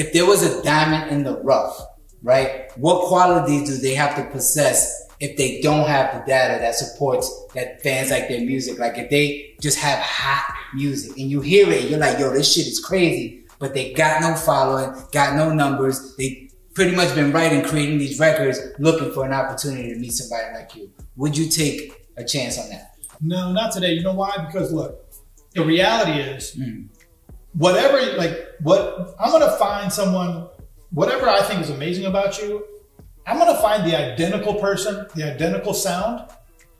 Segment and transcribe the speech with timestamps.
[0.00, 1.78] if there was a diamond in the rough,
[2.22, 2.70] right?
[2.78, 7.30] What qualities do they have to possess if they don't have the data that supports
[7.54, 8.78] that fans like their music?
[8.78, 12.50] Like if they just have hot music and you hear it, you're like, yo, this
[12.50, 16.16] shit is crazy, but they got no following, got no numbers.
[16.16, 20.54] They pretty much been writing, creating these records, looking for an opportunity to meet somebody
[20.54, 20.90] like you.
[21.16, 22.94] Would you take a chance on that?
[23.20, 23.92] No, not today.
[23.92, 24.34] You know why?
[24.46, 25.12] Because look,
[25.52, 26.88] the reality is, mm.
[27.54, 30.48] Whatever, like, what I'm gonna find someone,
[30.90, 32.64] whatever I think is amazing about you,
[33.26, 36.30] I'm gonna find the identical person, the identical sound,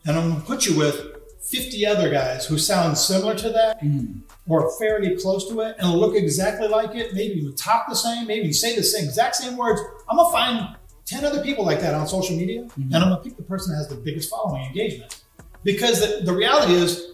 [0.06, 4.20] and I'm gonna put you with 50 other guys who sound similar to that mm.
[4.48, 8.26] or fairly close to it and look exactly like it, maybe even talk the same,
[8.26, 9.80] maybe you say the same exact same words.
[10.08, 12.82] I'm gonna find 10 other people like that on social media, mm-hmm.
[12.82, 15.22] and I'm gonna pick the person that has the biggest following engagement.
[15.64, 17.06] Because the, the reality is,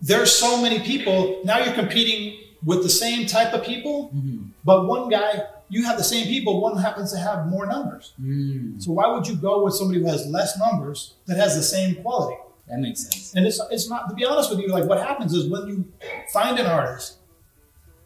[0.00, 1.40] there's so many people.
[1.44, 4.46] Now you're competing with the same type of people, mm-hmm.
[4.64, 8.14] but one guy, you have the same people, one happens to have more numbers.
[8.20, 8.82] Mm.
[8.82, 11.96] So why would you go with somebody who has less numbers that has the same
[11.96, 12.36] quality?
[12.68, 13.34] That makes sense.
[13.34, 15.84] And it's, it's not, to be honest with you, like what happens is when you
[16.32, 17.18] find an artist,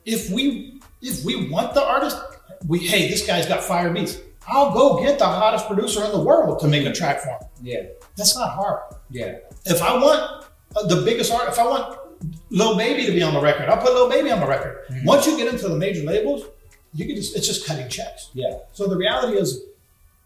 [0.04, 2.18] if we, if we want the artist,
[2.66, 4.18] we, hey, this guy's got fire beats.
[4.46, 7.40] I'll go get the hottest producer in the world to make a track for him.
[7.62, 7.82] Yeah.
[8.16, 8.80] That's not hard.
[9.08, 9.38] Yeah.
[9.66, 11.96] If I want uh, the biggest art, if I want
[12.52, 14.84] Lil Baby to be on the record, I'll put Lil Baby on the record.
[14.90, 15.06] Mm-hmm.
[15.06, 16.44] Once you get into the major labels,
[16.94, 18.30] you can just it's just cutting checks.
[18.34, 18.58] Yeah.
[18.72, 19.64] So the reality is,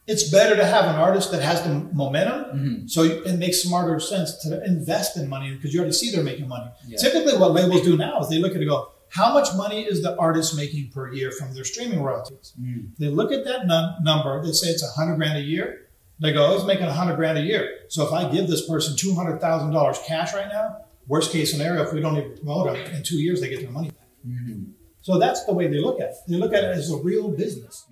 [0.08, 2.86] it's better to have an artist that has the momentum, mm-hmm.
[2.86, 6.48] so it makes smarter sense to invest in money because you already see they're making
[6.48, 6.70] money.
[6.86, 6.98] Yeah.
[6.98, 9.82] Typically, what labels do now is they look at it and go, how much money
[9.82, 12.52] is the artist making per year from their streaming royalties?
[12.60, 12.90] Mm.
[12.98, 15.88] They look at that num- number, they say it's a hundred grand a year.
[16.18, 17.78] They go, oh, it's making a hundred grand a year.
[17.88, 20.78] So if I give this person two hundred thousand dollars cash right now,
[21.08, 23.70] worst case scenario, if we don't even promote them in two years, they get their
[23.70, 24.08] money back.
[24.26, 24.72] Mm-hmm.
[25.02, 26.16] So that's the way they look at it.
[26.28, 27.86] They look at it as a real business.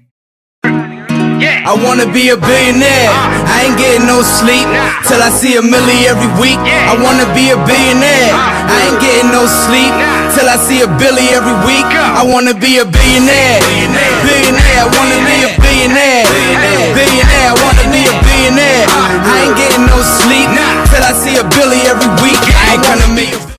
[1.65, 3.09] I wanna be a billionaire.
[3.49, 4.69] I ain't getting no sleep
[5.09, 6.61] till I see a milli every week.
[6.61, 8.37] I wanna be a billionaire.
[8.37, 9.93] I ain't getting no sleep
[10.37, 11.89] till I see a billy every week.
[11.89, 13.61] I wanna be a billionaire.
[14.25, 14.81] Billionaire.
[14.85, 16.25] I wanna be a billionaire.
[16.93, 17.49] Billionaire.
[17.53, 18.85] I wanna be a billionaire.
[18.89, 20.49] I ain't getting no sleep
[20.93, 22.41] till I see a billy every week.
[22.53, 23.55] I ain't gonna be.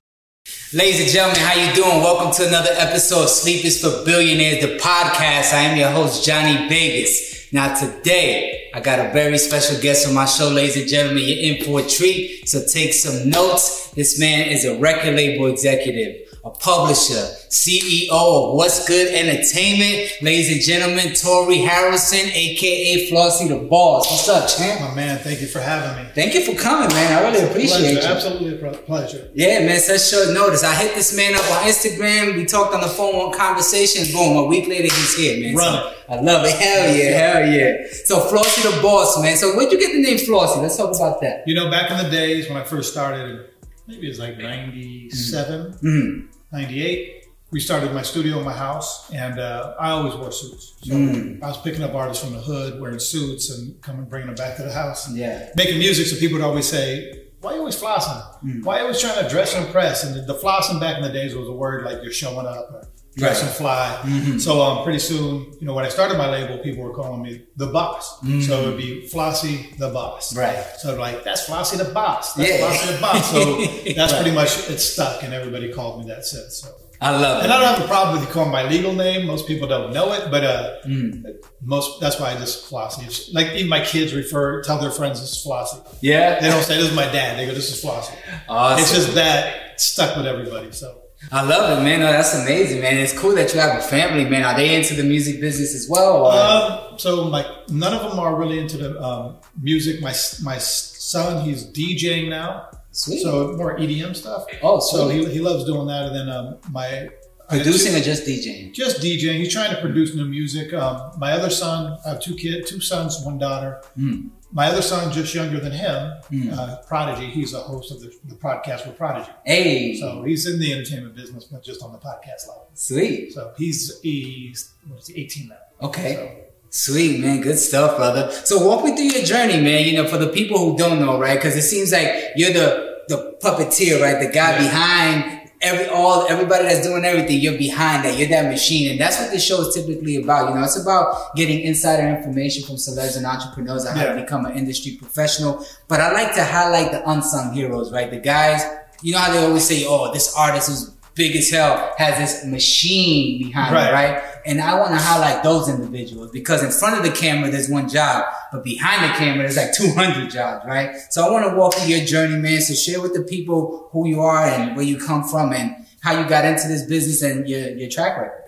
[0.76, 2.02] Ladies and gentlemen, how you doing?
[2.02, 5.52] Welcome to another episode of Sleep is for Billionaires, the podcast.
[5.52, 7.52] I am your host, Johnny Vegas.
[7.52, 11.24] Now today, I got a very special guest on my show, ladies and gentlemen.
[11.26, 13.90] You're in for a treat, so take some notes.
[13.92, 20.12] This man is a record label executive a publisher, CEO of What's Good Entertainment.
[20.22, 24.08] Ladies and gentlemen, Tori Harrison, aka Flossie the Boss.
[24.08, 24.80] What's up, champ?
[24.80, 26.08] My man, thank you for having me.
[26.14, 27.12] Thank you for coming, man.
[27.12, 27.98] I really appreciate you.
[27.98, 29.28] Absolutely a pleasure.
[29.34, 30.62] Yeah, man, such short notice.
[30.62, 32.36] I hit this man up on Instagram.
[32.36, 34.12] We talked on the phone, one conversations.
[34.12, 35.56] Boom, a week later, he's here, man.
[35.56, 36.54] Run so I love it.
[36.54, 37.86] Hell yeah, hell yeah.
[38.04, 39.36] So Flossie the Boss, man.
[39.36, 40.62] So where'd you get the name Flossie?
[40.62, 41.42] Let's talk about that.
[41.48, 43.50] You know, back in the days when I first started,
[43.88, 45.72] maybe it was like 97.
[45.82, 46.35] Mm-hmm.
[46.52, 50.74] 98, we started my studio in my house, and uh, I always wore suits.
[50.82, 51.42] So mm.
[51.42, 54.56] I was picking up artists from the hood wearing suits and coming bringing them back
[54.56, 55.12] to the house.
[55.12, 55.50] Yeah.
[55.56, 58.42] Making music, so people would always say, why are you always flossing?
[58.42, 58.64] Mm.
[58.64, 60.02] Why are you always trying to dress and impress?
[60.02, 62.70] And the, the, flossing back in the days was a word like you're showing up
[62.72, 63.48] or dress right.
[63.48, 63.98] and fly.
[64.02, 64.38] Mm-hmm.
[64.38, 67.44] So um, pretty soon, you know, when I started my label, people were calling me
[67.56, 68.20] the boss.
[68.20, 68.42] Mm-hmm.
[68.42, 70.36] So it would be Flossie the boss.
[70.36, 70.62] Right.
[70.78, 72.34] So like, that's Flossie the boss.
[72.34, 72.58] That's yeah.
[72.58, 73.30] Flossie the boss.
[73.30, 74.22] So that's right.
[74.22, 76.58] pretty much, it stuck and everybody called me that since.
[76.58, 76.74] So.
[77.00, 77.44] I love it.
[77.44, 79.26] And I don't have a problem with you calling my legal name.
[79.26, 81.24] Most people don't know it, but uh, mm.
[81.62, 83.34] most that's why I just Flossie.
[83.34, 85.86] Like even my kids refer tell their friends this is Flossie.
[86.00, 86.40] Yeah.
[86.40, 87.38] They don't say this is my dad.
[87.38, 88.16] They go this is Flossie.
[88.48, 88.82] Awesome.
[88.82, 90.72] It's just that stuck with everybody.
[90.72, 92.02] So I love it, man.
[92.02, 92.98] Oh, that's amazing, man.
[92.98, 94.44] It's cool that you have a family, man.
[94.44, 96.26] Are they into the music business as well?
[96.26, 100.00] Um, so, like, none of them are really into the um, music.
[100.00, 102.68] My my son, he's DJing now.
[102.96, 103.22] Sweet.
[103.22, 104.46] So more EDM stuff.
[104.62, 104.98] Oh, sweet.
[104.98, 106.06] so he, he loves doing that.
[106.06, 107.10] And then um, my
[107.48, 108.72] producing two, or just DJing?
[108.72, 109.36] Just DJing.
[109.36, 110.72] He's trying to produce new music.
[110.72, 113.82] Um, my other son, I have two kids, two sons, one daughter.
[113.98, 114.30] Mm.
[114.52, 116.56] My other son, just younger than him, mm.
[116.56, 117.26] uh, Prodigy.
[117.26, 119.30] He's a host of the, the podcast with Prodigy.
[119.44, 122.68] Hey, so he's in the entertainment business, but just on the podcast level.
[122.74, 123.32] Sweet.
[123.32, 125.56] So he's he's what's he, 18 now.
[125.82, 126.14] Okay.
[126.14, 128.30] So, Sweet man, good stuff, brother.
[128.30, 129.86] So walk me through your journey, man.
[129.86, 131.36] You know, for the people who don't know, right?
[131.36, 134.20] Because it seems like you're the the puppeteer, right?
[134.20, 134.58] The guy yeah.
[134.58, 138.18] behind every all everybody that's doing everything, you're behind that.
[138.18, 140.48] You're that machine, and that's what this show is typically about.
[140.48, 144.46] You know, it's about getting insider information from celebs and entrepreneurs on how to become
[144.46, 145.64] an industry professional.
[145.88, 148.10] But I like to highlight the unsung heroes, right?
[148.10, 148.62] The guys.
[149.02, 152.44] You know how they always say, "Oh, this artist is big as hell has this
[152.44, 153.88] machine behind right.
[153.88, 154.35] it, right?
[154.46, 157.88] And I want to highlight those individuals because in front of the camera, there's one
[157.88, 160.96] job, but behind the camera, there's like 200 jobs, right?
[161.10, 162.60] So I want to walk through your journey, man.
[162.60, 166.20] So share with the people who you are and where you come from and how
[166.20, 168.42] you got into this business and your, your track record.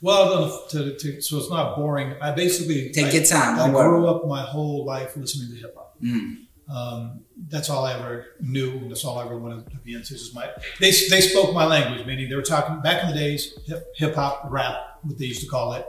[0.00, 2.14] Well, to, to, so it's not boring.
[2.20, 3.58] I basically take I, your time.
[3.58, 5.96] I grew up my whole life listening to hip hop.
[6.00, 6.44] Mm.
[6.68, 8.72] Um, that's all I ever knew.
[8.72, 10.14] and That's all I ever wanted to be into.
[10.14, 13.58] Is my they they spoke my language, meaning they were talking back in the days
[13.96, 15.86] hip hop rap, what they used to call it.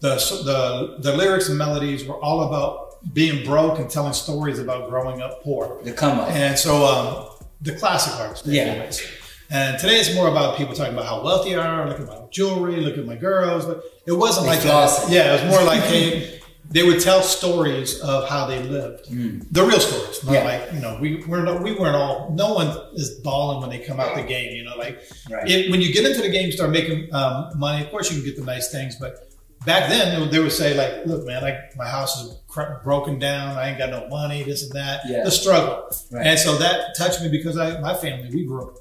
[0.00, 4.88] The the the lyrics and melodies were all about being broke and telling stories about
[4.88, 5.80] growing up poor.
[5.82, 6.30] The come up.
[6.30, 8.62] And so um, the classic artists, yeah.
[8.62, 9.02] Anyways.
[9.50, 12.22] And today it's more about people talking about how wealthy they are, look at my
[12.30, 13.66] jewelry, look at my girls.
[13.66, 15.10] But it wasn't they like that.
[15.10, 16.40] Yeah, it was more like, hey,
[16.70, 19.44] they would tell stories of how they lived, mm.
[19.50, 20.24] the real stories.
[20.24, 20.44] Not yeah.
[20.44, 22.32] like you know, we we're not, we weren't all.
[22.34, 24.54] No one is balling when they come out the game.
[24.54, 25.48] You know, like right.
[25.48, 27.84] it, when you get into the game, start making um, money.
[27.84, 29.32] Of course, you can get the nice things, but
[29.66, 32.34] back then they would say like, "Look, man, I, my house is
[32.82, 33.56] broken down.
[33.56, 34.42] I ain't got no money.
[34.42, 35.02] This and that.
[35.06, 35.24] Yeah.
[35.24, 36.26] The struggle." Right.
[36.26, 38.76] And so that touched me because I, my family, we grew up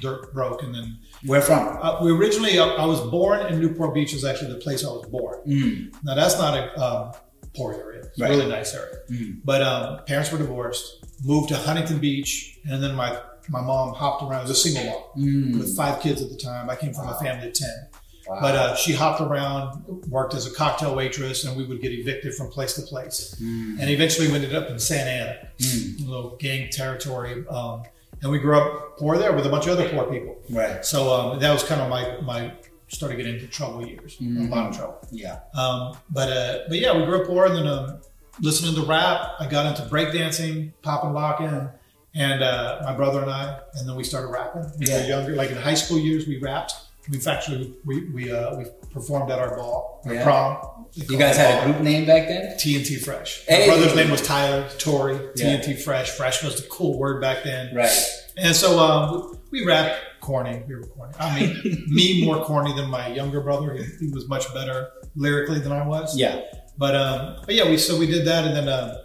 [0.00, 1.78] dirt broke, and then where from?
[1.82, 4.12] uh, we originally uh, I was born in Newport Beach.
[4.12, 5.38] Was actually the place I was born.
[5.46, 5.94] Mm.
[6.04, 7.12] Now that's not a um,
[7.54, 8.00] poor area.
[8.04, 8.30] It's Right.
[8.30, 8.96] a really nice area.
[9.10, 9.40] Mm.
[9.44, 13.18] But um, parents were divorced, moved to Huntington Beach, and then my
[13.48, 14.42] my mom hopped around.
[14.42, 15.58] Was a single mom Mm.
[15.58, 16.70] with five kids at the time.
[16.70, 17.88] I came from a family of ten.
[18.26, 18.38] Wow.
[18.40, 22.34] But uh, she hopped around, worked as a cocktail waitress, and we would get evicted
[22.34, 23.34] from place to place.
[23.38, 23.78] Mm.
[23.80, 26.06] And eventually we ended up in Santa Ana, Mm.
[26.06, 27.44] a little gang territory.
[27.50, 27.82] Um,
[28.22, 30.36] and we grew up poor there with a bunch of other poor people.
[30.48, 30.82] Right.
[30.86, 32.52] So um, that was kind of my my
[32.94, 34.50] started getting into trouble years, Mhm.
[34.50, 34.98] a lot of trouble.
[35.10, 35.40] Yeah.
[35.54, 38.00] Um, but uh, but yeah, we grew up poor, and then um,
[38.40, 41.68] listening to rap, I got into breakdancing, popping, and locking,
[42.14, 44.70] and uh, my brother and I, and then we started rapping.
[44.78, 45.02] We Yeah.
[45.02, 46.74] were younger, like in high school years, we rapped.
[47.10, 50.24] We've actually we we uh, we performed at our ball, our Yeah.
[50.24, 50.56] prom.
[50.94, 52.56] You guys had a group name back then?
[52.56, 53.42] TNT Fresh.
[53.46, 53.66] Hey.
[53.66, 55.18] My brother's name was Tyler Tory.
[55.34, 55.56] Yeah.
[55.58, 56.10] TNT Fresh.
[56.12, 57.74] Fresh was the cool word back then.
[57.74, 57.90] Right.
[58.36, 60.62] And so um, we rap corny.
[60.68, 61.14] We were corny.
[61.18, 63.74] I mean, me more corny than my younger brother.
[63.74, 66.16] He, he was much better lyrically than I was.
[66.18, 66.42] Yeah.
[66.76, 68.96] But um, but yeah, we so we did that, and then uh,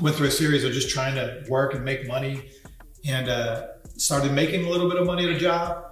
[0.00, 2.50] went through a series of just trying to work and make money,
[3.06, 5.82] and uh, started making a little bit of money at a job.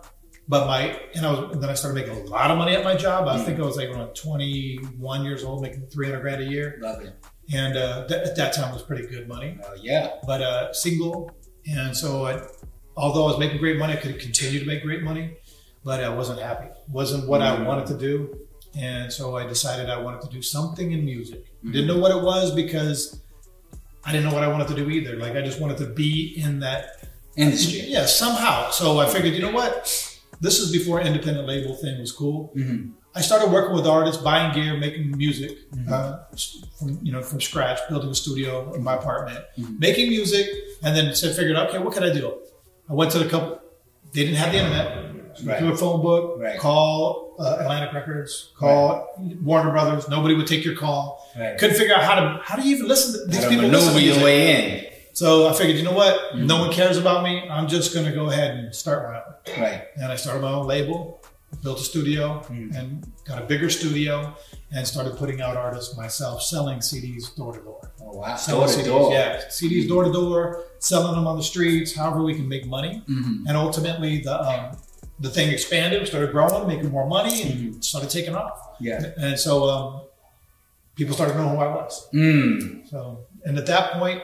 [0.47, 2.85] But my and I was and then I started making a lot of money at
[2.85, 3.27] my job.
[3.27, 7.00] I think I was like around 21 years old, making 300 grand a year, Love
[7.00, 7.15] it.
[7.55, 9.59] and uh, that, at that time was pretty good money.
[9.65, 10.17] Oh, yeah.
[10.27, 11.31] But uh, single,
[11.67, 12.43] and so I,
[12.96, 15.37] although I was making great money, I could continue to make great money,
[15.85, 16.69] but I wasn't happy.
[16.91, 18.38] wasn't what I wanted to do,
[18.76, 21.44] and so I decided I wanted to do something in music.
[21.64, 23.20] Didn't know what it was because
[24.05, 25.17] I didn't know what I wanted to do either.
[25.17, 26.85] Like I just wanted to be in that
[27.37, 27.81] Industry.
[27.88, 28.70] yeah somehow.
[28.70, 29.73] So I figured, you know what?
[30.40, 32.52] This is before independent label thing was cool.
[32.55, 32.90] Mm-hmm.
[33.17, 35.93] I started working with artists, buying gear, making music Mm-hmm.
[35.93, 36.19] uh,
[36.79, 39.79] from you know from scratch, building a studio in my apartment, Mm-hmm.
[39.79, 40.47] making music,
[40.82, 42.38] and then said, figured, okay, what can I do?
[42.89, 43.61] I went to the couple.
[44.13, 45.39] They didn't have the internet.
[45.39, 45.61] So Right.
[45.61, 46.59] Do a phone book, Right.
[46.61, 50.09] call uh, Atlantic Records, call Warner Brothers.
[50.09, 51.29] Nobody would take your call.
[51.37, 51.59] Right.
[51.59, 53.67] Couldn't figure out how to how do you even listen to these people?
[53.69, 54.93] Maneuver your way in.
[55.13, 56.15] So I figured, you know what?
[56.33, 56.47] Mm-hmm.
[56.47, 57.49] No one cares about me.
[57.49, 59.63] I'm just going to go ahead and start my own.
[59.63, 59.85] Right.
[59.97, 61.21] And I started my own label,
[61.62, 62.75] built a studio, Mm.
[62.79, 64.35] and got a bigger studio,
[64.73, 67.90] and started putting out artists myself, selling CDs door to door.
[68.02, 68.37] Oh, wow.
[68.37, 69.12] Selling Door to CDs, door.
[69.12, 73.02] yeah, CDs door to door, selling them on the streets, however we can make money.
[73.09, 73.45] Mhm.
[73.49, 74.76] And ultimately, the um,
[75.21, 77.81] the thing expanded, started growing, making more money, and Mm-hmm.
[77.81, 78.59] started taking off.
[78.81, 79.12] Yeah.
[79.17, 80.00] And so um,
[80.97, 82.09] people started knowing who I was.
[82.12, 82.88] Mm.
[82.90, 84.21] So, and at that point,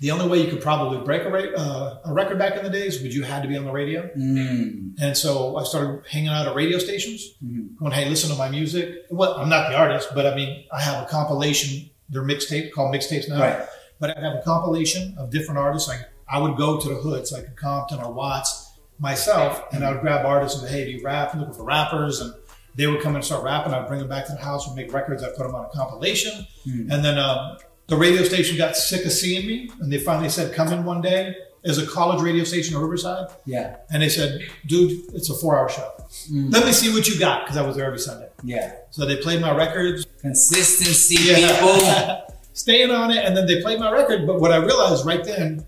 [0.00, 2.70] the only way you could probably break a, ra- uh, a record back in the
[2.70, 4.08] days was you had to be on the radio.
[4.16, 4.94] Mm.
[5.00, 7.76] And so I started hanging out at radio stations, Mhm.
[7.78, 10.80] going, "Hey, listen to my music." Well, I'm not the artist, but I mean, I
[10.80, 11.90] have a compilation.
[12.08, 13.40] They're mixtape called mixtapes now.
[13.40, 13.58] Right.
[14.00, 15.88] But I have a compilation of different artists.
[15.88, 20.00] Like I would go to the hoods, like Compton or Watts, myself, and I would
[20.00, 22.32] grab artists and say, "Hey, do you rap?" I'm looking for rappers, and
[22.76, 23.72] they would come and start rapping.
[23.74, 24.66] I'd bring them back to the house.
[24.68, 25.22] We'd make records.
[25.22, 27.56] I'd put them on a compilation, and then um,
[27.88, 31.00] the radio station got sick of seeing me, and they finally said, "Come in one
[31.00, 33.76] day." There's a college radio station in Riverside, Yeah.
[33.90, 35.90] and they said, "Dude, it's a four-hour show.
[36.30, 36.52] Mm.
[36.52, 38.28] Let me see what you got," because I was there every Sunday.
[38.44, 38.72] Yeah.
[38.90, 42.22] So they played my records, Consistency, people.
[42.52, 44.26] staying on it, and then they played my record.
[44.26, 45.66] But what I realized right then,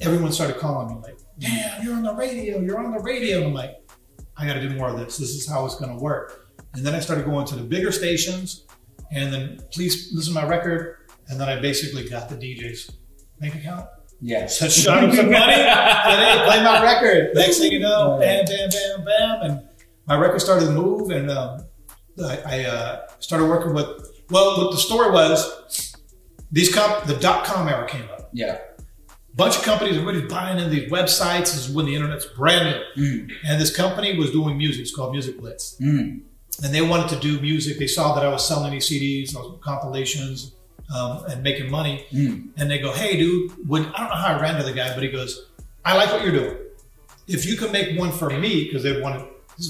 [0.00, 2.58] everyone started calling me like, "Damn, you're on the radio!
[2.60, 3.76] You're on the radio!" And I'm like,
[4.36, 5.16] "I got to do more of this.
[5.18, 7.92] This is how it's going to work." And then I started going to the bigger
[7.92, 8.64] stations,
[9.10, 10.96] and then please listen to my record.
[11.28, 12.90] And then I basically got the DJ's
[13.38, 13.86] bank account.
[14.20, 14.46] Yeah.
[14.46, 15.52] Said, shut up some money.
[15.52, 17.34] Said, hey, play my record.
[17.34, 19.42] Next thing you know, bam, bam, bam, bam.
[19.42, 19.68] And
[20.06, 21.10] my record started to move.
[21.10, 21.64] And um,
[22.24, 23.86] I, I uh, started working with.
[24.30, 25.94] Well, what the story was,
[26.50, 28.28] these comp the dot com era came up.
[28.32, 28.58] Yeah.
[29.38, 31.52] bunch of companies, everybody's buying in these websites.
[31.52, 33.26] This is when the internet's brand new.
[33.26, 33.30] Mm.
[33.46, 34.82] And this company was doing music.
[34.82, 35.76] It's called Music Blitz.
[35.80, 36.22] Mm.
[36.64, 37.78] And they wanted to do music.
[37.78, 40.56] They saw that I was selling these CDs, I compilations,
[40.94, 42.06] um, and making money.
[42.12, 42.50] Mm.
[42.56, 44.94] And they go, hey, dude, when, I don't know how I ran to the guy,
[44.94, 45.48] but he goes,
[45.84, 46.56] I like what you're doing.
[47.26, 49.26] If you can make one for me, because they wanted,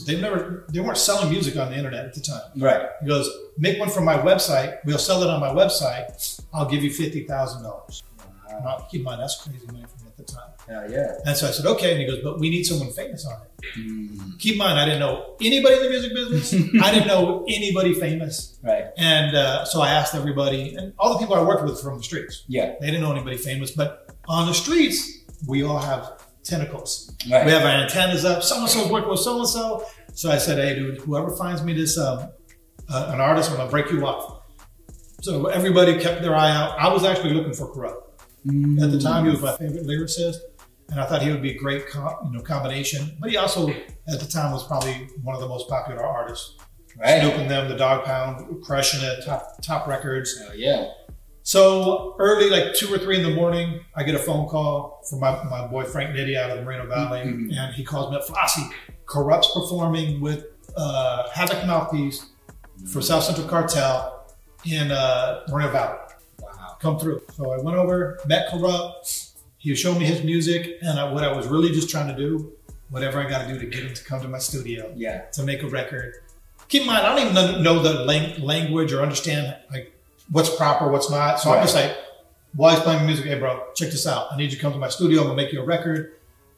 [0.07, 2.43] they never, they weren't selling music on the internet at the time.
[2.57, 2.89] Right.
[3.01, 4.79] He goes, make one for my website.
[4.85, 6.41] We'll sell it on my website.
[6.53, 8.03] I'll give you fifty thousand dollars.
[8.51, 8.87] Wow.
[8.91, 10.51] Keep in mind that's crazy money for me at the time.
[10.69, 10.87] Yeah.
[10.89, 11.13] Yeah.
[11.27, 11.93] And so I said, okay.
[11.93, 13.65] And he goes, but we need someone famous on it.
[13.79, 14.39] Mm.
[14.39, 16.55] Keep in mind, I didn't know anybody in the music business.
[16.83, 18.59] I didn't know anybody famous.
[18.63, 18.87] Right.
[18.97, 22.05] And uh, so I asked everybody, and all the people I worked with from the
[22.05, 22.45] streets.
[22.49, 22.75] Yeah.
[22.81, 27.15] They didn't know anybody famous, but on the streets, we all have tentacles.
[27.31, 27.45] Right.
[27.47, 28.43] We have our antennas up.
[28.43, 29.85] So and so working with so and so.
[30.15, 32.29] So I said, hey, dude, whoever finds me this um,
[32.91, 34.43] uh, an artist, I'm gonna break you off.
[35.21, 36.79] So everybody kept their eye out.
[36.79, 38.03] I was actually looking for Kurupt
[38.47, 38.81] Mm.
[38.83, 39.25] at the time.
[39.25, 40.37] He was my favorite lyricist,
[40.91, 43.17] and I thought he would be a great com- you know combination.
[43.21, 46.57] But he also at the time was probably one of the most popular artists.
[46.97, 47.21] Right.
[47.21, 50.37] Snoop and them, the Dog Pound, crushing it, top top records.
[50.39, 50.89] Hell yeah.
[51.43, 55.21] So early, like two or three in the morning, I get a phone call from
[55.21, 57.57] my, my boy Frank Nitty out of the Moreno Valley, Mhm.
[57.57, 58.27] and he calls me up.
[58.27, 58.69] Flossie,
[59.07, 60.45] Kurupt's performing with
[60.77, 62.27] uh, Havoc Mouthpiece
[62.93, 64.27] for South Central Cartel
[64.67, 65.99] in uh, Moreno Valley.
[66.41, 66.77] Wow.
[66.81, 67.23] Come through.
[67.35, 69.28] So I went over, met Kurupt.
[69.69, 72.53] He showed me his music, and I, what I was really just trying to do,
[72.91, 75.23] whatever I got to do to get him to come to my studio Yeah.
[75.33, 76.15] to make a record.
[76.69, 79.93] Keep in mind, I don't even know the lang- language or understand like
[80.31, 81.41] what's proper, what's not.
[81.41, 81.97] So I'm just like,
[82.55, 84.33] while he's playing music, hey bro, check this out.
[84.33, 85.21] I need you to come to my studio.
[85.21, 86.13] I'm gonna make you a record.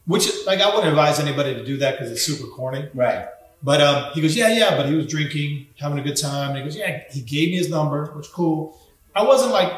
[0.07, 2.89] Which like I wouldn't advise anybody to do that because it's super corny.
[2.95, 3.27] Right.
[3.63, 4.77] But um, he goes, yeah, yeah.
[4.77, 6.51] But he was drinking, having a good time.
[6.51, 7.03] And he goes, yeah.
[7.11, 8.79] He gave me his number, which cool.
[9.15, 9.73] I wasn't like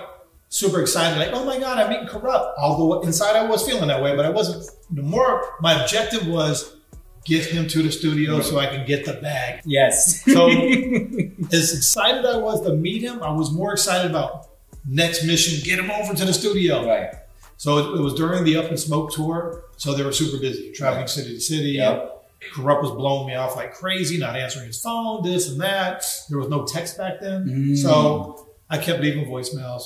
[0.52, 2.52] super excited, like, oh my god, I'm meeting Kurupt.
[2.58, 4.64] Although inside I was feeling that way, but I wasn't.
[4.90, 6.76] The more my objective was
[7.24, 9.62] get him to the studio so I can get the bag.
[9.64, 10.22] Yes.
[10.24, 10.48] So
[11.52, 14.48] as excited I was to meet him, I was more excited about
[14.86, 16.86] next mission, get him over to the studio.
[16.86, 17.14] right.
[17.56, 20.72] So it, it was during the Up in Smoke tour, so they were super busy,
[20.72, 21.70] traveling city to city.
[21.70, 22.08] Yep.
[22.54, 26.04] Kurupt was blowing me off like crazy, not answering his phone, this and that.
[26.28, 27.76] There was no text back then, Mm.
[27.78, 29.82] so I kept leaving voicemails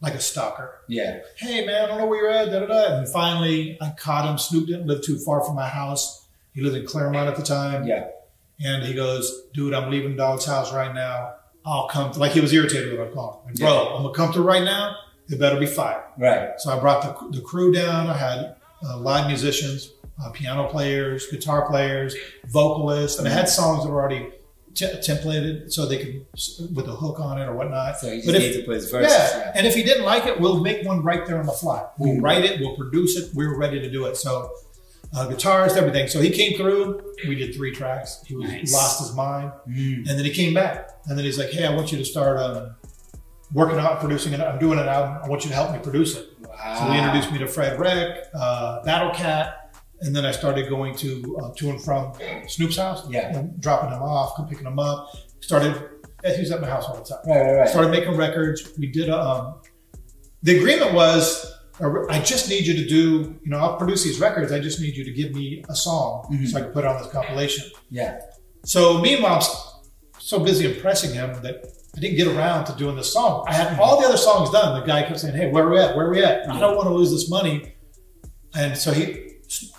[0.00, 0.80] like a stalker.
[0.88, 1.20] Yeah.
[1.36, 2.98] Hey man, I don't know where you're at, da da da.
[2.98, 4.38] And finally, I caught him.
[4.38, 6.26] Snoop didn't live too far from my house.
[6.52, 7.86] He lived in Claremont at the time.
[7.86, 8.08] Yeah.
[8.62, 11.34] And he goes, dude, I'm leaving Dog's house right now.
[11.64, 12.12] I'll come.
[12.12, 13.42] Like he was irritated with our call.
[13.46, 14.96] Like, bro, I'm gonna come through right now.
[15.28, 16.04] It better be fire.
[16.18, 16.58] Right.
[16.58, 18.08] So I brought the, the crew down.
[18.08, 19.92] I had uh, live musicians,
[20.22, 22.16] uh, piano players, guitar players,
[22.48, 24.30] vocalists, and I had songs that were already
[24.74, 26.26] t- templated so they could
[26.74, 27.98] with a hook on it or whatnot.
[27.98, 29.12] So you just But if- to put his verses.
[29.12, 29.52] Yeah.
[29.54, 31.82] And if he didn't like it, we'll make one right there on the fly.
[31.98, 32.22] We'll Mhm.
[32.22, 33.30] write it, we'll produce it.
[33.34, 34.16] we're ready to do it.
[34.16, 34.50] So,
[35.14, 36.06] uh, guitars, everything.
[36.08, 37.00] So he came through.
[37.28, 38.20] We did three tracks.
[38.26, 38.72] He was Nice.
[38.72, 40.08] lost his mind, Mm.
[40.08, 40.88] and then he came back.
[41.06, 42.74] And then he's like, "Hey, I want you to start um,
[43.52, 44.40] working out, producing it.
[44.40, 45.18] I'm doing an album.
[45.24, 46.76] I want you to help me produce it." Wow.
[46.86, 49.52] So he introduced me to Fredwreck, uh, Battlecat,
[50.02, 52.12] and then I started going to uh, to and from
[52.48, 53.08] Snoop's house.
[53.10, 53.36] Yeah.
[53.38, 55.08] and dropping him off, picking him up.
[55.40, 55.74] Started.
[56.24, 57.40] He was at my house all the time Right.
[57.40, 57.58] Right.
[57.60, 57.68] Right.
[57.68, 58.72] started making records.
[58.78, 59.54] We did a, um,
[60.42, 64.20] the agreement was, uh, I just need you to do, you know, I'll produce these
[64.20, 64.52] records.
[64.52, 66.46] I just need you to give me a song Mhm.
[66.46, 67.70] so I can put it on this compilation.
[67.90, 68.20] Yeah.
[68.66, 69.36] So meanwhile,
[70.14, 71.64] I'm so busy impressing him that
[71.96, 73.46] I didn't get around to doing this song.
[73.48, 74.78] I had all the other songs done.
[74.78, 75.96] The guy kept saying, Hey, where are we at?
[75.96, 76.50] Where are we at?
[76.50, 77.74] I don't want to lose this money.
[78.54, 79.29] And so he,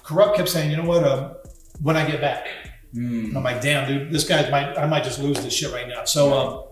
[0.03, 1.31] Kurupt kept saying, you know what, um,
[1.81, 2.48] when I get back.
[2.93, 3.29] Mm.
[3.29, 5.88] And I'm like, damn, dude, this guy's might I might just lose this shit right
[5.88, 6.03] now.
[6.03, 6.63] So um,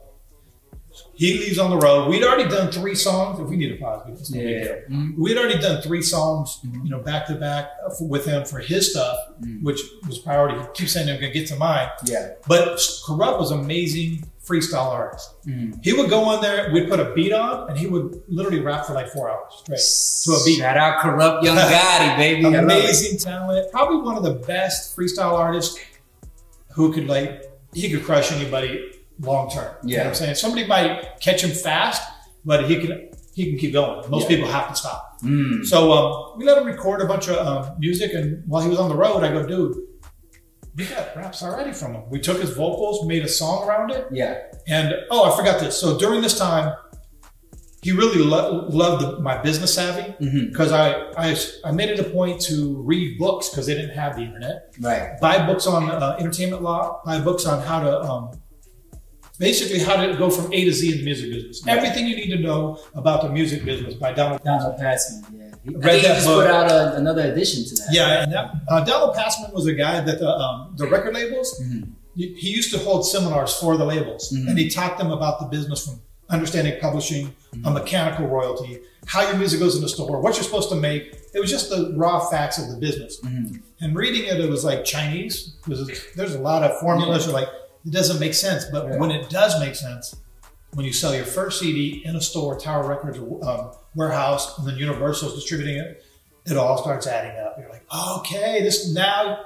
[1.13, 2.09] he leaves on the road.
[2.09, 3.39] We'd already done three songs.
[3.39, 4.63] If we need a pause, we can still Yeah.
[4.63, 4.89] do it.
[4.91, 5.17] Mm.
[5.17, 8.91] We'd already done three songs, you know, back to back uh, with him for his
[8.91, 9.63] stuff, Mm.
[9.63, 10.59] which was priority.
[10.59, 12.31] He keeps saying they're gonna get to mine, Yeah.
[12.47, 15.45] but Kurupt was amazing freestyle artist.
[15.45, 15.79] Mm.
[15.83, 18.85] He would go in there, we'd put a beat on, and he would literally rap
[18.87, 20.33] for like four hours straight.
[20.35, 20.57] To a beat.
[20.59, 22.45] Shout out Kurupt young Gotti, baby.
[22.45, 22.63] I love it.
[22.63, 23.71] amazing talent.
[23.71, 25.77] Probably one of the best freestyle artists
[26.73, 29.75] who could like he could crush anybody long term.
[29.83, 30.03] You know Yeah.
[30.05, 30.35] what I'm saying?
[30.35, 32.01] Somebody might catch him fast,
[32.43, 34.09] but he can he can keep going.
[34.09, 34.35] Most Yeah.
[34.37, 35.19] people have to stop.
[35.23, 35.65] Mm.
[35.65, 38.79] So um, we let him record a bunch of um, music, and while he was
[38.79, 39.75] on the road, I go, dude,
[40.79, 42.03] we got raps already from him.
[42.09, 44.33] We took his vocals, made a song around it, Yeah.
[44.67, 45.77] and oh, I forgot this.
[45.79, 46.73] So during this time,
[47.81, 50.13] he really lo- loved the, my business savvy
[50.49, 51.27] because I, I
[51.63, 54.73] I made it a point to read books because they didn't have the internet.
[54.81, 55.17] Right.
[55.21, 57.01] Buy books on uh, entertainment law.
[57.05, 58.31] Buy books on how to um,
[59.39, 61.65] basically how to go from A to Z in the music business.
[61.67, 64.43] Everything you need to know about the music business by Donald.
[64.43, 65.38] Donald Passman, yeah.
[65.77, 66.45] Read that just book.
[66.45, 67.87] put out a, another edition to that.
[67.91, 71.59] Yeah, and that, uh, Donald Passman was a guy that the, um, the record labels,
[71.63, 71.89] Mhm.
[72.15, 74.49] he used to hold seminars for the labels, Mhm.
[74.49, 77.33] and he taught them about the business from understanding publishing,
[77.65, 81.15] a mechanical royalty, how your music goes in the store, what you're supposed to make.
[81.33, 83.19] It was just the raw facts of the business.
[83.23, 83.61] Mhm.
[83.81, 85.53] And reading it, it was like Chinese.
[85.65, 87.25] because there's a lot of formulas.
[87.25, 87.47] You're like,
[87.85, 88.65] it doesn't make sense.
[88.71, 88.97] But Yeah.
[88.97, 90.15] when it does make sense,
[90.75, 94.67] when you sell your first CD in a store, Tower Records, or um, warehouse, and
[94.67, 96.03] then Universal's distributing it,
[96.45, 97.57] it all starts adding up.
[97.59, 97.85] You're like,
[98.19, 99.45] okay, this now,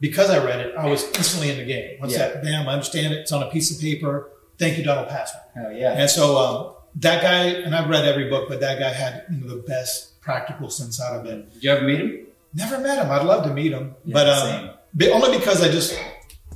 [0.00, 1.98] because I read it, I was instantly in the game.
[2.00, 2.28] Once Yeah.
[2.28, 3.18] that, bam, I understand it.
[3.18, 4.30] It's on a piece of paper.
[4.58, 5.42] Thank you, Donald Passman.
[5.54, 5.92] Hell yeah.
[6.00, 9.38] And so um, that guy, and I've read every book, but that guy had you
[9.40, 11.52] know, the best practical sense out of it.
[11.54, 12.26] Did you ever meet him?
[12.54, 13.10] Never met him.
[13.10, 15.98] I'd love to meet him, Yeah, but um, but only because I just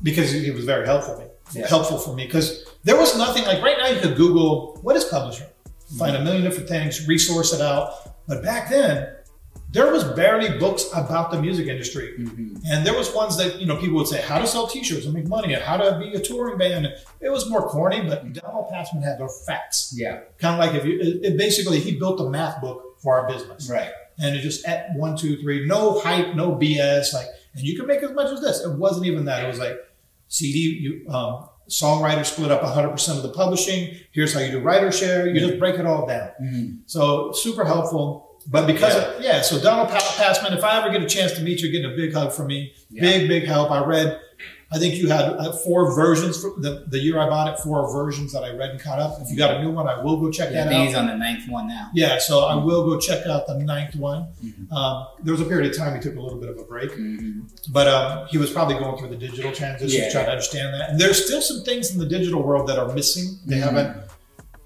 [0.02, 1.26] because he was very helpful me.
[1.52, 1.68] Yeah.
[1.68, 3.88] Helpful for me because there was nothing like right now.
[3.88, 5.46] You could Google what is publishing,
[5.99, 7.94] find a million different things, resource it out.
[8.28, 9.08] But back then,
[9.72, 12.61] there was barely books about the music industry, Mhm.
[12.70, 15.14] and there was ones that you know people would say how to sell T-shirts and
[15.14, 16.87] make money, and how to be a touring band.
[17.20, 19.94] It was more corny, but Donald Passman had the facts.
[19.96, 20.20] Yeah.
[20.38, 23.26] Kind of like if you, it, it basically he built a math book for our
[23.28, 23.90] business Right.
[24.18, 27.12] and it just at one, two, three, no hype, no BS.
[27.14, 28.61] Like, and you can make as much as this.
[28.61, 29.42] It wasn't even that.
[29.42, 29.76] It was like
[30.28, 33.96] CD, you, um, songwriter split up 100% of the publishing.
[34.12, 35.26] Here's how you do writer share.
[35.26, 36.30] You just break it all down.
[36.42, 36.78] Mhm.
[36.86, 38.28] So super helpful.
[38.46, 41.40] But because, yeah, of, yeah so Donald Passman, if I ever get a chance to
[41.42, 43.02] meet you, getting a big hug from me, Yeah.
[43.02, 43.70] big, big help.
[43.70, 44.18] I read,
[44.74, 47.92] I think you had uh, four versions for the, the year I bought it, four
[47.92, 49.20] versions that I read and caught up.
[49.20, 50.86] If you got a new one, I will go check Yeah, that out.
[50.86, 51.90] he's on the ninth one now.
[51.92, 54.28] Yeah, so I will go check out the ninth one.
[54.42, 54.72] Mhm.
[54.72, 56.90] Um, there was a period of time he took a little bit of a break,
[56.92, 57.42] Mhm.
[57.70, 60.10] but um, he was probably going through the digital transition, Yeah.
[60.10, 60.88] trying to understand that.
[60.88, 63.38] And there's still some things in the digital world that are missing.
[63.44, 63.62] They Mhm.
[63.62, 63.96] haven't,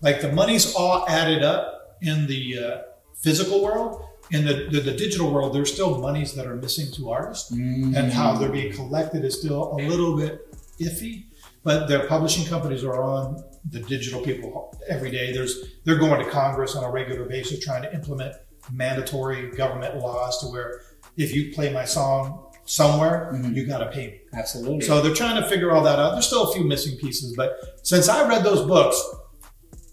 [0.02, 2.78] like the money's all added up in the uh,
[3.20, 4.02] physical world.
[4.32, 7.96] In the, the, the digital world, there's still monies that are missing to artists, Mhm.
[7.96, 10.48] and how they're being collected is still a little bit
[10.80, 11.26] iffy.
[11.62, 15.32] But their publishing companies are on the digital people every day.
[15.32, 18.34] There's they're going to Congress on a regular basis trying to implement
[18.72, 20.80] mandatory government laws to where
[21.16, 23.54] if you play my song somewhere, Mhm.
[23.54, 24.20] you got to pay me.
[24.34, 24.80] Absolutely.
[24.86, 26.12] So they're trying to figure all that out.
[26.12, 29.00] There's still a few missing pieces, but since I read those books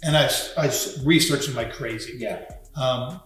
[0.04, 0.72] and I, I
[1.04, 2.40] researched them like crazy, yeah.
[2.76, 3.20] um,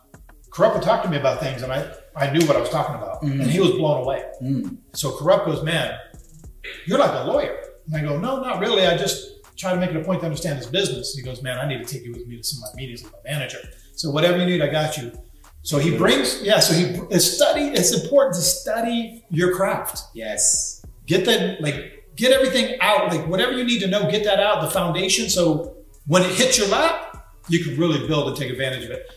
[0.49, 2.95] Kurupt would talk to me about things and I, I knew what I was talking
[2.95, 3.21] about.
[3.21, 3.41] Mhm.
[3.41, 4.23] And he was blown away.
[4.41, 4.77] Mm.
[4.93, 5.97] So Kurupt goes, man,
[6.85, 7.57] you're like a lawyer.
[7.87, 8.85] And I go, no, not really.
[8.85, 11.15] I just try to make it a point to understand this business.
[11.15, 12.77] And he goes, man, I need to take you with me to some of my
[12.77, 13.59] meetings with my manager.
[13.95, 15.11] So whatever you need, I got you.
[15.63, 16.59] So he brings, yeah.
[16.59, 17.65] So he it's study.
[17.69, 20.01] It's important to study your craft.
[20.13, 20.83] Yes.
[21.05, 23.09] Get that, like, get everything out.
[23.11, 24.61] Like whatever you need to know, get that out.
[24.61, 25.29] The foundation.
[25.29, 29.09] So when it hits your lap, you can really build and take advantage of it.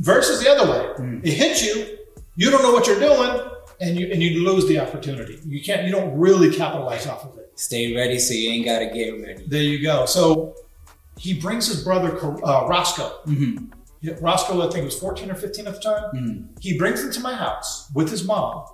[0.00, 1.24] Versus the other way, Mm.
[1.26, 1.98] it hits you.
[2.36, 3.40] You don't know what you're doing,
[3.80, 5.38] and you and you lose the opportunity.
[5.46, 5.84] You can't.
[5.86, 7.52] You don't really capitalize off of it.
[7.56, 9.44] Stay ready so you ain't gotta get ready.
[9.46, 10.06] There you go.
[10.06, 10.54] So
[11.18, 13.12] he brings his brother uh, Roscoe.
[13.26, 13.66] Mm-hmm.
[14.00, 16.04] Yeah, Roscoe, I think, was 14 or 15 at the time.
[16.14, 16.46] Mm.
[16.62, 18.64] He brings him to my house with his mom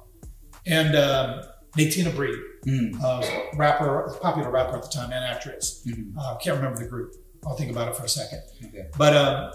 [0.65, 1.43] and um,
[1.77, 3.03] Natina Reed, Mm.
[3.03, 3.23] uh,
[3.57, 5.83] rapper, popular rapper at the time and actress.
[5.87, 6.13] Mhm.
[6.19, 7.15] Uh, can't remember the group.
[7.45, 8.43] I'll think about it for a second.
[8.67, 8.87] Okay.
[8.97, 9.51] But um,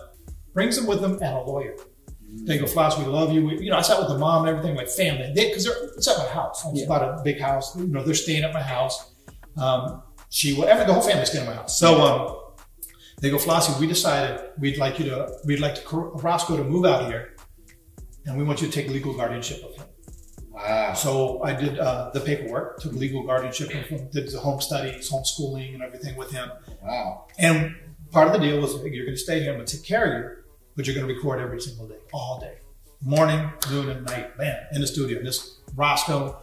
[0.53, 1.75] brings them with him and a lawyer.
[2.43, 3.45] They go, Floss, we love you.
[3.45, 5.31] We, you know, I sat with the mom and everything, like family.
[5.35, 6.65] Because they, are it's at my house.
[6.67, 6.85] It's Yeah.
[6.85, 7.75] about a big house.
[7.75, 9.13] You know, they're staying at my house.
[9.57, 11.77] Um, she, whatever, the whole family's staying at my house.
[11.77, 12.37] So um,
[13.19, 16.85] they go, Flossie, we decided we'd like you to, we'd like to, Roscoe to move
[16.85, 17.35] out here,
[18.25, 19.85] and we want you to take legal guardianship of him.
[20.51, 20.93] Wow.
[20.93, 25.11] So I did uh, the paperwork, took legal guardianship of him, did the home studies,
[25.11, 26.49] homeschooling, and everything with him.
[26.81, 27.27] Wow.
[27.37, 27.75] And
[28.11, 30.05] part of the deal was you're going to stay here, I'm going to take care
[30.05, 30.29] of you,
[30.75, 32.55] but you're going to record every single day, all day,
[33.03, 34.37] morning, noon, and night.
[34.37, 35.17] Man, in the studio.
[35.17, 36.37] And this Roscoe,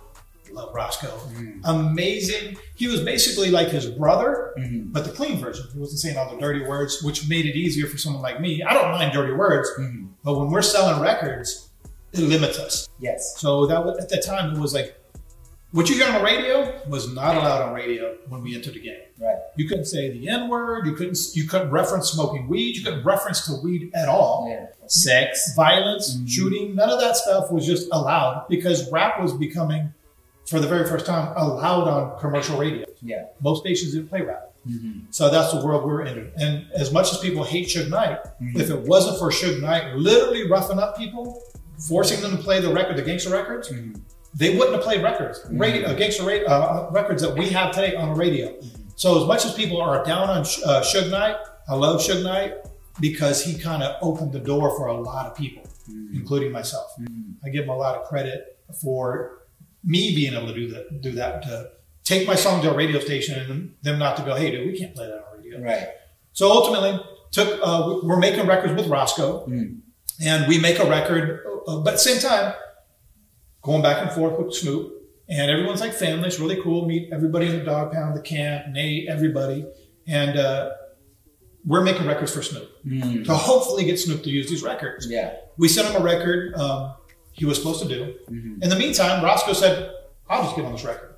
[0.50, 1.60] love Roscoe, Mm.
[1.64, 2.56] amazing.
[2.74, 4.92] He was basically like his brother, Mhm.
[4.92, 5.66] but the clean version.
[5.72, 8.62] He wasn't saying all the dirty words, which made it easier for someone like me.
[8.62, 10.08] I don't mind dirty words, Mhm.
[10.24, 11.68] but when we're selling records,
[12.12, 12.88] it limits us.
[12.98, 13.34] Yes.
[13.36, 14.97] So that was, at the time, it was like
[15.72, 18.80] what you hear on the radio was not allowed on radio when we entered the
[18.80, 19.00] game.
[19.20, 19.36] Right.
[19.56, 20.86] You couldn't say the N word.
[20.86, 21.18] You couldn't.
[21.34, 22.76] You couldn't reference smoking weed.
[22.76, 24.46] You couldn't reference to weed at all.
[24.48, 24.66] Yeah.
[24.86, 25.52] Sex.
[25.54, 26.28] Violence, Mhm.
[26.28, 29.92] shooting, none of that stuff was just allowed because rap was becoming,
[30.46, 32.86] for the very first time, allowed on commercial radio.
[33.02, 33.24] Yeah.
[33.42, 34.52] Most stations didn't play rap.
[34.68, 35.00] Mm-hmm.
[35.10, 36.30] So that's the world we're in.
[36.38, 38.58] And as much as people hate Suge Knight, Mhm.
[38.58, 41.42] if it wasn't for Suge Knight literally roughing up people,
[41.88, 44.00] forcing them to play the record, the gangster records, Mhm.
[44.34, 48.10] They wouldn't have played records, radio, uh, gangster uh, records that we have today on
[48.10, 48.54] the radio.
[48.96, 51.36] So as much as people are down on uh, Suge Knight,
[51.68, 52.54] I love Suge Knight
[53.00, 55.62] because he kind of opened the door for a lot of people,
[56.12, 56.90] including myself.
[57.44, 59.38] I give him a lot of credit for
[59.84, 61.00] me being able to do that.
[61.00, 61.70] Do that to
[62.04, 64.78] take my song to a radio station and them not to go, hey, dude, we
[64.78, 65.62] can't play that on radio.
[65.62, 65.88] Right.
[66.32, 69.44] So ultimately, took uh, we're making records with Roscoe,
[70.20, 72.54] and we make a record, uh, but at the same time,
[73.68, 74.94] going back and forth with Snoop,
[75.28, 76.26] and everyone's like family.
[76.26, 76.86] It's really cool.
[76.86, 79.66] Meet everybody in the dog pound, the camp, Nate, everybody,
[80.06, 80.70] and uh,
[81.66, 82.70] we're making records for Snoop
[83.26, 85.06] to hopefully get Snoop to use these records.
[85.10, 85.34] Yeah.
[85.58, 86.94] We sent him a record um,
[87.32, 88.14] he was supposed to do.
[88.62, 89.92] In the meantime, Roscoe said,
[90.30, 91.14] "I'll just get on this record."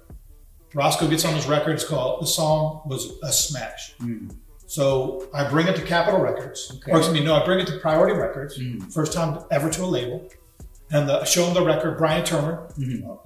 [0.75, 1.73] Roscoe gets on this record.
[1.75, 3.95] It's called the song was a smash.
[4.67, 6.93] So I bring it to Capitol Records, Okay.
[6.93, 8.61] or excuse me, no, I bring it to Priority Records,
[8.95, 10.29] first time ever to a label,
[10.91, 11.99] and the, show him the record.
[11.99, 12.69] Bryan Turner,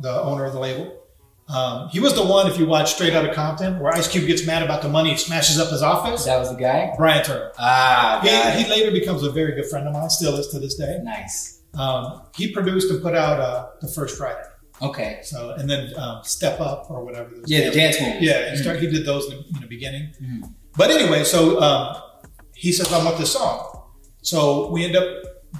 [0.01, 1.01] the owner of the label,
[1.49, 2.47] um, he was the one.
[2.47, 5.17] If you watch Straight Outta Compton, where Ice Cube gets mad about the money, he
[5.17, 6.25] smashes up his office.
[6.25, 6.93] That was the guy?
[6.97, 7.53] Bryan Turner.
[7.59, 10.75] Ah, He, he later becomes a very good friend of mine, still is to this
[10.77, 11.01] day.
[11.03, 11.61] Nice.
[11.75, 14.43] Um, he produced and put out uh, the first Friday.
[14.81, 15.21] Okay.
[15.23, 17.31] So and then um, Step Up or whatever.
[17.47, 18.17] Yeah, the dance moves.
[18.21, 18.81] Yeah, he started.
[18.83, 20.15] He did those in the, in the beginning.
[20.77, 21.97] But anyway, so um,
[22.55, 23.83] he says, "I want this song."
[24.23, 25.07] So we end up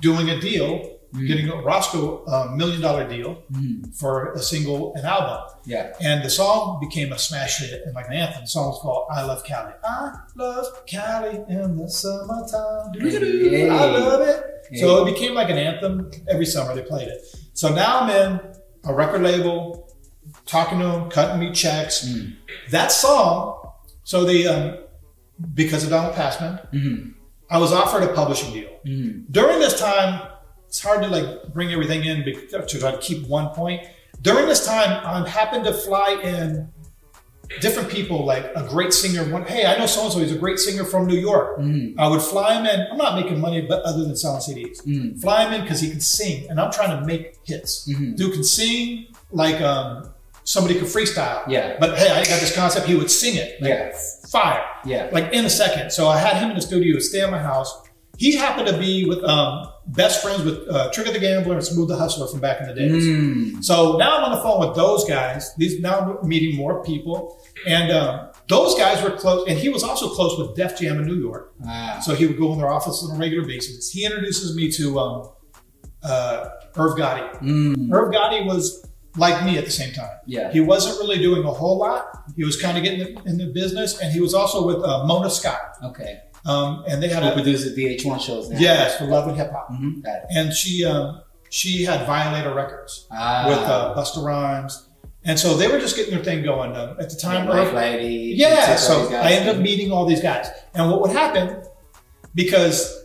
[0.01, 1.27] doing a deal, Mm-hmm.
[1.27, 3.89] getting a Roscoe a million dollar deal mm-hmm.
[3.93, 5.47] for a single, an album.
[5.65, 5.93] Yeah.
[6.01, 8.43] And the song became a smash hit and like an anthem.
[8.43, 9.75] The song was called I Love Cali.
[9.85, 12.91] I love Cali in the summertime.
[12.95, 13.69] Doo-doo-doo.
[13.71, 14.77] I love it.
[14.81, 16.11] So it became like an anthem.
[16.29, 17.23] Every summer they played it.
[17.53, 18.41] So now I'm in
[18.83, 19.95] a record label,
[20.47, 22.05] talking to them, cutting me checks.
[22.05, 22.33] Mm-hmm.
[22.73, 23.71] That song,
[24.03, 24.79] so the, um,
[25.55, 27.15] because of Donald Passman,
[27.49, 28.71] I was offered a publishing deal.
[29.31, 30.29] During this time,
[30.75, 33.81] it's hard to like bring everything in to try to keep one point.
[34.23, 36.69] During this time, I happened to fly in
[37.61, 39.23] different people, like a great singer.
[39.33, 40.19] One, hey, I know so and so.
[40.19, 41.61] He's a great singer from New York.
[41.97, 42.89] I would fly him in.
[42.91, 46.01] I'm not making money, but other than selling CDs, fly him in because he can
[46.01, 47.85] sing, and I'm trying to make hits.
[48.17, 50.11] Dude can sing like um,
[50.43, 51.47] somebody could freestyle.
[51.47, 51.77] Yeah.
[51.79, 52.89] But hey, I got this concept.
[52.89, 53.63] He would sing it.
[53.63, 53.97] Like, Yeah.
[54.29, 54.65] Fire.
[54.85, 55.09] Yeah.
[55.13, 55.93] Like in a second.
[55.93, 57.73] So I had him in the studio, stay at my house.
[58.19, 61.89] He happened to be with um, best friends with uh, Trigger the Gambler and Smooth
[61.89, 63.05] the Hustler from back in the days.
[63.05, 63.65] Mm.
[63.65, 65.55] So now I'm on the phone with those guys.
[65.57, 69.47] These now I'm meeting more people, and um, those guys were close.
[69.49, 71.55] And he was also close with Def Jam in New York.
[71.67, 72.01] Ah.
[72.03, 73.91] So he would go in their office on a regular basis.
[73.91, 75.31] He introduces me to um,
[76.03, 77.41] uh, Irv Gotti.
[77.41, 77.93] Mm.
[77.93, 80.11] Irv Gotti was like me at the same time.
[80.27, 80.51] Yeah.
[80.51, 82.07] He wasn't really doing a whole lot.
[82.37, 85.31] He was kind of getting in the business, and he was also with uh, Mona
[85.31, 85.61] Scott.
[85.85, 86.21] Okay.
[86.47, 88.59] Um, and they had a produces VH1 shows now?
[88.59, 93.47] yes for Love and Hip Hop, Mhm, and she um, she had Violator Records Ah.
[93.49, 94.89] with uh, Busta Rhymes,
[95.25, 96.77] and so they were just getting their thing going.
[96.77, 98.35] Um, at the time, Life Lady.
[98.37, 99.09] yeah, so.
[99.15, 100.49] I ended up meeting all these guys.
[100.75, 101.63] And what would happen,
[102.35, 103.05] because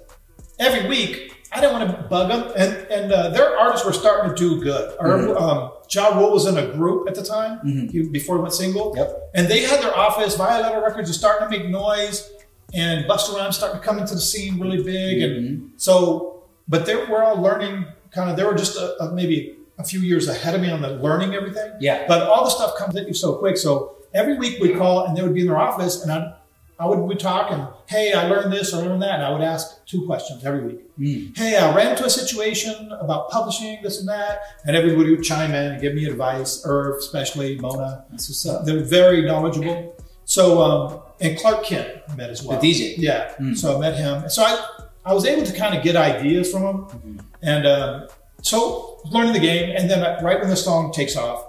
[0.59, 4.35] every week I didn't want to bug them, and, and uh, their artists were starting
[4.35, 4.97] to do good.
[4.99, 5.37] Mm-hmm.
[5.43, 7.59] um, Ja Rule was in a group at the time
[7.91, 8.93] he- before he went single.
[8.95, 9.31] Yep.
[9.33, 12.29] And they had their office, Violator Records was starting to make noise,
[12.73, 15.21] and Busta Rhymes starting to come into the scene really big.
[15.21, 15.67] And Mm-hmm.
[15.77, 19.83] so, but they were all learning kind of, they were just a, a, maybe a
[19.83, 21.71] few years ahead of me on the learning everything.
[21.79, 22.05] Yeah.
[22.07, 23.57] But all the stuff comes at you so quick.
[23.57, 26.35] So every week we'd call and they would be in their office and I'd,
[26.79, 29.41] I would we'd talk and hey, I learned this, I learned that, and I would
[29.41, 31.33] ask two questions every week.
[31.35, 35.51] Hey, I ran into a situation about publishing this and that, and everybody would chime
[35.53, 36.61] in and give me advice.
[36.65, 38.63] Irv, especially Mona, That's what's up.
[38.65, 39.93] they're very knowledgeable.
[40.23, 42.59] So um, and Clark Kent I met as well.
[42.59, 42.95] The DJ.
[42.97, 43.33] Yeah.
[43.55, 44.29] So I met him.
[44.29, 44.65] So I
[45.05, 48.07] I was able to kind of get ideas from him, and um,
[48.41, 49.73] so learning the game.
[49.75, 51.45] And then right when the song takes off,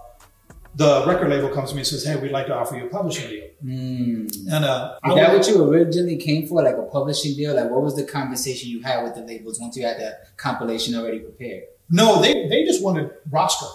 [0.76, 2.88] the record label comes to me and says, "Hey, we'd like to offer you a
[2.88, 7.54] publishing deal." And uh, Is that what you originally came for, like a publishing deal?
[7.54, 10.94] Like, what was the conversation you had with the labels once you had the compilation
[10.94, 11.64] already prepared?
[11.90, 13.66] no, they they just wanted Roscoe.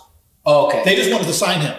[0.45, 0.84] Oh, okay.
[0.86, 1.75] They just wanted to sign him.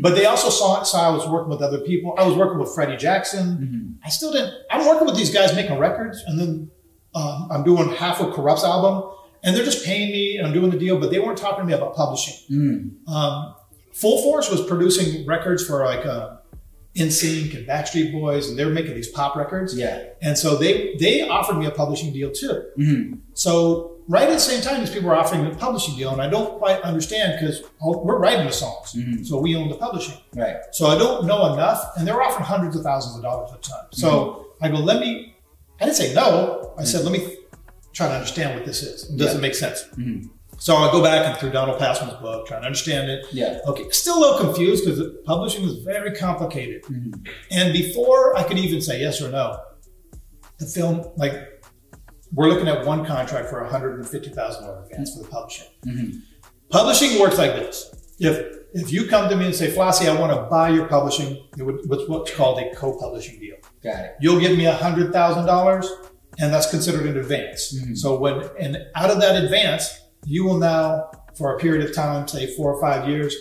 [0.00, 2.14] But they also saw, it, saw I was working with other people.
[2.18, 3.98] I was working with Freddie Jackson.
[4.04, 4.54] I still didn't.
[4.70, 6.70] I'm working with these guys making records, and then
[7.14, 9.10] um, I'm doing half of Kurupt's album,
[9.42, 10.98] and they're just paying me, and I'm doing the deal.
[10.98, 12.34] But they weren't talking to me about publishing.
[13.08, 13.54] Um,
[13.92, 16.36] Full Force was producing records for like uh,
[16.94, 19.76] NSYNC and Backstreet Boys, and they were making these pop records.
[19.76, 20.04] Yeah.
[20.22, 22.64] And so they they offered me a publishing deal too.
[22.78, 23.18] Mm-hmm.
[23.34, 26.28] So right at the same time, these people are offering a publishing deal, and I
[26.28, 29.22] don't quite understand because we're writing the songs, mm-hmm.
[29.22, 30.18] so we own the publishing.
[30.34, 30.56] Right.
[30.72, 33.70] So I don't know enough, and they're offering hundreds of thousands of dollars at a
[33.70, 33.86] time.
[33.92, 34.64] So mm-hmm.
[34.64, 35.36] I go, let me.
[35.80, 36.74] I didn't say no.
[36.76, 37.36] I said, let me
[37.92, 39.08] try to understand what this is.
[39.08, 39.40] It Does Yeah.
[39.40, 39.84] make sense?
[39.96, 40.28] Mm-hmm.
[40.58, 43.24] So I go back and through Donald Passman's book, trying to understand it.
[43.32, 43.60] Yeah.
[43.66, 46.82] Okay, still a little confused because publishing is very complicated.
[46.82, 47.26] Mhm.
[47.50, 49.58] And before I could even say yes or no,
[50.58, 51.59] the film, like,
[52.32, 55.66] we're looking at one contract for $150,000 advance for the publishing.
[55.86, 56.20] Mhm.
[56.70, 57.90] Publishing works like this.
[58.18, 61.42] If if you come to me and say, Flossie, I want to buy your publishing,
[61.58, 63.56] it would, what's what's called a co-publishing deal.
[63.82, 64.14] Got it.
[64.20, 65.86] You'll give me $100,000
[66.38, 67.74] and that's considered an advance.
[67.76, 67.96] Mhm.
[67.96, 69.90] So when, and out of that advance,
[70.24, 73.34] you will now, for a period of time, say four or five years,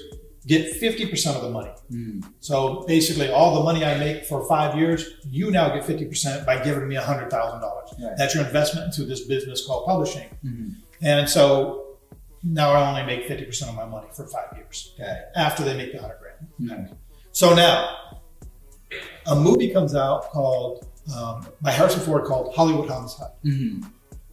[0.52, 1.72] get 50% of the money.
[1.92, 2.24] Mhm.
[2.40, 6.56] So basically, all the money I make for five years, you now get 50% by
[6.64, 7.94] giving me $100,000.
[8.02, 8.18] Right.
[8.18, 10.28] That's your investment into this business called publishing.
[10.44, 10.70] Mhm.
[11.02, 11.46] And so
[12.44, 15.18] now I only make 50% of my money for five years it.
[15.36, 16.40] after they make the 100 grand.
[16.90, 16.96] Mhm.
[17.32, 17.96] So now,
[19.28, 23.32] a movie comes out called, um, by Harrison Ford called Hollywood Homicide.
[23.46, 23.84] Mhm.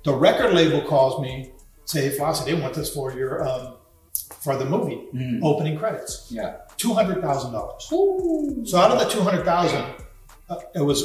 [0.04, 1.52] The record label calls me,
[1.84, 3.75] say, hey, Flossie, they want this for your, um,
[4.40, 5.40] for the movie Mhm.
[5.42, 6.26] opening credits.
[6.30, 6.56] Yeah.
[6.78, 7.82] $200,000.
[8.68, 9.84] So out of the 200,000,
[10.48, 11.02] uh, it was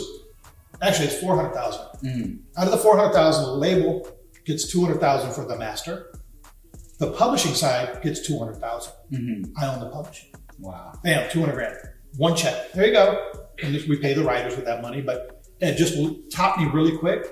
[0.81, 1.81] actually it's 400,000.
[2.03, 2.39] Mhm.
[2.57, 4.07] Out of the 400,000, the label
[4.45, 6.12] gets 200,000 for the master.
[6.99, 8.93] The publishing side gets 200,000.
[9.12, 9.51] Mhm.
[9.57, 10.29] I own the publishing.
[10.60, 10.93] Wow.
[11.03, 11.75] Bam, 200 grand.
[12.17, 12.71] One check.
[12.73, 13.17] There you go.
[13.63, 15.95] And we pay the writers with that money, but it just
[16.31, 17.25] taught me really quick.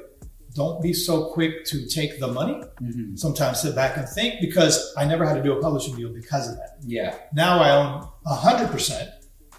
[0.60, 2.62] Don't be so quick to take the money.
[2.84, 3.18] Mhm.
[3.18, 6.50] Sometimes sit back and think because I never had to do a publishing deal because
[6.50, 6.72] of that.
[6.86, 7.16] Yeah.
[7.34, 9.08] Now I own 100%.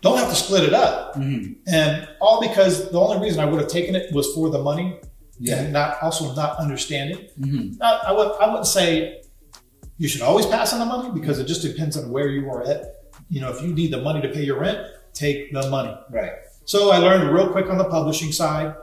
[0.02, 1.14] Don't have to split it up.
[1.16, 1.56] Mhm.
[1.66, 4.98] And all because the only reason I would have taken it was for the money
[5.38, 5.60] Yeah.
[5.60, 7.20] and not also not understanding.
[7.40, 7.78] Mhm.
[7.78, 9.22] Not, I, would, I wouldn't say
[9.96, 12.62] you should always pass on the money because it just depends on where you are
[12.72, 12.80] at.
[13.30, 14.80] You know, if you need the money to pay your rent,
[15.14, 15.94] take the money.
[16.10, 16.32] Right.
[16.66, 18.74] So I learned real quick on the publishing side,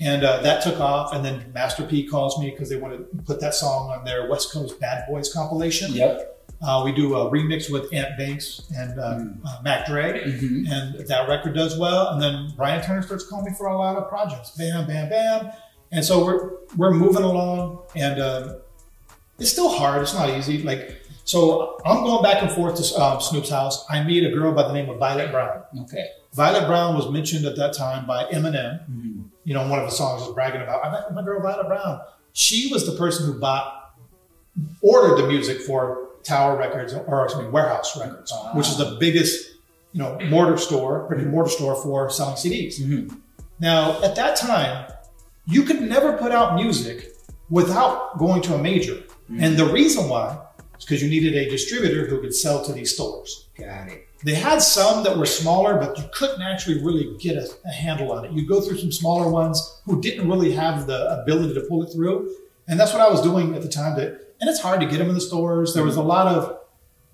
[0.00, 1.12] and uh, that took off.
[1.14, 4.28] And then Master P calls me because they want to put that song on their
[4.28, 5.92] West Coast Bad Boys compilation.
[5.92, 6.32] Yep.
[6.62, 9.02] Uh, we do a remix with Ant Banks and uh,
[9.46, 10.70] uh, Mac Dre Mhm.
[10.70, 12.08] and that record does well.
[12.08, 14.50] And then Bryan Turner starts calling me for a lot of projects.
[14.56, 15.50] Bam, bam, bam.
[15.92, 18.56] And so we're we're moving along, and um,
[19.38, 20.02] it's still hard.
[20.02, 20.62] It's not easy.
[20.62, 23.84] Like so, I'm going back and forth to um, Snoop's house.
[23.90, 25.62] I meet a girl by the name of Violet Brown.
[25.82, 26.08] Okay.
[26.32, 28.80] Violet Brown was mentioned at that time by Eminem.
[28.90, 29.24] Mhm.
[29.46, 30.84] You know, one of the songs was bragging about.
[30.84, 32.00] I met my girl Violet Brown.
[32.32, 33.92] She was the person who bought,
[34.82, 38.50] ordered the music for Tower Records or excuse me, Wherehouse Records, Ah.
[38.54, 39.52] which is the biggest,
[39.92, 42.80] you know, mortar store, brick and mortar store for selling CDs.
[42.80, 43.16] Mhm.
[43.60, 44.90] Now, at that time,
[45.46, 47.14] you could never put out music
[47.48, 49.04] without going to a major.
[49.38, 50.38] And the reason why
[50.76, 53.46] is because you needed a distributor who could sell to these stores.
[53.56, 54.05] Got it.
[54.26, 58.10] They had some that were smaller, but you couldn't actually really get a, a handle
[58.10, 58.32] on it.
[58.32, 61.92] You'd go through some smaller ones who didn't really have the ability to pull it
[61.92, 62.34] through.
[62.66, 63.94] And that's what I was doing at the time.
[63.94, 64.02] To,
[64.40, 65.74] and it's hard to get them in the stores.
[65.74, 66.58] There was a lot of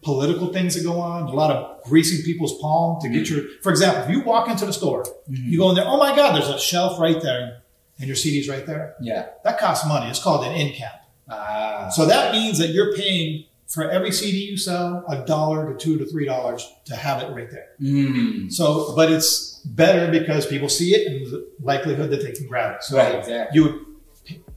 [0.00, 3.68] political things that go on, a lot of greasing people's palm to get your, for
[3.68, 6.48] example, if you walk into the store, you go in there, oh my God, there's
[6.48, 7.60] a shelf right there
[7.98, 8.94] and your CD's right there.
[9.02, 9.26] Yeah.
[9.44, 10.08] That costs money.
[10.08, 11.06] It's called an end cap.
[11.28, 11.90] Ah.
[11.90, 15.96] So that means that you're paying for every CD you sell a dollar to two
[15.98, 17.68] to three dollars to have it right there.
[17.80, 18.52] Mm.
[18.52, 22.76] So, but it's better because people see it and the likelihood that they can grab
[22.76, 22.82] it.
[22.82, 23.14] So Right.
[23.18, 23.54] Exactly.
[23.58, 23.78] you would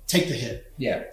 [0.08, 0.72] take the hit.
[0.78, 1.04] Yeah.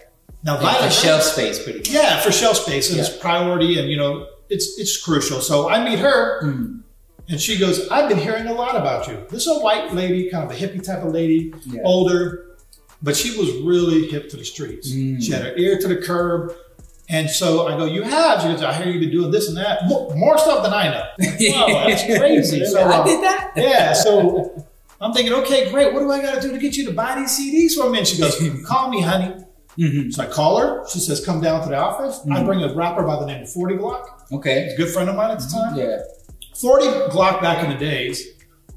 [0.43, 1.89] Now, Violet for shelf space, pretty much.
[1.89, 5.39] yeah, for shelf space and it's priority, and you know it's it's crucial.
[5.39, 6.81] So I meet her, Mm.
[7.29, 9.17] and she goes, "I've been hearing a lot about you.
[9.29, 11.79] This is a white lady, kind of a hippie type of lady, Yeah.
[11.85, 12.57] older,
[13.01, 14.91] but she was really hip to the streets.
[14.91, 15.23] Mm.
[15.23, 16.53] She had her ear to the curb."
[17.09, 18.41] And so I go, you have?
[18.41, 19.85] She goes, I hear you've been doing this and that.
[19.85, 21.05] More, more stuff than I know.
[21.19, 22.63] Wow, that's crazy.
[22.65, 23.51] So, I uh, did that.
[23.57, 24.65] yeah, so
[25.01, 25.93] I'm thinking, okay, great.
[25.93, 27.99] What do I got to do to get you to buy these CDs for me?
[27.99, 29.35] And she goes, call me, honey.
[29.75, 30.87] hmm So I call her.
[30.87, 32.21] She says, come down to the office.
[32.31, 32.45] I Mhm.
[32.45, 34.05] bring a rapper by the name of 40 Glock.
[34.31, 34.63] Okay.
[34.63, 35.75] He's a good friend of mine at the time.
[35.75, 35.99] Yeah.
[36.55, 38.29] 40 Glock back in the days.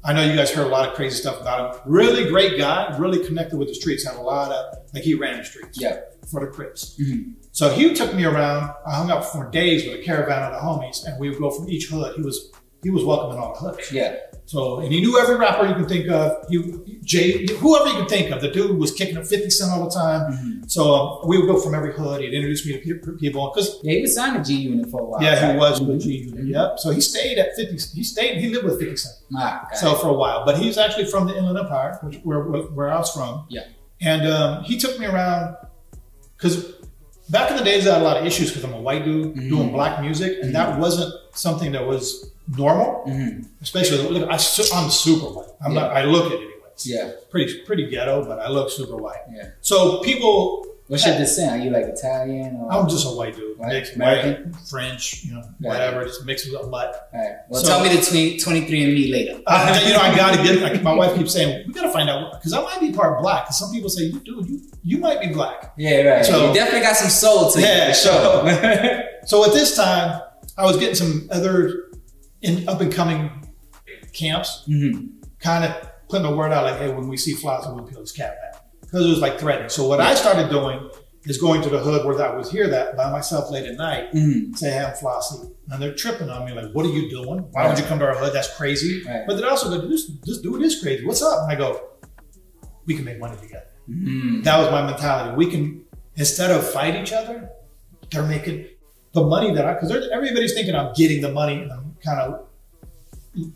[0.03, 1.81] I know you guys heard a lot of crazy stuff about him.
[1.85, 4.05] Really great guy, really connected with the streets.
[4.05, 5.99] Had a lot of, like he ran the streets Yeah.
[6.29, 6.95] For the Crips.
[7.01, 7.33] Mhm.
[7.51, 8.71] So he took me around.
[8.85, 11.49] I hung out for days with a caravan of the homies, and we would go
[11.49, 12.13] from each hood.
[12.15, 12.51] He was
[12.83, 13.91] he was welcoming all the hoods.
[13.91, 14.15] Yeah.
[14.45, 16.37] So, and he knew every rapper you can think of.
[16.47, 18.39] You, Jay, whoever you can think of.
[18.39, 20.31] The dude was kicking up 50 Cent all the time.
[20.31, 20.71] Mhm.
[20.71, 22.21] So um, we would go from every hood.
[22.21, 23.93] He'd introduce me to pe- people because Yeah.
[23.95, 25.21] He was signed to G Unit for a while.
[25.23, 25.87] yeah, he was Mhm.
[25.87, 26.45] with G Unit.
[26.45, 26.79] Yep.
[26.79, 27.77] So he stayed at 50.
[27.95, 28.37] He stayed.
[28.37, 29.15] He lived with 50 Cent.
[29.35, 29.97] Ah, So it.
[29.99, 32.99] for a while, but he's actually from the Inland Empire, which where where, where I
[32.99, 33.45] was from.
[33.49, 33.63] Yeah.
[34.01, 35.55] And um, he took me around
[36.37, 36.73] because
[37.29, 39.35] back in the days I had a lot of issues because I'm a white dude
[39.35, 39.49] Mhm.
[39.49, 43.03] doing black music, and that wasn't something that was normal.
[43.07, 43.45] Mhm.
[43.61, 45.47] Especially look, I, I'm super white.
[45.63, 45.81] I'm Yeah.
[45.81, 45.91] not.
[45.91, 46.85] I look it anyways.
[46.85, 47.11] Yeah.
[47.29, 49.23] Pretty pretty ghetto, but I look super white.
[49.35, 49.49] Yeah.
[49.61, 51.51] So people What's your descent?
[51.51, 52.71] Are you like Italian or?
[52.71, 53.73] I'm just a white dude, White?
[53.73, 54.51] mixed American?
[54.53, 55.69] white, French, you know, Yeah.
[55.69, 57.09] whatever, just mixed with a mutt.
[57.13, 57.35] All right.
[57.49, 59.41] Well, So- tell me the 20, 23 and me later.
[59.47, 60.61] Uh, you know, I got to get.
[60.61, 63.21] Like, my wife keeps saying we got to find out because I might be part
[63.21, 63.45] black.
[63.45, 65.73] Because some people say, you dude, you you might be black.
[65.77, 66.25] yeah, right.
[66.25, 69.03] So- you definitely got some soul to Yeah, you, for sure.
[69.25, 70.21] So at this time,
[70.57, 71.83] I was getting some other
[72.41, 73.29] in up and coming
[74.13, 75.09] camps, Mhm.
[75.39, 75.71] kind of
[76.09, 78.46] putting the word out like, hey, when we see flies, we'll peel this cat back
[78.87, 79.69] because it was like threatening.
[79.69, 80.89] So what I started doing
[81.25, 84.13] is going to the hood where I would hear that by myself late at night.
[84.13, 84.55] Mhm.
[84.57, 85.49] Say, hey, I'm flossy.
[85.69, 87.39] And they're tripping on me, like, what are you doing?
[87.51, 88.31] Why would you come to our hood?
[88.33, 89.03] That's crazy.
[89.05, 89.23] Right.
[89.27, 91.05] But then also go, this, this dude is crazy.
[91.05, 91.43] What's up?
[91.43, 91.81] And I go,
[92.85, 93.67] we can make money together.
[93.89, 94.43] Mhm.
[94.45, 95.35] That was my mentality.
[95.35, 95.83] We can,
[96.15, 97.49] instead of fight each other,
[98.09, 98.67] they're making
[99.13, 102.46] the money that I, because everybody's thinking I'm getting the money and I'm kind of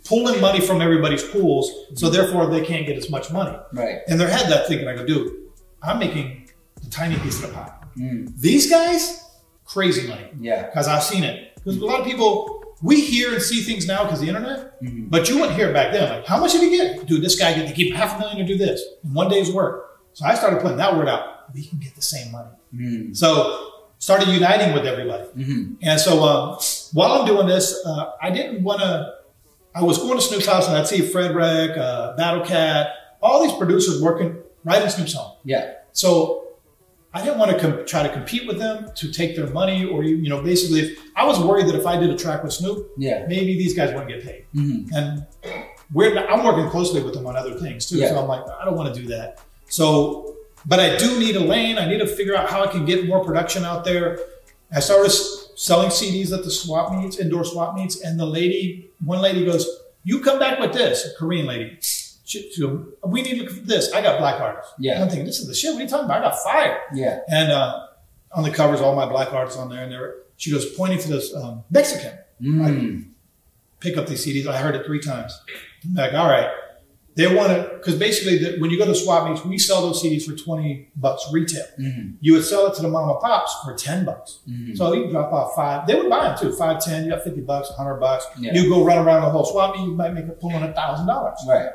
[0.05, 1.71] pulling money from everybody's pools.
[1.95, 3.57] So therefore they can't get as much money.
[3.73, 3.99] Right.
[4.07, 5.33] And their head that thinking, I go, dude,
[5.81, 6.49] I'm making
[6.85, 7.71] a tiny piece of the pie.
[7.97, 8.39] Mm.
[8.39, 9.23] These guys,
[9.65, 10.65] crazy money Yeah.
[10.67, 11.55] because I've seen it.
[11.55, 15.09] Because a lot of people, we hear and see things now because the internet, Mhm.
[15.09, 16.09] but you wouldn't hear it back then.
[16.09, 17.05] Like, how much did he get?
[17.05, 19.51] Dude, this guy get to keep half a million to do this in one day's
[19.51, 19.99] work.
[20.13, 21.53] So I started putting that word out.
[21.53, 22.49] We can get the same money.
[22.75, 23.15] Mm.
[23.15, 23.67] So
[23.99, 25.25] started uniting with everybody.
[25.37, 25.75] Mhm.
[25.83, 26.57] And so um,
[26.93, 29.13] while I'm doing this, uh, I didn't want to.
[29.73, 34.01] I was going to Snoop's house and I'd see Fredwreck, uh, Battlecat, all these producers
[34.01, 35.33] working right in Snoop's home.
[35.45, 35.73] Yeah.
[35.93, 36.43] So
[37.13, 40.03] I didn't want to com- try to compete with them to take their money, or
[40.03, 42.89] you know, basically, if I was worried that if I did a track with Snoop,
[42.97, 43.25] Yeah.
[43.27, 44.45] maybe these guys wouldn't get paid.
[44.55, 44.89] Mhm.
[44.95, 45.25] And
[45.93, 47.97] we're I'm working closely with them on other things too.
[47.97, 48.09] Yeah.
[48.09, 49.39] So I'm like, I don't want to do that.
[49.67, 51.77] So, but I do need a lane.
[51.77, 54.19] I need to figure out how I can get more production out there.
[54.73, 59.21] I started selling CDs at the swap meets, indoor swap meets, and the lady, one
[59.21, 59.67] lady goes,
[60.03, 61.77] "You come back with this," a Korean lady.
[61.81, 63.91] She, she goes, we need to look for this.
[63.91, 64.71] I got black artists.
[64.79, 65.01] Yeah.
[65.01, 65.73] I'm thinking, this is the shit.
[65.73, 66.23] What are you talking about?
[66.23, 66.79] I got fire.
[66.93, 67.19] Yeah.
[67.27, 67.87] And uh,
[68.31, 71.09] on the covers, all my black artists on there, and they're, she goes pointing to
[71.09, 73.05] this um, Mexican Mm.
[73.81, 74.47] pick up these CDs.
[74.47, 75.37] I heard it three times.
[75.83, 76.49] I'm like, all right.
[77.15, 80.01] They want to, because basically, the, when you go to swap meets, we sell those
[80.01, 81.65] CDs for 20 bucks retail.
[81.79, 82.13] Mhm.
[82.21, 84.39] You would sell it to the mom and pops for 10 bucks.
[84.49, 84.77] Mhm.
[84.77, 85.85] So you drop off five.
[85.87, 86.53] They would buy them too.
[86.53, 88.25] Five, 10, you got 50 bucks, 100 bucks.
[88.39, 88.53] Yeah.
[88.53, 91.35] You go run around the whole swap meet, you might make a pull on $1,000.
[91.47, 91.69] Right.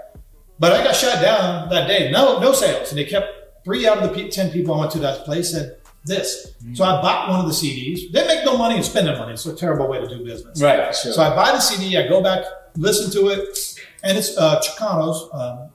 [0.59, 2.11] But I got shut down that day.
[2.11, 2.89] No, no sales.
[2.91, 3.29] And they kept
[3.63, 6.53] three out of the pe- 10 people I went to that place said this.
[6.75, 8.11] So I bought one of the CDs.
[8.13, 9.33] They make no money and spend their money.
[9.35, 10.63] It's a terrible way to do business.
[10.63, 10.95] Right.
[10.95, 11.13] Sure.
[11.13, 12.45] So I buy the CD, I go back,
[12.77, 15.71] listen to it, and it's uh, Chicanos, um,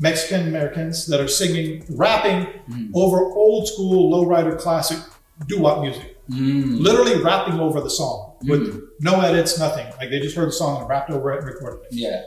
[0.00, 2.48] Mexican Americans that are singing, rapping
[2.94, 4.98] over old school lowrider classic
[5.46, 6.16] doo-wop music.
[6.30, 6.80] Mm.
[6.80, 9.86] Literally rapping over the song with no edits, nothing.
[9.98, 11.92] Like they just heard the song and rapped over it and recorded it.
[11.92, 12.22] Yeah.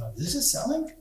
[0.00, 0.92] Uh, this is selling?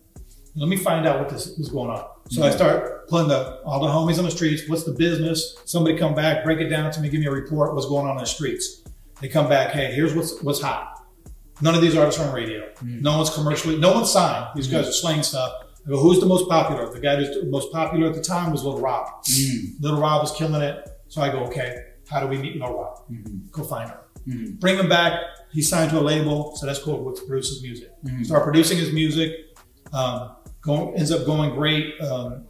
[0.56, 2.06] Let me find out what this is going on.
[2.30, 4.68] So I start pulling the all the homies on the streets.
[4.68, 5.56] What's the business?
[5.66, 7.74] Somebody come back, break it down to me, give me a report.
[7.74, 8.82] What's going on in the streets?
[9.22, 9.72] They come back.
[9.72, 10.97] Hey, here's what's what's hot.
[11.62, 12.70] None of these artists are on radio.
[12.84, 13.78] No one's commercially.
[13.78, 14.50] No one's signed.
[14.56, 15.52] These guys are slaying stuff.
[15.86, 16.92] I go, who's the most popular?
[16.92, 19.08] The guy who's most popular at the time was Little Rob.
[19.26, 19.80] Mm.
[19.80, 20.88] Little Rob was killing it.
[21.08, 21.78] So I go, okay,
[22.10, 23.00] how do we meet Little Rob?
[23.10, 23.50] Mhm.
[23.52, 23.98] Go find him.
[24.28, 24.60] Mhm.
[24.60, 25.14] Bring him back.
[25.54, 27.04] He's signed to a label, so that's cool.
[27.06, 27.90] Let's produce his music.
[28.06, 28.26] Mhm.
[28.26, 29.32] Start producing his music.
[29.94, 32.00] Um, going, ends up going great.
[32.02, 32.44] Um,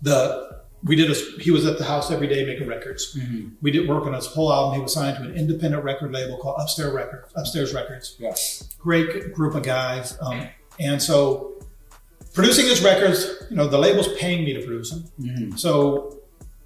[0.00, 3.14] the we did a he was at the house every day making records.
[3.16, 3.52] Mhm.
[3.62, 4.76] We did work on his whole album.
[4.76, 7.32] He was signed to an independent record label called Upstairs Records.
[7.36, 8.16] Upstairs Records.
[8.18, 8.34] Yeah.
[8.78, 10.16] Great group of guys.
[10.20, 10.48] Um,
[10.80, 11.52] and so
[12.34, 15.04] producing his records, you know, the label's paying me to produce them.
[15.20, 15.58] Mhm.
[15.58, 16.18] So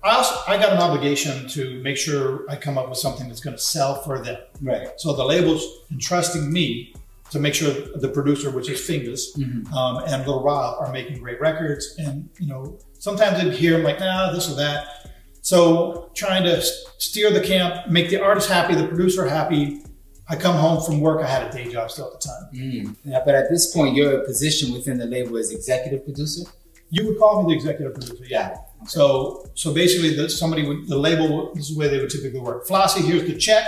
[0.02, 3.40] I also I got an obligation to make sure I come up with something that's
[3.40, 4.38] going to sell for them.
[4.62, 4.88] Right.
[4.98, 6.94] So the label's entrusting me
[7.32, 9.70] to make sure the producer, which is Fingazz, Mhm.
[9.72, 11.94] um, and Little Rob, are making great records.
[11.98, 14.86] And you know, sometimes I'd hear them like, nah, this or that.
[15.42, 16.60] So trying to
[16.98, 19.82] steer the camp, make the artist happy, the producer happy.
[20.28, 21.22] I come home from work.
[21.22, 22.48] I had a day job still at the time.
[22.52, 22.96] Mm.
[23.04, 26.50] Yeah, but at this point, your position within the label is executive producer.
[26.90, 28.48] You would call me the executive producer, yeah.
[28.48, 28.60] Okay.
[28.86, 31.52] So, so basically, the, somebody would the label.
[31.54, 32.66] This is the way they would typically work.
[32.66, 33.66] Flossie, here's the check.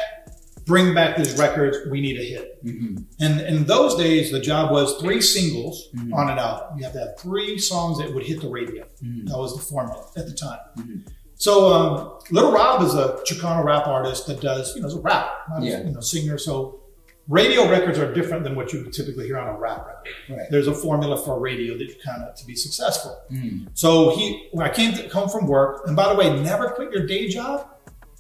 [0.68, 1.78] Bring back these records.
[1.90, 2.64] We need a hit.
[2.64, 3.04] Mhm.
[3.18, 6.12] And in those days, the job was three singles Mhm.
[6.14, 6.78] on an album.
[6.78, 8.84] You have to have three songs that would hit the radio.
[9.02, 9.28] Mhm.
[9.28, 10.60] That was the format at the time.
[10.78, 11.06] Mhm.
[11.36, 15.00] So um, Little Rob is a Chicano rap artist that does, you know, is a
[15.00, 15.78] rap, not Yeah.
[15.80, 16.36] a you know, singer.
[16.36, 16.80] So
[17.28, 20.14] radio records are different than what you would typically hear on a rap record.
[20.36, 20.46] Right.
[20.50, 23.16] There's a formula for radio that you kind of to be successful.
[23.32, 23.68] Mm.
[23.74, 26.90] So he, when I came to, home from work, and by the way, never quit
[26.92, 27.66] your day job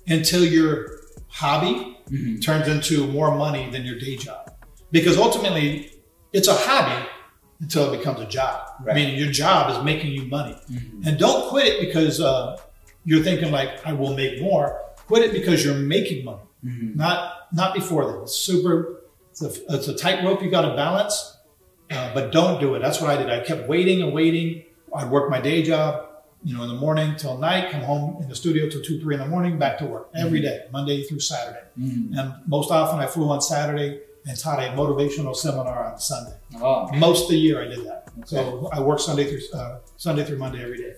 [0.06, 0.86] until your
[1.28, 2.42] hobby Mhm.
[2.42, 4.50] turns into more money than your day job.
[4.90, 5.92] Because ultimately,
[6.32, 7.06] it's a hobby
[7.60, 8.60] until it becomes a job.
[8.82, 8.94] Right.
[8.96, 10.56] Meaning your job is making you money.
[10.70, 11.06] Mhm.
[11.06, 12.56] And don't quit it because uh,
[13.04, 14.80] you're thinking like, I will make more.
[15.06, 18.22] Quit it because you're making money, not not before then.
[18.22, 19.00] It's super.
[19.30, 21.36] It's a, it's a tightrope you got to balance,
[21.90, 22.80] uh, but don't do it.
[22.82, 23.30] That's what I did.
[23.30, 24.64] I kept waiting and waiting.
[24.94, 26.07] I'd work my day job,
[26.44, 29.14] you know, in the morning till night, come home in the studio till two, three
[29.14, 31.60] in the morning, back to work every day, Monday through Saturday.
[31.76, 36.36] And most often I flew on Saturday and taught a motivational seminar on Sunday.
[36.60, 38.10] Oh, Most of the year I did that.
[38.26, 40.94] So I work Sunday through uh, Sunday through Monday every day,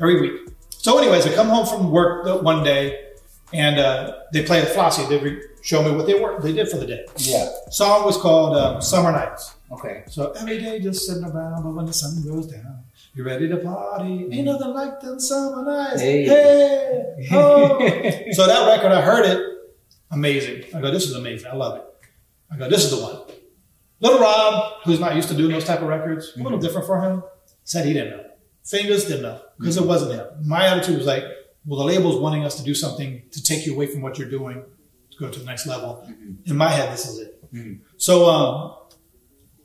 [0.00, 0.48] every week.
[0.70, 3.06] So, anyways, I come home from work the- one day,
[3.52, 5.08] and uh, they play at Flossie.
[5.08, 7.04] They re- show me what they were they did for the day.
[7.16, 7.48] yeah.
[7.70, 10.04] Song was called um, "Summer Nights." Okay.
[10.08, 12.84] So every day just sitting around, but when the sun goes down,
[13.18, 14.28] you're ready to party.
[14.30, 14.44] Ain't mm.
[14.44, 16.00] nothing like them summer nights.
[16.00, 16.24] Hey.
[16.24, 17.78] Hey, oh.
[18.30, 19.44] so that record, I heard it,
[20.12, 20.62] amazing.
[20.72, 21.50] I go, this is amazing.
[21.50, 21.84] I love it.
[22.48, 23.22] I go, this is the one.
[23.98, 26.64] Little Rob, who's not used to doing those type of records, a little mm-hmm.
[26.64, 27.24] different for him,
[27.64, 28.24] said he didn't know.
[28.64, 29.88] Fingazz didn't know because it mm-hmm.
[29.88, 30.26] wasn't him.
[30.46, 31.24] My attitude was like,
[31.66, 34.30] well, the label's wanting us to do something to take you away from what you're
[34.30, 34.62] doing
[35.10, 36.06] to go to the next level.
[36.08, 36.52] Mm-hmm.
[36.52, 37.80] In my head, this is it.
[37.96, 38.76] So um,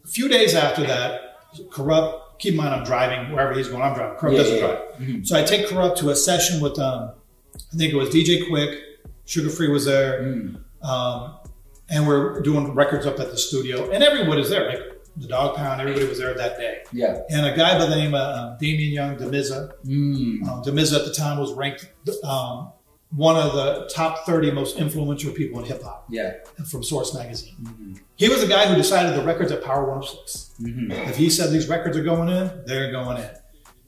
[0.03, 1.21] a few days after that,
[1.69, 4.17] Kurupt, keep in mind I'm driving wherever he's going, I'm driving.
[4.17, 5.27] Kurupt Yeah, doesn't yeah, drive.
[5.27, 7.11] So I take Kurupt to a session with, um,
[7.55, 8.79] I think it was DJ Quik,
[9.25, 10.21] Suga Free was there,
[10.81, 11.37] um,
[11.89, 14.81] and we're doing records up at the studio, and everyone is there, like
[15.15, 16.83] the Dogg Pound, everybody was there that day.
[16.91, 17.21] Yeah.
[17.29, 20.43] And a guy by the name of uh, Damian Young, Damizza, Mm.
[20.47, 21.87] um, Damizza at the time was ranked
[22.23, 22.71] um,
[23.15, 26.33] one of the top 30 most influential people in hip hop Yeah.
[26.69, 27.55] from Source Magazine.
[27.61, 27.93] Mm-hmm.
[28.15, 30.55] He was the guy who decided the records at Power 106.
[30.61, 30.91] Mm-hmm.
[31.09, 33.29] If he said these records are going in, they're going in.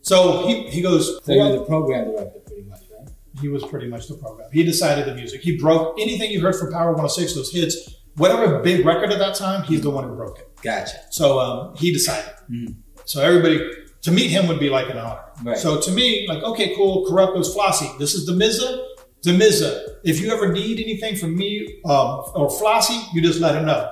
[0.02, 3.10] So he, he goes, So you're the program director, pretty much, right?
[3.42, 4.48] he was pretty much the program.
[4.54, 5.42] He decided the music.
[5.42, 9.36] He broke anything you heard from Power 106, those hits, whatever big record at that
[9.36, 10.50] time, he's the one who broke it.
[10.62, 10.98] Gotcha.
[11.10, 12.32] So um, he decided.
[12.50, 12.74] Mm-hmm.
[13.06, 13.60] So everybody,
[14.04, 15.22] to meet him would be like an honor.
[15.44, 15.58] Right.
[15.58, 17.98] So to me, like, okay, cool, Kurupt goes Flossie.
[17.98, 18.86] This is Damizza.
[19.26, 23.66] Damizza, if you ever need anything from me um, or Flossie, you just let him
[23.66, 23.92] know.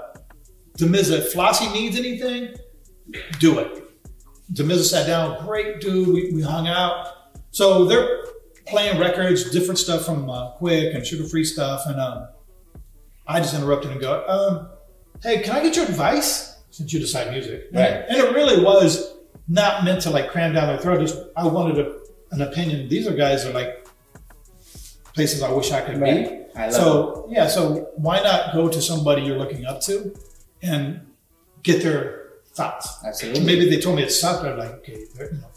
[0.77, 2.53] Damizza, if Flossie needs anything,
[3.39, 3.83] do it.
[4.53, 6.07] Damizza sat down, great dude.
[6.07, 7.07] We, we hung out.
[7.51, 8.23] So they're
[8.67, 11.85] playing records, different stuff from uh, Quik and Suga Free stuff.
[11.87, 12.27] And um,
[13.27, 14.69] I just interrupted and go, um,
[15.23, 17.65] hey, can I get your advice since you decide music?
[17.73, 18.05] And- Right.
[18.07, 19.13] And it really was
[19.47, 20.99] not meant to like cram down their throat.
[20.99, 21.99] Just I wanted a,
[22.31, 22.87] an opinion.
[22.87, 23.82] These are guys that are like
[25.13, 26.29] places I wish I could Right.
[26.29, 26.59] be.
[26.59, 30.13] I love So yeah, so why not go to somebody you're looking up to
[30.61, 31.01] and
[31.63, 32.87] get their thoughts?
[33.05, 33.43] Absolutely.
[33.43, 34.43] Maybe they told me it sucked.
[34.45, 35.47] I'm like, okay, you know,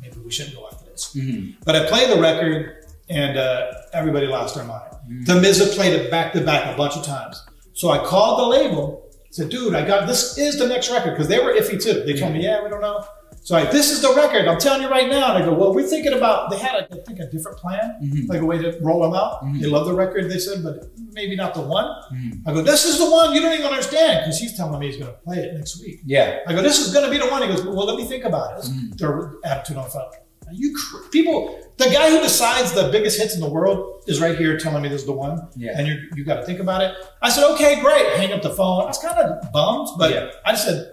[0.00, 1.12] maybe we shouldn't go after this.
[1.14, 1.54] Mhm.
[1.64, 4.84] But I played the record, and uh, everybody lost their mind.
[5.26, 7.42] The Miz played it back to back a bunch of times.
[7.72, 10.38] So I called the label, said, "Dude, I got this.
[10.38, 12.02] Is the next record?" Because they were iffy too.
[12.04, 13.04] They told me, "Yeah, we don't know."
[13.42, 14.46] So I, this is the record.
[14.46, 15.34] I'm telling you right now.
[15.34, 17.96] And I go, "Well, we're thinking about." They had, a, I think, a different plan,
[18.02, 18.30] mm-hmm.
[18.30, 19.42] like a way to roll them out.
[19.42, 19.60] Mm-hmm.
[19.60, 20.30] They love the record.
[20.30, 21.86] They said, but maybe not the one.
[22.12, 22.48] Mm-hmm.
[22.48, 24.96] I go, "This is the one." You don't even understand because he's telling me he's
[24.96, 26.00] going to play it next week.
[26.04, 26.40] Yeah.
[26.46, 27.42] I go, this is going to be the one.
[27.42, 28.54] He goes, well, let me think about it.
[28.56, 30.10] That's Their attitude on the phone.
[30.46, 34.20] Are you cr- people, the guy who decides the biggest hits in the world is
[34.20, 35.48] right here telling me this is the one.
[35.56, 35.72] Yeah.
[35.76, 36.94] And you you got to think about it.
[37.22, 38.06] I said, okay, great.
[38.16, 38.82] Hang up the phone.
[38.82, 40.30] I was kind of bummed, but Yeah.
[40.44, 40.90] I just said,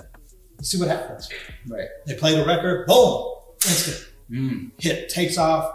[0.61, 1.29] see what happens.
[1.67, 1.87] Right.
[2.05, 3.33] They play the record, boom,
[3.65, 4.71] instant Mm.
[4.77, 5.73] hit, takes off,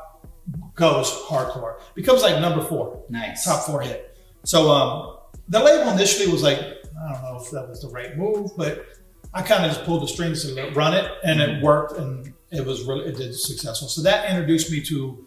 [0.75, 3.45] goes hardcore, becomes like number four Nice.
[3.47, 4.15] top four hit.
[4.45, 5.17] So um,
[5.49, 8.85] the label initially was like, I don't know if that was the right move, but
[9.33, 12.67] I kind of just pulled the strings to run it, and it worked, and it
[12.67, 13.89] was really it did successful.
[13.89, 15.27] So that introduced me to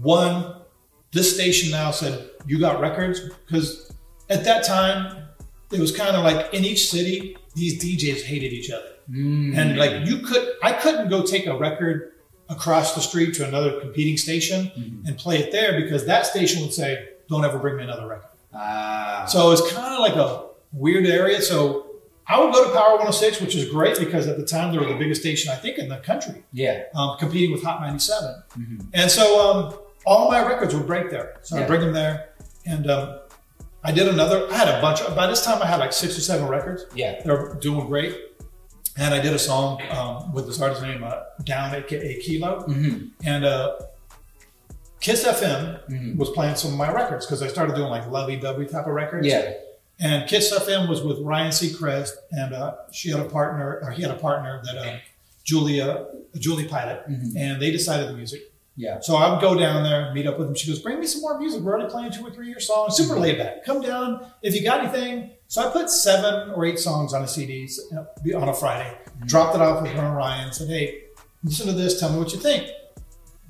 [0.00, 0.56] one.
[1.10, 3.90] This station now said you got records because
[4.28, 5.24] at that time
[5.72, 10.06] it was kind of like in each city these DJs hated each other, and like
[10.06, 12.12] you could I couldn't go take a record
[12.48, 16.72] across the street to another competing station and play it there because that station would
[16.72, 19.26] say, "Don't ever bring me another record." Ah.
[19.28, 21.40] So it's kind of like a weird area.
[21.42, 21.86] So
[22.26, 24.86] I would go to Power 106, which is great because at the time they were
[24.86, 26.84] the biggest station I think in the country, yeah.
[26.94, 28.42] um, competing with Hot 97.
[28.92, 31.36] And so um, all my records would break there.
[31.42, 31.64] So Yeah.
[31.64, 32.30] I bring them there,
[32.66, 33.18] and um,
[33.84, 34.48] I did another.
[34.50, 35.00] I had a bunch.
[35.00, 36.86] Of, by this time, I had like six or seven records.
[36.94, 37.22] Yeah.
[37.24, 38.16] They're doing great.
[38.96, 42.64] And I did a song um, with this artist named uh, Down aka Kilo.
[42.66, 43.10] Mhm.
[43.24, 43.76] And uh,
[45.00, 46.16] KIIS FM Mhm.
[46.16, 48.92] was playing some of my records because I started doing like lovey dovey type of
[48.94, 49.26] records.
[49.26, 49.52] Yeah.
[50.00, 54.02] And KIIS FM was with Ryan Seacrest, and uh, she had a partner, or he
[54.02, 54.96] had a partner that uh,
[55.44, 56.06] Julia,
[56.36, 58.47] Julie Pilat, and they decided the music.
[58.78, 59.00] Yeah.
[59.00, 60.54] So I would go down there, meet up with them.
[60.54, 61.62] She goes, "Bring me some more music.
[61.62, 62.96] We're already playing two or three of your songs.
[62.96, 63.22] Super mm-hmm.
[63.22, 63.64] laid back.
[63.64, 67.28] Come down if you got anything." So I put seven or eight songs on a
[67.28, 67.68] CD
[68.36, 68.96] on a Friday.
[68.96, 69.26] Mm-hmm.
[69.26, 70.52] Dropped it off with her and Ryan.
[70.52, 71.02] Said, "Hey,
[71.42, 71.98] listen to this.
[71.98, 72.70] Tell me what you think."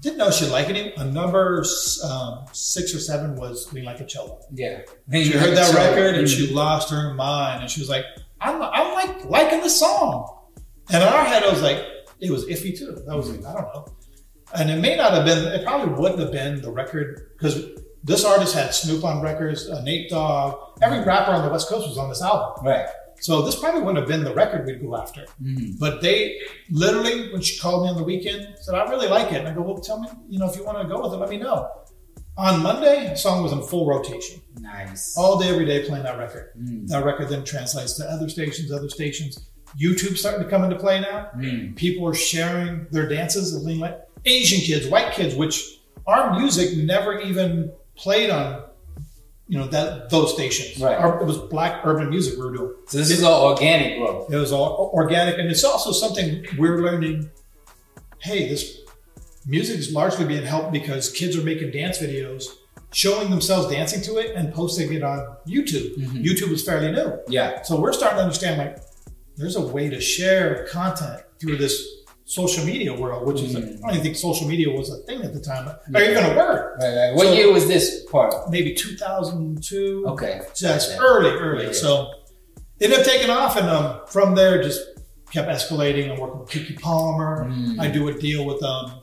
[0.01, 0.93] didn't know she liked him.
[0.97, 1.65] A number
[2.05, 4.41] um, six or seven was Lean Like a Cholo.
[4.55, 4.83] Yeah.
[5.13, 6.55] She heard that record and she mm-hmm.
[6.55, 8.05] lost her mind, and she was like,
[8.41, 10.37] "I'm, I'm like liking the song."
[10.91, 11.85] And in our head, I was like,
[12.21, 13.03] it was iffy too.
[13.07, 13.89] That was like, I don't know.
[14.55, 15.47] And it may not have been.
[15.47, 17.71] It probably wouldn't have been the record because
[18.05, 21.89] this artist had Snoop on records, uh, Nate Dogg, every rapper on the West Coast
[21.89, 22.65] was on this album.
[22.65, 22.87] Right.
[23.21, 25.23] So this probably wouldn't have been the record we'd go after.
[25.43, 25.73] Mm-hmm.
[25.79, 26.41] But they
[26.71, 29.39] literally, when she called me on the weekend, said, I really like it.
[29.39, 31.17] And I go, well, tell me, you know, if you want to go with it,
[31.17, 31.69] let me know.
[32.37, 34.41] On Monday, the song was in full rotation.
[34.61, 35.17] Nice.
[35.19, 36.53] All day, every day playing that record.
[36.57, 36.87] Mm.
[36.87, 39.51] That record then translates to other stations, other stations.
[39.79, 41.31] YouTube's starting to come into play now.
[41.37, 41.75] Mm.
[41.75, 46.77] People are sharing their dances of lean like Asian kids, white kids, which our music
[46.77, 48.63] never even played on,
[49.49, 50.81] you know, that those stations.
[50.83, 50.97] Right.
[50.97, 52.73] Our- it was black urban music we were doing.
[52.87, 54.33] So this is all organic growth.
[54.33, 57.31] It was all organic, and it's also something we're learning.
[58.21, 58.79] Hey, this
[59.47, 62.45] music is largely being helped because kids are making dance videos,
[62.93, 65.97] showing themselves dancing to it, and posting it on YouTube.
[65.97, 66.25] Mhm.
[66.25, 67.63] YouTube is fairly new, Yeah.
[67.63, 68.79] so we're starting to understand like
[69.37, 71.81] there's a way to share content through this
[72.29, 73.57] social media world, which is.
[73.57, 76.37] I don't even think social media was a thing at the time, or even a
[76.37, 76.77] word.
[76.81, 77.15] Right, right.
[77.15, 78.35] What So- year was this part?
[78.51, 80.05] Maybe 2002.
[80.09, 80.41] Okay.
[80.53, 80.99] So it's Okay.
[81.01, 81.67] early, early.
[81.67, 81.73] Yeah.
[81.73, 82.11] So
[82.79, 84.81] it ended up taking off, and um, from there just
[85.33, 86.11] kept escalating.
[86.13, 87.47] I'm working with Keke Palmer.
[87.49, 87.81] Mm.
[87.81, 89.01] I do a deal with um.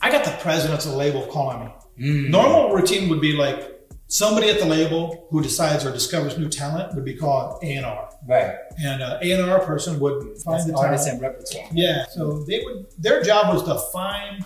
[0.00, 1.70] I got the presidents of the label calling me.
[2.00, 2.30] Mm.
[2.30, 6.94] Normal routine would be like somebody at the label who decides or discovers new talent
[6.94, 8.54] would be called A and R, Right.
[8.82, 11.68] and uh, A and R person would find That's the artists and repertoire.
[11.72, 12.86] Yeah, so they would.
[12.98, 14.44] Their job was to find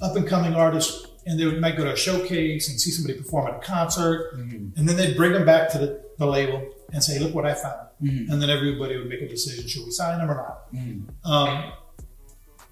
[0.00, 3.18] up and coming artists, and they would might go to a showcase and see somebody
[3.18, 4.76] perform at a concert, Mhm.
[4.76, 6.62] and then they'd bring them back to the, the label
[6.92, 8.30] and say, "Look what I found," Mhm.
[8.30, 10.72] and then everybody would make a decision: should we sign them or not?
[10.72, 11.02] Mhm.
[11.24, 11.72] Um,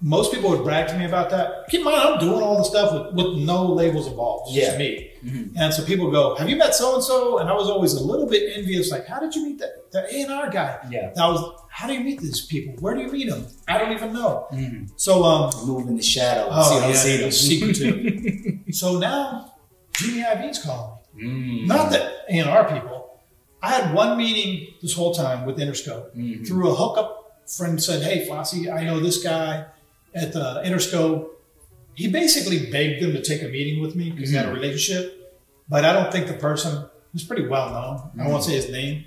[0.01, 1.67] most people would brag to me about that.
[1.69, 4.47] Keep in mind, I'm doing all the stuff with, with no labels involved.
[4.49, 4.65] It's Yeah.
[4.67, 5.08] just me.
[5.23, 5.53] Mhm.
[5.57, 8.03] And so people go, "Have you met so and so?" And I was always a
[8.03, 11.11] little bit envious, like, "How did you meet that the A and R guy?" Yeah.
[11.15, 12.75] That was, "How do you meet these people?
[12.79, 13.45] Where do you meet them?
[13.67, 14.89] I don't even know." Mhm.
[14.95, 16.49] So, um, Move in the shadows.
[16.51, 17.27] oh you don't yeah, see them.
[17.27, 18.59] it's secretive.
[18.75, 19.53] so now,
[19.93, 21.23] Jimmy Iovine calling me.
[21.63, 21.67] Mm.
[21.67, 23.19] Not the A and R people.
[23.61, 26.15] I had one meeting this whole time with Interscope.
[26.15, 26.47] Mhm.
[26.47, 29.65] Through a hookup, friend said, "Hey, Flossie, I know this guy
[30.15, 31.25] at the Interscope."
[31.95, 35.35] He basically begged them to take a meeting with me because he had a relationship,
[35.67, 38.25] but I don't think the person was pretty well known.
[38.25, 39.05] I won't say his name.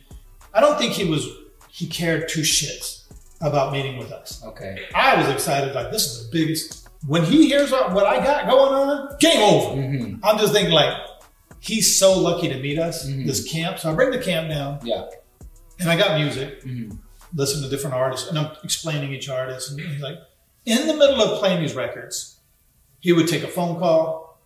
[0.53, 1.26] I don't think he was
[1.70, 3.05] he cared two shits
[3.41, 4.43] about meeting with us.
[4.45, 4.85] Okay.
[4.95, 6.89] I was excited, like this is the biggest.
[7.07, 9.80] When he hears what what I got going on, game over.
[9.80, 10.20] Mhm.
[10.22, 10.93] I'm just thinking like
[11.61, 13.26] he's so lucky to meet us Mhm.
[13.26, 13.78] this camp.
[13.78, 15.05] So I bring the camp down, Yeah.
[15.80, 16.62] and I got music,
[17.35, 19.70] listen to different artists, and I'm explaining each artist.
[19.70, 20.18] And he's like,
[20.66, 22.32] in the middle of playing these records,
[23.03, 24.41] he would take a phone call.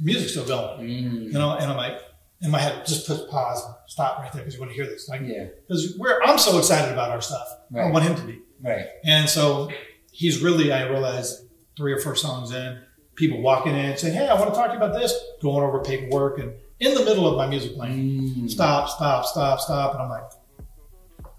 [0.00, 1.24] Music's still going, Mhm.
[1.26, 2.00] you know, and I'm like,
[2.40, 4.86] in my head, just put pause, and stop right there because you want to hear
[4.86, 5.08] this.
[5.08, 5.46] Like, Yeah.
[5.66, 7.48] because we're I'm so excited about our stuff.
[7.72, 7.88] Right.
[7.88, 8.38] I want him to be.
[8.62, 8.86] Right.
[9.04, 9.68] And so
[10.12, 11.42] he's really, I realized
[11.76, 12.78] three or four songs in,
[13.16, 15.12] people walking in and saying, Hey, I want to talk to you about this,
[15.42, 18.48] going over paperwork and in the middle of my music playing, Mm.
[18.50, 19.94] stop, stop, stop, stop.
[19.94, 20.30] And I'm like,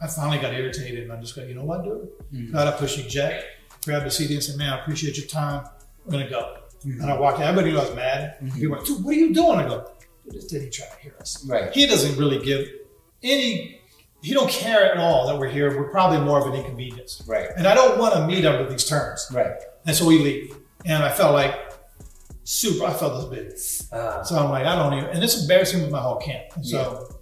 [0.02, 2.10] I finally got irritated and I'm just go, you know what, dude?
[2.34, 2.52] Mhm.
[2.52, 3.46] Got up, push eject,
[3.86, 5.66] grabbed the CD and said, man, I appreciate your time.
[6.14, 6.56] I'm to go.
[6.86, 7.02] Mhm.
[7.02, 8.36] And I walked in, everybody was mad.
[8.42, 8.54] Mhm.
[8.56, 9.60] People went, dude, what are you doing?
[9.60, 9.86] I go,
[10.24, 11.44] dude, this didn't try to hear us.
[11.48, 11.72] Right.
[11.74, 12.68] He doesn't really give
[13.24, 13.80] any,
[14.22, 15.78] he don't care at all that we're here.
[15.78, 17.22] We're probably more of an inconvenience.
[17.28, 17.48] Right.
[17.58, 19.28] And I don't want to meet under these terms.
[19.34, 19.52] Right.
[19.86, 20.56] And so we leave.
[20.86, 21.54] And I felt like
[22.44, 23.98] super, I felt this big.
[24.00, 26.46] Uh, So I'm like, I don't even, and it's embarrassing with my whole camp.
[26.56, 27.20] And so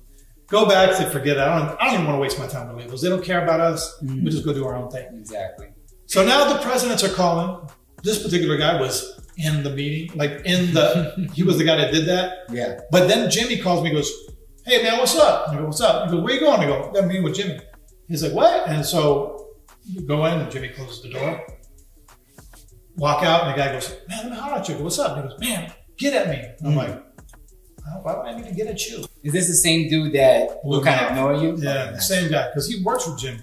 [0.48, 1.42] go back to forget it.
[1.42, 3.02] I don't, I don't even want to waste my time with labels.
[3.02, 3.98] They don't care about us.
[4.04, 4.24] Mhm.
[4.24, 5.08] We just go do our own thing.
[5.14, 5.68] exactly.
[6.06, 7.68] So now the presidents are calling.
[8.04, 11.92] This particular guy was in the meeting, like in the, he was the guy that
[11.92, 12.40] did that.
[12.50, 12.80] Yeah.
[12.92, 14.12] But then Jimmy calls me, goes,
[14.66, 16.92] "Hey man, what's up?" I go, "What's up?" He goes, "Where you going?" I go,
[16.94, 17.60] "Got a meeting with Jimmy."
[18.08, 19.50] He's like, "What?" And so
[19.86, 21.46] you go in, and Jimmy closes the door.
[22.98, 25.18] Walk out, and the guy goes, "Man, let me holler at you." Go, "What's up?"
[25.18, 26.78] And he goes, "Man, get at me." I'm Mm.
[26.78, 27.04] like,
[27.88, 30.60] "Oh, "Why would I need to get at you?" Is this the same dude that
[30.64, 31.56] will kind of ignore you?
[31.58, 33.40] Yeah, the same guy because he works with Jimmy.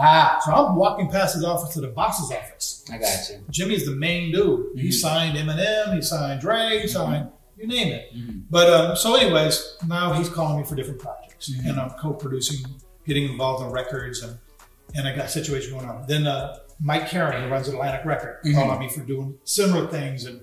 [0.00, 2.84] Ah, So I'm walking past his office to the boss's office.
[2.92, 3.40] I got you.
[3.50, 4.66] Jimmy's the main dude.
[4.78, 4.92] He Mhm.
[4.94, 8.14] signed Eminem, he signed Dre, he signed you name it.
[8.16, 8.42] Mhm.
[8.48, 11.70] But um, so, anyways, now he's calling me for different projects, Mhm.
[11.70, 12.58] and I'm co-producing,
[13.04, 14.38] getting involved in records, and
[14.94, 16.04] and I got a situation going on.
[16.06, 18.54] Then uh, Mike Caren, who runs Atlantic Record, Mhm.
[18.54, 20.40] calling me for doing similar things, and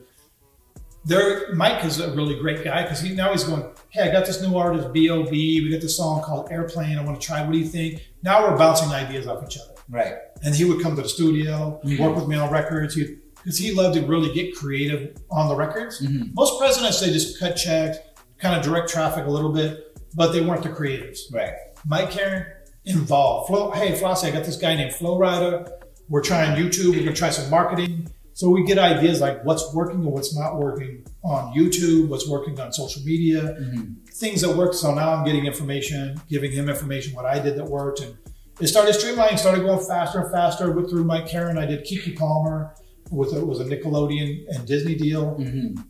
[1.05, 4.25] there, Mike is a really great guy because he now he's going, hey, I got
[4.25, 5.61] this new artist, B.O.B.
[5.63, 6.97] We got this song called Airplane.
[6.97, 7.43] I want to try.
[7.43, 8.01] What do you think?
[8.23, 9.73] Now we're bouncing ideas off each other.
[9.89, 10.15] Right.
[10.43, 11.99] And he would come to the studio, Mhm.
[11.99, 12.95] work with me on records.
[12.95, 16.01] Because he loved to really get creative on the records.
[16.01, 16.33] Mhm.
[16.33, 17.99] Most presidents they just cut checks,
[18.39, 21.19] kind of direct traffic a little bit, but they weren't the creatives.
[21.31, 21.53] Right.
[21.85, 22.45] Mike Caren
[22.85, 23.47] involved.
[23.49, 25.69] Flo, hey, Flossie, I got this guy named Flo Rida.
[26.09, 26.91] We're trying YouTube.
[26.95, 28.07] We're gonna try some marketing.
[28.35, 32.59] So we get ideas like what's working and what's not working on YouTube, what's working
[32.59, 33.95] on social media, Mhm.
[34.11, 34.73] things that work.
[34.73, 38.13] So now I'm getting information, giving him information what I did that worked, and
[38.59, 40.69] it started streamlining, started going faster and faster.
[40.69, 41.57] Went through Mike Caren.
[41.57, 42.75] I did Keke Palmer
[43.09, 45.37] with a, it was a Nickelodeon and Disney deal.
[45.39, 45.81] Mhm.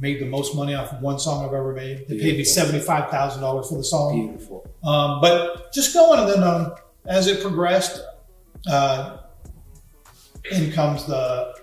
[0.00, 2.06] Made the most money off of one song I've ever made.
[2.08, 4.14] They paid me seventy five thousand dollars for the song.
[4.26, 4.66] Beautiful.
[4.82, 6.72] Um, but just going, and then um,
[7.06, 8.02] as it progressed,
[8.70, 9.18] uh,
[10.50, 11.54] in comes the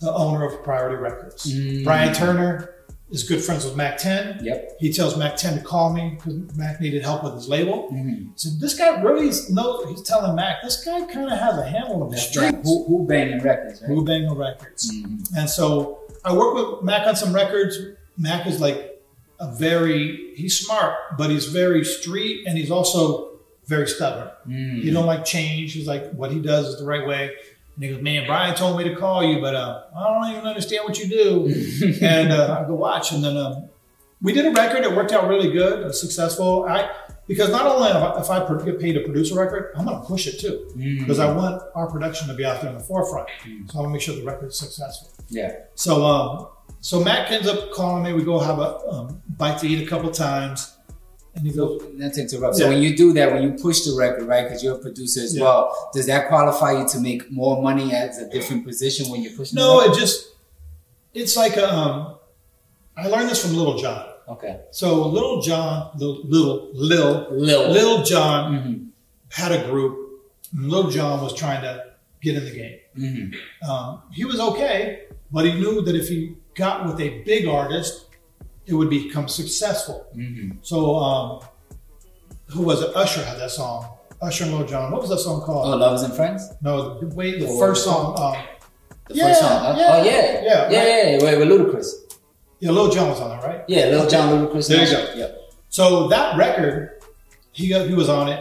[0.00, 1.84] the owner of Priority Records, Mm.
[1.84, 2.74] Bryan Turner.
[3.10, 4.40] Is good friends with Mack 10.
[4.44, 4.72] Yep.
[4.80, 7.88] He tells Mack 10 to call me because Mack needed help with his label.
[7.90, 8.32] Mhm.
[8.34, 9.88] So this guy really knows.
[9.88, 12.52] He's telling Mack, this guy kind of has a handle on the That's streets.
[12.52, 12.62] right.
[12.62, 13.88] Who, who banging records, right?
[13.88, 14.92] Who Bang Records.
[14.92, 15.26] Mhm.
[15.38, 17.78] And so I work with Mack on some records.
[18.18, 19.02] Mack is like
[19.40, 24.28] a very, he's smart, but he's very street and he's also very stubborn.
[24.46, 24.82] Mm.
[24.82, 25.72] He don't like change.
[25.72, 27.30] He's like, what he does is the right way.
[27.78, 30.48] And he goes, man, Bryan told me to call you, but uh, I don't even
[30.48, 31.98] understand what you do.
[32.02, 33.12] and uh, I go watch.
[33.12, 33.68] And then um,
[34.20, 34.82] we did a record.
[34.82, 36.66] It worked out really good, uh, successful.
[36.68, 36.90] I
[37.28, 40.00] because not only if I, if I get paid to produce a record, I'm going
[40.00, 41.00] to push it too Mm.
[41.00, 43.28] because I want our production to be out there in the forefront.
[43.46, 43.70] Mm.
[43.70, 45.10] So I want to make sure the record is successful.
[45.28, 45.52] Yeah.
[45.76, 46.48] So um,
[46.80, 48.12] so Matt ends up calling me.
[48.12, 50.77] We go have a um, bite to eat a couple times,
[51.40, 52.56] and goes, Not to interrupt.
[52.56, 54.44] So when you do that, when you push the record, right?
[54.44, 55.42] Because you're a producer as Yeah.
[55.44, 55.90] well.
[55.94, 59.56] Does that qualify you to make more money as a different position when you're pushing?
[59.56, 60.28] "No, it just
[61.14, 62.14] it's like a, um,
[62.96, 64.04] I learned this from Little John.
[64.28, 64.60] okay.
[64.70, 67.68] So Little John, little little Lil, Lil.
[67.70, 68.86] Little John Mhm.
[69.32, 69.96] had a group.
[70.56, 71.84] And Little John was trying to
[72.22, 72.78] get in the game.
[72.98, 73.68] Mhm.
[73.68, 78.04] Um, he was okay, but he knew that if he got with a big artist,
[78.68, 80.06] it would become successful.
[80.16, 80.58] Mhm.
[80.62, 81.40] So, um,
[82.46, 82.94] who was it?
[82.94, 83.88] Usher had that song.
[84.20, 84.90] Usher and Lil Jon.
[84.92, 85.66] What was that song called?
[85.66, 85.80] Oh, called?
[85.80, 86.42] Lovers and Friends.
[86.60, 88.18] No, the, wait, the Oh, first song.
[88.18, 88.36] Um,
[89.08, 89.78] The Yeah, first song.
[89.78, 90.10] Yeah, oh yeah.
[90.10, 90.62] yeah, Yeah.
[90.64, 90.72] right.
[90.72, 91.10] Yeah.
[91.16, 91.24] yeah.
[91.24, 91.88] Wait, with Ludacris.
[92.60, 93.62] yeah, Lil Jon was on it, right?
[93.66, 93.86] Yeah.
[93.86, 94.68] Lil Jon Ludacris.
[94.68, 95.14] There you go.
[95.16, 95.40] Yep.
[95.70, 97.00] So that record,
[97.52, 98.40] he got, he was on it.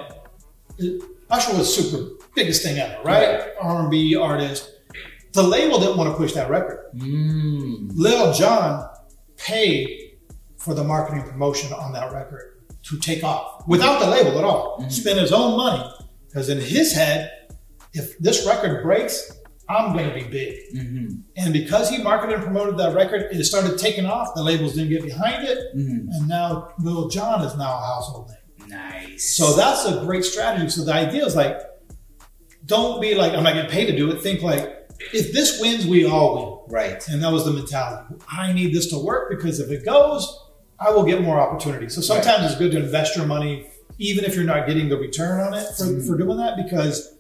[0.78, 3.42] It- Usher was super biggest thing ever, right?
[3.62, 4.72] R and B artist.
[5.34, 6.80] The label didn't want to push that record.
[6.96, 7.92] Mm.
[7.96, 8.90] Lil Jon
[9.38, 10.07] paid
[10.68, 14.86] for the marketing promotion on that record to take off without the label at all.
[14.90, 15.82] Spend his own money
[16.28, 17.32] because in his head,
[17.94, 19.32] if this record breaks,
[19.70, 20.60] I'm going to be big.
[20.76, 21.22] Mhm.
[21.38, 24.36] And because he marketed and promoted that record, it started taking off.
[24.36, 26.08] The labels didn't get behind it, Mhm.
[26.12, 28.70] and now Lil Jon is now a household name.
[28.70, 29.38] Nice.
[29.38, 30.70] So that's a great strategy.
[30.70, 31.60] So the idea is like,
[32.66, 34.22] don't be like, I'm not getting paid to do it.
[34.22, 36.74] Think like, if this wins, we all win.
[36.74, 37.08] right.
[37.10, 38.16] And that was the mentality.
[38.30, 40.24] I need this to work because if it goes,
[40.80, 41.96] I will get more opportunities.
[41.96, 43.68] So sometimes it's good to invest your money,
[43.98, 47.18] even if you're not getting the return on it for, for doing that, because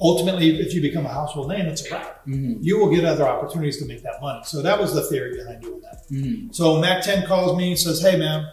[0.00, 2.26] ultimately, if you become a household name, it's a wrap.
[2.26, 2.58] Mhm.
[2.60, 4.40] You will get other opportunities to make that money.
[4.44, 6.02] So that was the theory behind doing that.
[6.10, 6.54] Mhm.
[6.54, 8.46] So Mack 10 calls me and says, Hey, man,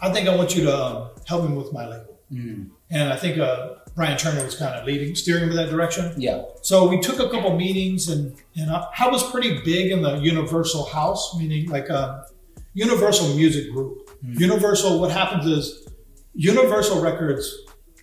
[0.00, 2.18] I think I want you to um, help me with my label.
[2.32, 2.68] Mhm.
[2.90, 6.12] And I think uh, Bryan Turner was kind of leading, steering me that direction.
[6.16, 6.42] Yeah.
[6.62, 10.16] So we took a couple meetings, and and I, I was pretty big in the
[10.18, 12.26] Universal House, meaning like a
[12.74, 14.10] Universal Music Group.
[14.22, 15.00] Universal.
[15.00, 15.86] What happens is
[16.34, 17.56] Universal Records,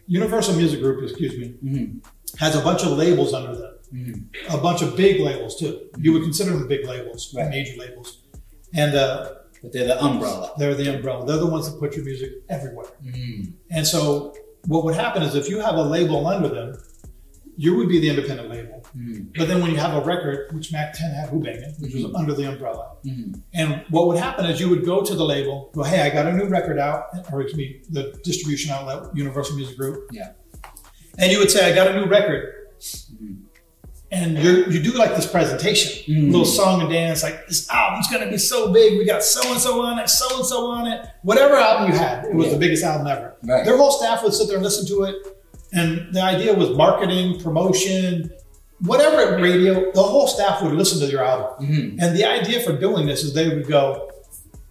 [0.07, 2.03] Universal Music Group, excuse me, Mhm.
[2.37, 4.23] has a bunch of labels under them, Mhm.
[4.49, 5.79] a bunch of big labels too.
[5.97, 7.49] You would consider them big labels, Right.
[7.49, 8.19] major labels,
[8.73, 9.29] and uh,
[9.61, 10.53] But they're the umbrella.
[10.57, 11.25] they're the umbrella.
[11.27, 12.87] They're the ones that put your music everywhere.
[13.05, 13.53] Mhm.
[13.69, 14.33] And so
[14.67, 16.77] what would happen is if you have a label under them,
[17.57, 18.80] you would be the independent label.
[18.97, 19.27] Mhm.
[19.37, 22.15] But then when you have a record, which Mack 10 had Hoo-Bangin', which was Mhm.
[22.19, 22.87] under the umbrella.
[23.05, 23.39] Mhm.
[23.53, 26.25] And what would happen is you would go to the label, go, hey, I got
[26.27, 30.09] a new record out, or excuse me, the distribution outlet, Universal Music Group.
[30.11, 30.29] Yeah.
[31.17, 32.53] And you would say, I got a new record.
[32.81, 33.37] Mhm.
[34.13, 36.31] And you you do like this presentation, Mhm.
[36.31, 38.97] little song and dance, like this album's gonna be so big.
[38.97, 40.99] We got so and so on it, so and so on it.
[41.23, 42.53] Whatever album you had, it was Yeah.
[42.53, 43.35] the biggest album ever.
[43.43, 43.63] Right.
[43.63, 45.15] Their whole staff would sit there and listen to it.
[45.71, 48.31] And the idea was marketing, promotion,
[48.83, 51.65] whatever radio, the whole staff would listen to your album.
[51.67, 52.01] Mhm.
[52.01, 54.09] And the idea for doing this is they would go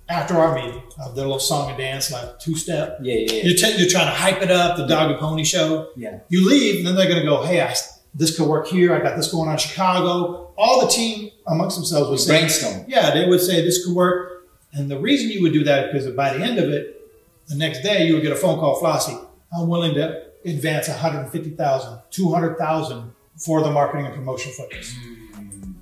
[0.08, 2.98] after our meeting, uh, their little song and dance, like two step.
[3.00, 3.14] Yeah.
[3.14, 3.42] Yeah.
[3.44, 5.88] You're, t- you're trying to hype it up, the dog and pony show.
[5.96, 6.18] Yeah.
[6.28, 7.72] You leave, and then they're going to go, hey, I,
[8.14, 8.92] this could work here.
[8.94, 10.52] I got this going on in Chicago.
[10.58, 12.84] All the team amongst themselves would say, Brainstorm.
[12.88, 14.48] yeah, they would say this could work.
[14.72, 16.96] And the reason you would do that is because by the end of it,
[17.46, 19.24] the next day you would get a phone call, Flossie,
[19.56, 24.94] I'm willing to advance 150,000, 200,000 for the marketing and promotion this.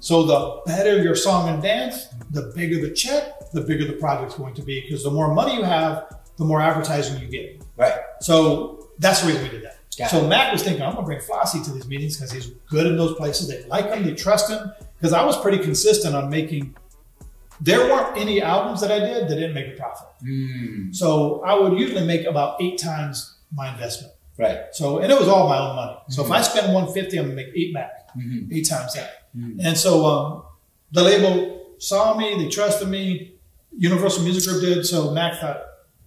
[0.01, 4.37] So the better your song and dance, the bigger the check, the bigger the project's
[4.37, 4.81] going to be.
[4.81, 7.63] Because the more money you have, the more advertising you get.
[7.77, 7.99] Right.
[8.21, 9.79] So that's the reason we did that.
[9.99, 12.87] Got so Mack was thinking, I'm gonna bring Flossie to these meetings because he's good
[12.87, 13.49] in those places.
[13.49, 14.73] They like him, they trust him.
[14.97, 16.77] Because I was pretty consistent on making.
[17.61, 20.07] There weren't any albums that I did that didn't make a profit.
[20.25, 20.95] Mm.
[20.95, 24.13] So I would usually make about eight times my investment.
[24.39, 24.59] Right.
[24.72, 25.97] So and it was all my own money.
[26.11, 28.53] So if I spend 150, I'm gonna make eight back, Mhm.
[28.55, 29.11] eight times that.
[29.36, 29.57] Mhm.
[29.64, 30.43] And so um,
[30.93, 33.34] the label saw me, they trusted me.
[33.76, 34.86] Universal Music Group did.
[34.86, 35.61] So Mack thought,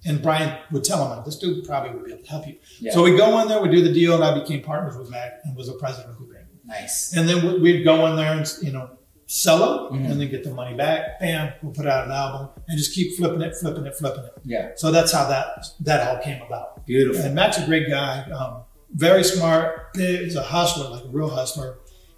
[0.05, 2.55] and Bryan would tell him, this dude probably would be able to help you.
[2.79, 2.93] Yeah.
[2.93, 5.33] So we go in there, we do the deal, and I became partners with Mack
[5.43, 6.45] and was the president of band.
[6.65, 7.13] Nice.
[7.15, 8.89] And then we- we'd go in there and you know
[9.27, 9.59] sell
[9.89, 10.11] them, Mhm.
[10.11, 11.19] and then get the money back.
[11.19, 14.31] Bam, we'll put out an album and just keep flipping it, flipping it, flipping it.
[14.43, 14.69] Yeah.
[14.75, 16.70] So that's how that that all came about.
[16.85, 17.23] Beautiful.
[17.25, 18.61] And Mack's a great guy, um,
[18.93, 21.77] very smart, he's a hustler, like a real hustler.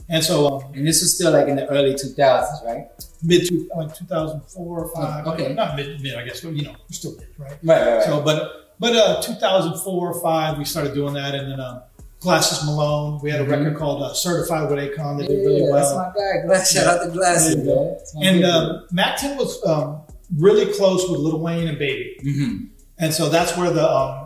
[0.09, 2.87] And so um, And this is still like in the early 2000s, right?
[3.23, 5.53] mid two, like 2004 or five, Oh, okay.
[5.53, 7.51] not mid, mid, I guess, but you know, we're still mid, right?
[7.63, 8.03] Right, right, right.
[8.03, 11.83] So, but but uh, 2004 or five, we started doing that, and then um,
[12.19, 13.49] Glasses Malone, we had a Mhm.
[13.51, 16.45] record called uh, Certified with Akon that did really yeah, that's my guy.
[16.47, 17.73] Glass, shout out to Glasses, Yeah.
[17.73, 17.97] man.
[18.27, 18.45] And dude.
[18.45, 20.01] um, Mack 10 was um,
[20.37, 22.17] really close with Lil Wayne and Baby.
[22.25, 22.67] Mhm.
[22.97, 24.22] And so that's where the um,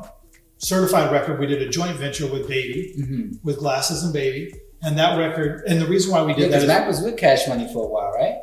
[0.57, 3.39] certified record, we did a joint venture with Baby, Mhm.
[3.43, 4.53] with Glasses and Baby.
[4.83, 7.01] And that record, and the reason why we Yeah, did that because is Mack was
[7.01, 8.35] with Cash Money for a while, right?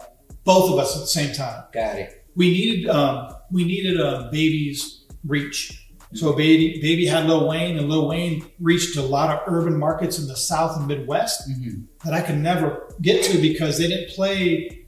[0.44, 1.62] both of us at the same time.
[1.72, 2.22] Got it.
[2.36, 5.80] We needed um, we needed um, Baby's reach.
[6.12, 10.18] So Baby Baby had Lil Wayne, and Lil Wayne reached a lot of urban markets
[10.18, 11.84] in the South and Midwest Mhm.
[12.04, 14.84] that I could never get to because they didn't play.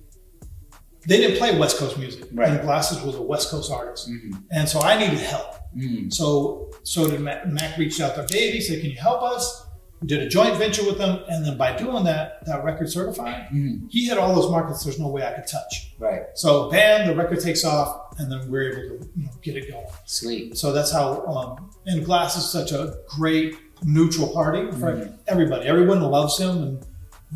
[1.06, 2.50] They didn't play West Coast music, Right.
[2.50, 4.42] and Glasses was a West Coast artist, Mhm.
[4.50, 5.54] and so I needed help.
[5.76, 6.12] Mhm.
[6.12, 9.64] So so did Mack, Mack reached out to Baby, said, "Can you help us?"
[10.00, 13.46] We did a joint venture with them, and then by doing that, that record certified,
[13.52, 13.86] Mhm.
[13.90, 14.84] he had all those markets.
[14.84, 15.92] There's no way I could touch.
[15.98, 16.24] Right.
[16.34, 19.70] So bam, the record takes off, and then we're able to you know, get it
[19.70, 19.86] going.
[20.04, 20.56] Sweet.
[20.58, 21.24] So that's how.
[21.26, 25.14] Um, and Glass is such a great neutral party for Mhm.
[25.28, 25.66] everybody.
[25.66, 26.56] Everyone loves him,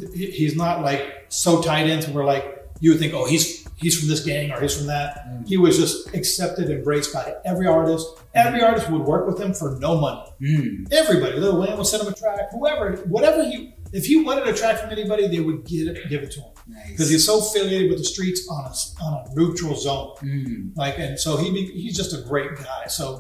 [0.01, 2.45] and he's not like so tied into where like
[2.81, 5.27] you would think, oh, he's he's from this gang or he's from that.
[5.29, 5.49] Mm.
[5.49, 8.07] He was just accepted, embraced by every artist.
[8.35, 10.23] Every artist would work with him for no money.
[10.41, 10.93] Mm.
[10.93, 12.51] Everybody, Lil Wayne would send him a track.
[12.53, 16.23] Whoever, whatever he, if he wanted a track from anybody, they would get it, give
[16.23, 16.51] it to him
[16.89, 17.09] because Nice.
[17.11, 20.15] he's so affiliated with the streets on a on a neutral zone.
[20.23, 20.77] Mm.
[20.77, 22.87] Like, and so he be- he's just a great guy.
[22.87, 23.19] So,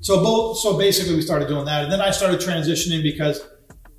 [0.00, 3.46] so both so basically we started doing that, and then I started transitioning because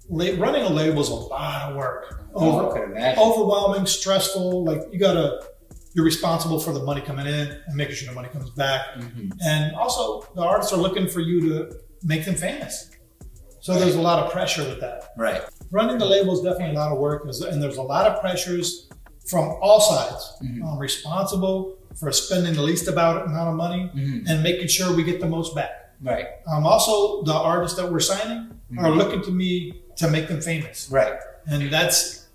[0.09, 2.23] running a label is a lot of work.
[2.35, 3.23] Oh, I Over, could imagine.
[3.23, 4.65] overwhelming, stressful.
[4.65, 5.41] Like you gotta,
[5.95, 9.31] you're responsible for the money coming in and making sure the money comes back, Mhm.
[9.43, 12.91] and also the artists are looking for you to make them famous.
[13.61, 15.41] So there's a lot of pressure with that Right.
[15.71, 18.89] running the label is definitely a lot of work, and there's a lot of pressures
[19.25, 20.33] from all sides.
[20.43, 20.67] Mhm.
[20.67, 24.29] I'm responsible for spending the least about amount of money Mhm.
[24.29, 25.71] and making sure we get the most back.
[26.03, 26.27] Right.
[26.45, 28.97] Um, also, the artists that we're signing are Mhm.
[28.97, 31.13] looking to me to make them famous, Right.
[31.47, 32.25] and that's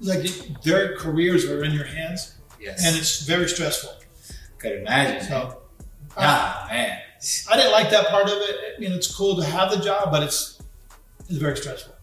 [0.00, 0.26] like
[0.64, 2.33] their careers are in your hands,
[2.64, 2.84] Yes.
[2.84, 3.90] and it's very stressful.
[4.58, 5.28] could imagine.
[5.28, 5.62] So.
[6.16, 6.98] Ah, man.
[7.50, 8.56] I didn't like that part of it.
[8.76, 10.62] I mean, it's cool to have the job, but it's
[11.28, 11.94] it's very stressful.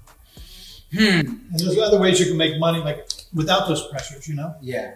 [0.93, 0.99] Hmm.
[0.99, 4.55] And there's other ways you can make money, like without those pressures, you know.
[4.61, 4.95] Yeah.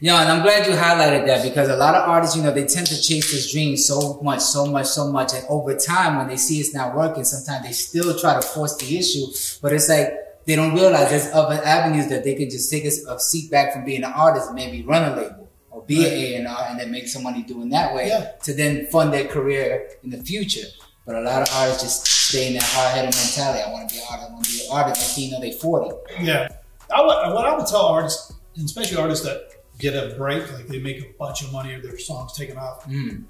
[0.00, 2.66] Yeah, and I'm glad you highlighted that because a lot of artists, you know, they
[2.66, 5.32] tend to chase this dream so much, so much, so much.
[5.34, 8.76] And over time, when they see it's not working, sometimes they still try to force
[8.76, 9.26] the issue.
[9.62, 10.12] But it's like
[10.46, 13.72] they don't realize there's other avenues that they can just take a, a seat back
[13.72, 16.04] from being an artist and maybe run a label or be
[16.36, 18.32] an A&R and then make some money doing that way Yeah.
[18.44, 20.66] to then fund their career in the future.
[21.06, 23.62] But a lot of artists just stay in that hard-headed mentality.
[23.62, 24.28] I want to be an artist.
[24.30, 25.00] I want to be an artist.
[25.00, 25.90] Next thing you know, they 40.
[26.22, 26.48] Yeah,
[26.94, 30.66] I would, what I would tell artists, and especially artists that get a break, like
[30.68, 32.84] they make a bunch of money or their songs taken off.
[32.86, 33.24] Mm.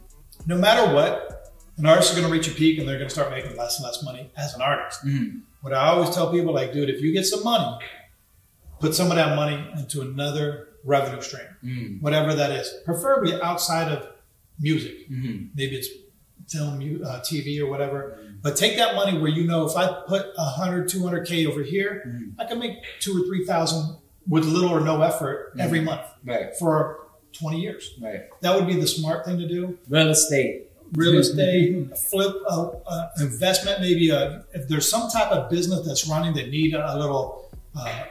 [0.47, 3.15] No matter what, an artist is going to reach a peak and they're going to
[3.15, 5.05] start making less and less money as an artist.
[5.05, 5.41] Mm.
[5.65, 7.79] What I always tell people, like, dude, if you get some money,
[8.81, 12.03] put some of that money into another revenue stream, Mm.
[12.03, 14.07] whatever that is, preferably outside of
[14.61, 15.09] music.
[15.11, 15.49] Mm.
[15.57, 15.89] Maybe it's
[16.51, 18.19] film, uh, TV, or whatever.
[18.43, 22.35] But take that money where you know if I put 100, 200K over here, Mhm.
[22.39, 23.97] I can make two or 3,000
[24.29, 27.89] with little or no effort every month Right, for 20 years.
[28.03, 28.25] right.
[28.43, 29.79] That would be the smart thing to do.
[29.89, 30.69] Real estate.
[30.95, 36.09] Real estate, flip, uh, uh, investment, maybe uh if there's some type of business that's
[36.09, 38.05] running that need a, a little uh,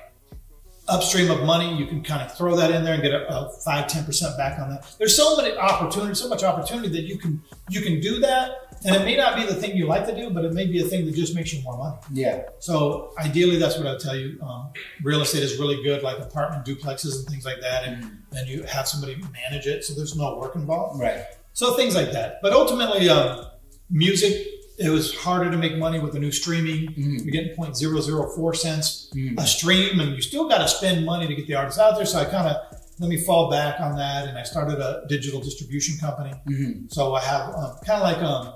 [0.87, 3.49] upstream of money, you can kind of throw that in there and get a, a
[3.63, 4.93] five, 10% back on that.
[4.97, 8.95] There's so many opportunities, so much opportunity that you can, you can do that And
[8.95, 10.85] it may not be the thing you like to do, but it may be a
[10.85, 11.95] thing that just makes you more money.
[12.11, 12.43] Yeah.
[12.59, 14.41] So ideally, that's what I tell you.
[14.41, 14.71] Um,
[15.01, 18.63] real estate is really good, like apartment duplexes and things like that, and then you
[18.63, 20.99] have somebody manage it, so there's no work involved.
[20.99, 21.23] Right.
[21.53, 22.39] So things like that.
[22.41, 23.45] But ultimately, um,
[23.89, 24.47] music.
[24.79, 26.87] It was harder to make money with the new streaming.
[26.97, 27.23] Mhm.
[27.23, 29.39] You're getting 0.004 cents Mhm.
[29.39, 32.07] a stream, and you still got to spend money to get the artists out there.
[32.07, 32.57] So I kind of
[32.99, 36.33] let me fall back on that, and I started a digital distribution company.
[36.47, 38.53] hmm So I have um, kind of like um,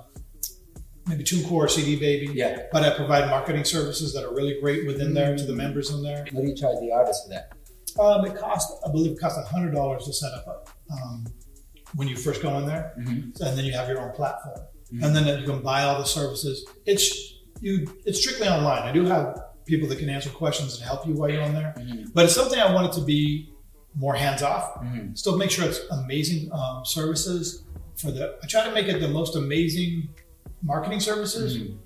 [1.07, 2.63] maybe core CD Baby, Yeah.
[2.71, 6.01] but I provide marketing services that are really great within there to the members in
[6.01, 6.25] there.
[6.31, 7.51] What do you charge the artist for that?
[7.99, 10.45] Um, it costs, I believe, it costs hundred dollars to set up
[10.89, 11.25] a, um,
[11.95, 13.39] when you first go in there, Mhm.
[13.39, 14.59] and then you have your own platform,
[15.01, 16.65] and then you can buy all the services.
[16.85, 17.87] It's you.
[18.05, 18.83] It's strictly online.
[18.83, 21.73] I do have people that can answer questions and help you while you're on there,
[21.77, 22.13] Mhm.
[22.13, 23.51] but it's something I want it to be
[23.95, 24.75] more hands off.
[24.83, 25.17] Mhm.
[25.17, 27.63] Still make sure it's amazing um, services
[27.95, 28.35] for the.
[28.43, 30.09] I try to make it the most amazing
[30.61, 31.77] marketing services Mhm.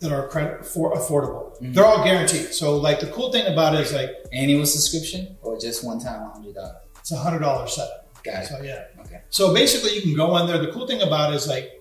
[0.00, 1.56] that are credit for affordable.
[1.60, 1.74] Mhm.
[1.74, 2.52] They're all guaranteed.
[2.52, 6.30] So like the cool thing about it is like Annual subscription or just one time
[6.32, 6.76] hundred dollars?
[6.98, 8.05] it's a hundred dollar setup.
[8.26, 8.46] Got it.
[8.48, 8.84] So yeah.
[9.00, 9.20] Okay.
[9.30, 10.58] So basically, you can go in there.
[10.58, 11.72] The cool thing about it is like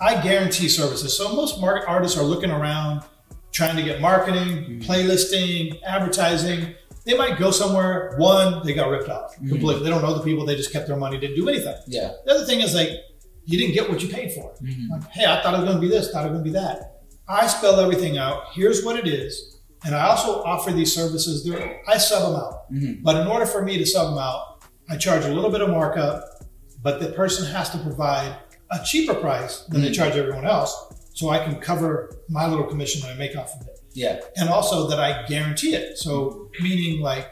[0.00, 1.16] I guarantee services.
[1.16, 3.02] So most market artists are looking around,
[3.52, 6.74] trying to get marketing, playlisting, advertising.
[7.04, 8.14] They might go somewhere.
[8.16, 9.82] One, they got ripped off completely.
[9.82, 10.46] They don't know the people.
[10.46, 11.74] They just kept their money, didn't do anything.
[11.88, 12.12] Yeah.
[12.24, 12.90] The other thing is like
[13.44, 14.54] you didn't get what you paid for.
[14.62, 14.88] Mhm.
[14.88, 16.50] Like, hey, I thought it was going to be this, thought it was going to
[16.50, 17.00] be that.
[17.28, 18.42] I spell everything out.
[18.52, 21.44] Here's what it is, and I also offer these services.
[21.44, 22.72] There, I sub them out.
[22.72, 23.02] Mhm.
[23.02, 24.51] But in order for me to sub them out,
[24.88, 26.24] I charge a little bit of markup,
[26.82, 28.36] but the person has to provide
[28.70, 29.94] a cheaper price than they Mhm.
[29.94, 30.74] charge everyone else,
[31.14, 34.20] so I can cover my little commission that I make off of it, Yeah.
[34.36, 35.98] and also that I guarantee it.
[35.98, 37.28] So meaning like.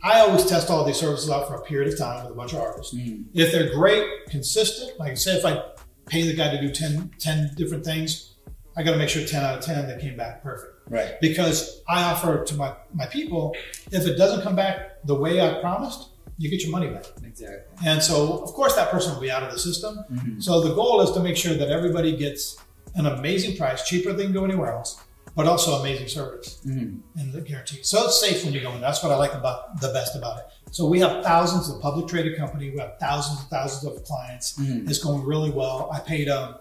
[0.00, 2.52] I always test all these services out for a period of time with a bunch
[2.52, 2.94] of artists.
[2.94, 3.24] Mhm.
[3.34, 5.60] If they're great, consistent, like say if I
[6.06, 8.34] pay the guy to do 10, 10 different things,
[8.76, 10.72] I got to make sure 10 out of 10 they came back perfect.
[10.88, 11.20] Right.
[11.20, 13.56] Because I offer to my, my people,
[13.90, 17.04] if it doesn't come back the way I promised, you get your money back.
[17.24, 17.58] Exactly.
[17.86, 20.04] And so, of course, that person will be out of the system.
[20.10, 20.42] Mhm.
[20.42, 22.56] So the goal is to make sure that everybody gets
[22.94, 24.96] an amazing price, cheaper than go anywhere else,
[25.34, 27.00] but also amazing service Mhm.
[27.16, 27.80] and the guarantee.
[27.82, 28.80] So it's safe when you go in.
[28.80, 30.44] That's what I like about the best about it.
[30.70, 32.70] So we have thousands of public traded company.
[32.70, 34.54] We have thousands and thousands of clients.
[34.58, 34.88] Mhm.
[34.88, 35.90] It's going really well.
[35.92, 36.54] I paid um,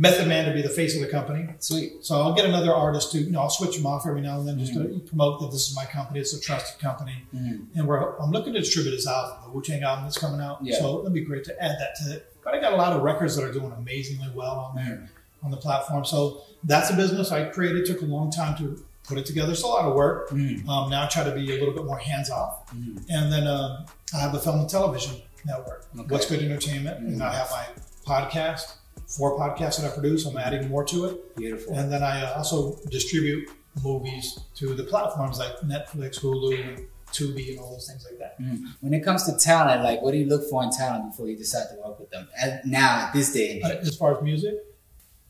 [0.00, 1.48] Method Man to be the face of the company.
[1.58, 2.04] Sweet.
[2.04, 4.46] So I'll get another artist to, you know, I'll switch them off every now and
[4.46, 6.20] then just to promote that this is my company.
[6.20, 7.24] It's a trusted company.
[7.34, 7.66] Mhm.
[7.74, 10.58] And we're, I'm looking to distribute his album, the Wu Tang album that's coming out.
[10.62, 10.78] Yeah.
[10.78, 12.32] So it'd be great to add that to it.
[12.44, 15.10] But I got a lot of records that are doing amazingly well on there
[15.42, 16.04] on the platform.
[16.04, 17.84] So that's a business I created.
[17.84, 19.50] Took a long time to put it together.
[19.52, 20.30] It's a lot of work.
[20.30, 20.68] Mhm.
[20.68, 22.70] Um, now I try to be a little bit more hands off.
[22.72, 23.02] Mhm.
[23.10, 23.84] And then um,
[24.14, 26.06] I have the film and television network, Okay.
[26.08, 27.00] What's Good Entertainment.
[27.00, 27.64] And I have my
[28.06, 28.74] podcast,
[29.16, 30.26] four podcasts that I produce.
[30.26, 31.36] I'm adding more to it.
[31.36, 31.74] Beautiful.
[31.74, 33.48] And then I uh, also distribute
[33.82, 38.38] movies to the platforms like Netflix, Hulu, and Tubi, and all those things like that.
[38.40, 38.64] Mhm.
[38.80, 41.36] When it comes to talent, like what do you look for in talent before you
[41.36, 42.28] decide to work with them?
[42.40, 44.54] At, now, at this day and As far as music,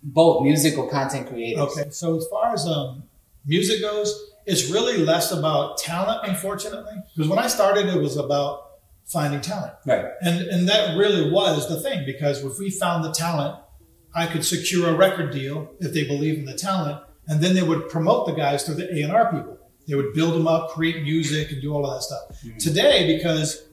[0.02, 1.60] both music or content creators.
[1.60, 1.90] okay.
[1.90, 3.04] So as far as um,
[3.46, 4.08] music goes,
[4.46, 8.64] it's really less about talent, unfortunately, because when I started, it was about
[9.04, 9.74] finding talent.
[9.86, 10.06] Right.
[10.22, 13.58] And and that really was the thing because if we found the talent,
[14.14, 17.62] I could secure a record deal if they believe in the talent, and then they
[17.62, 19.58] would promote the guys through the A and R people.
[19.86, 22.40] They would build them up, create music, and do all of that stuff.
[22.58, 23.64] Today, because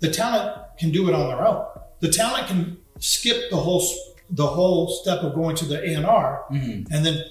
[0.00, 1.64] the talent can do it on their own,
[2.00, 3.82] the talent can skip the whole
[4.30, 6.86] the whole step of going to the A and R Mhm.
[6.90, 7.22] and then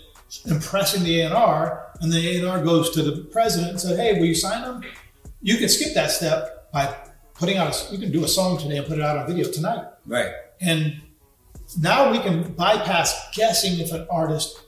[0.45, 3.81] impressing the A and R, and the A and R goes to the president and
[3.81, 4.83] said, "Hey, will you sign them?"
[5.41, 6.93] You can skip that step by
[7.33, 7.73] putting out.
[7.73, 10.31] A, you can do a song today and put it out on video tonight, Right.
[10.61, 11.01] and
[11.77, 14.61] now we can bypass guessing if an artist,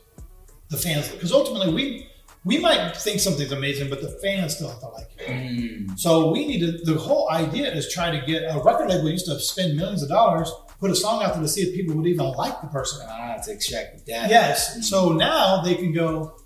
[0.70, 2.08] the fans, because ultimately we
[2.44, 5.28] we might think something's amazing, but the fans still have to like it.
[5.28, 5.98] Mm.
[5.98, 6.78] So we need to.
[6.84, 10.08] The whole idea is trying to get a record label used to spend millions of
[10.08, 13.04] dollars, put a song out there to see if people would even like the person.
[13.10, 14.28] Ah, to extract the data.
[14.28, 14.88] Yes.
[14.88, 16.38] So now they can go.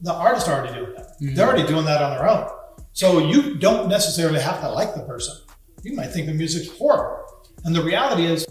[0.00, 1.20] The artists are already doing that.
[1.20, 1.34] Mhm.
[1.34, 2.48] They're already doing that on their own.
[2.92, 5.34] So you don't necessarily have to like the person.
[5.82, 7.24] You might think the music's horrible,
[7.64, 8.46] and the reality is,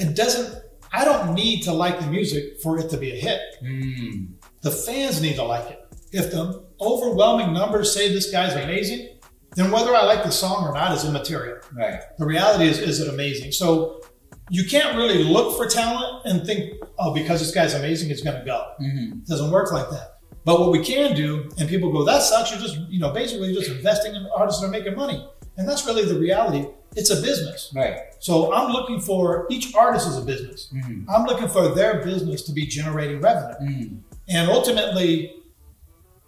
[0.00, 0.62] it doesn't.
[0.92, 3.40] I don't need to like the music for it to be a hit.
[3.62, 4.32] Mm.
[4.62, 5.80] The fans need to like it.
[6.12, 9.20] If the overwhelming numbers say this guy's amazing,
[9.54, 11.58] then whether I like the song or not is immaterial.
[11.72, 12.00] Right.
[12.18, 13.52] The reality is, is it amazing?
[13.52, 14.00] So
[14.48, 18.38] you can't really look for talent and think, oh, because this guy's amazing, it's going
[18.38, 18.72] to go.
[18.80, 19.22] Mhm.
[19.22, 20.18] It doesn't work like that.
[20.44, 22.50] But what we can do, and people go, that sucks.
[22.50, 25.24] You're just, you know, basically just investing in artists that are making money.
[25.56, 26.66] And that's really the reality.
[26.96, 27.72] It's a business.
[27.74, 27.98] Right.
[28.18, 30.68] So I'm looking for each artist is a business.
[30.74, 31.04] Mhm.
[31.08, 33.54] I'm looking for their business to be generating revenue.
[33.62, 33.98] Mm.
[34.28, 35.34] And ultimately,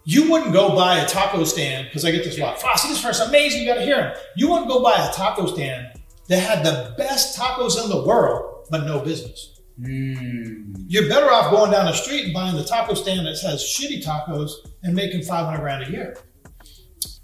[0.05, 2.59] you wouldn't go buy a taco stand because I get this a lot.
[2.59, 3.61] Flossie, this person's amazing.
[3.61, 4.13] You got to hear him.
[4.35, 5.87] You wouldn't go buy a taco stand
[6.27, 9.61] that had the best tacos in the world, but no business.
[9.79, 10.85] Mm.
[10.87, 14.03] You're better off going down the street and buying the taco stand that has shitty
[14.03, 14.51] tacos
[14.83, 16.17] and making 500 grand a year.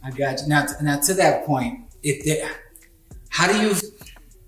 [0.04, 0.48] I got you.
[0.48, 2.50] Now, now to that point, if there,
[3.30, 3.76] how do you,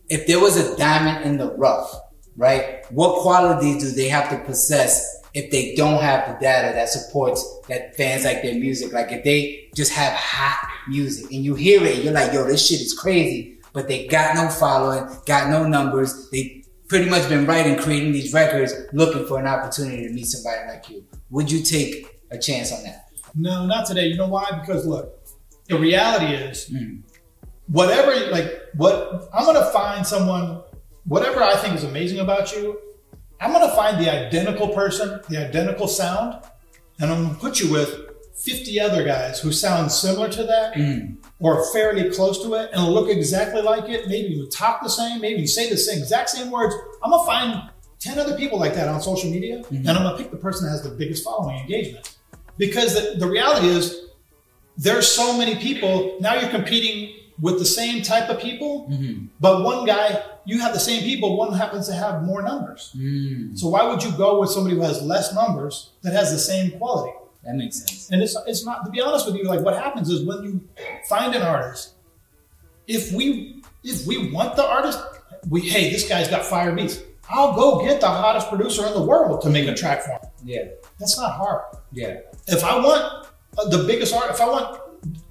[0.10, 1.94] if there was a diamond in the rough,
[2.36, 2.86] right?
[2.92, 7.44] What qualities do they have to possess if they don't have the data that supports
[7.70, 8.92] that fans like their music?
[8.94, 12.68] Like if they just have hot music and you hear it, you're like, yo, this
[12.68, 16.30] shit is crazy, but they got no following, got no numbers.
[16.32, 20.68] They pretty much been writing, creating these records, looking for an opportunity to meet somebody
[20.68, 21.06] like you.
[21.30, 23.06] Would you take a chance on that?
[23.34, 24.08] No, not today.
[24.08, 24.60] You know why?
[24.60, 25.18] Because look,
[25.68, 27.04] the reality is Mm.
[27.72, 30.62] Whatever, like, what I'm going to find someone,
[31.06, 32.80] whatever I think is amazing about you,
[33.40, 36.44] I'm going to find the identical person, the identical sound,
[37.00, 37.90] and I'm going to put you with
[38.36, 41.18] 50 other guys who sound similar to that Mm.
[41.40, 44.08] or fairly close to it and look exactly like it.
[44.08, 46.76] Maybe you talk the same, maybe you say the same exact same words.
[47.04, 47.70] I'm going to find
[48.00, 50.66] 10 other people like that on social media, and I'm going to pick the person
[50.66, 52.18] that has the biggest following engagement.
[52.58, 54.08] Because the, the reality is,
[54.78, 56.18] there's so many people.
[56.20, 59.28] Now you're competing with the same type of people, Mhm.
[59.40, 62.92] but one guy, you have the same people, one happens to have more numbers.
[62.96, 63.58] Mm.
[63.58, 66.72] So why would you go with somebody who has less numbers that has the same
[66.78, 67.14] quality?
[67.44, 68.10] That makes sense.
[68.12, 70.62] And it's, it's not, to be honest with you, like what happens is when you
[71.10, 71.94] find an artist,
[72.88, 75.00] if we, if we want the artist,
[75.50, 77.00] we, hey, this guy's got fire beats.
[77.30, 80.20] I'll go get the hottest producer in the world to make a track for him.
[80.44, 80.66] Yeah.
[81.00, 81.64] That's not hard.
[81.92, 82.18] Yeah.
[82.48, 83.28] If I want
[83.58, 84.81] uh, the biggest art, if I want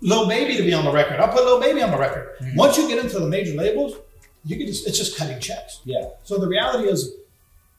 [0.00, 2.36] Lil Baby to be on the record, I'll put Lil Baby on the record.
[2.56, 3.94] Once you get into the major labels,
[4.44, 5.80] you can just, it's just cutting checks.
[5.84, 6.08] Yeah.
[6.24, 7.14] So the reality is,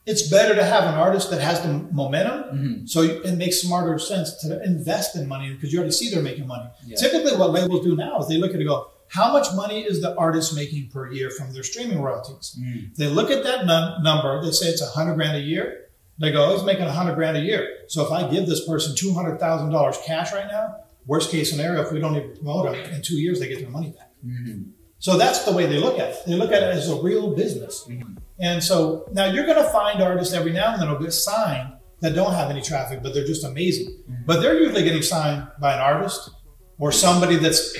[0.04, 2.42] it's better to have an artist that has the momentum.
[2.58, 2.88] Mhm.
[2.88, 6.48] So it makes smarter sense to invest in money because you already see they're making
[6.48, 6.68] money.
[6.84, 6.96] Yeah.
[6.96, 9.82] Typically, what labels do now is they look at it and go, how much money
[9.82, 12.56] is the artist making per year from their streaming royalties?
[12.60, 12.96] Mm.
[12.96, 14.42] They look at that num- number.
[14.42, 15.86] They say it's a hundred grand a year.
[16.18, 17.68] They go, oh, he's making a hundred grand a year.
[17.86, 20.76] So if I give this person two hundred thousand dollars cash right now,
[21.06, 23.70] worst case scenario, if we don't even promote them in two years, they get their
[23.70, 24.10] money back.
[24.24, 24.70] Mhm.
[24.98, 26.16] So that's the way they look at it.
[26.26, 27.84] They look at it as a real business.
[27.88, 28.18] Mhm.
[28.38, 31.72] And so now you're going to find artists every now and then will get signed
[32.00, 33.96] that don't have any traffic, but they're just amazing.
[34.26, 36.30] But they're usually getting signed by an artist
[36.78, 37.76] or somebody that's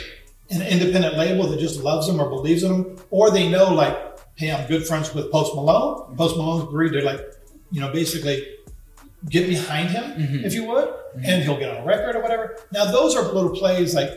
[0.51, 3.97] an independent label that just loves them or believes in them, or they know like,
[4.37, 6.17] hey, I'm good friends with Post Malone.
[6.17, 7.21] Post Malone's agreed to like,
[7.71, 8.45] you know, basically
[9.29, 10.45] get behind him, Mhm.
[10.45, 10.89] if you would,
[11.25, 12.57] and he'll get on a record or whatever.
[12.73, 14.11] Now those are little plays like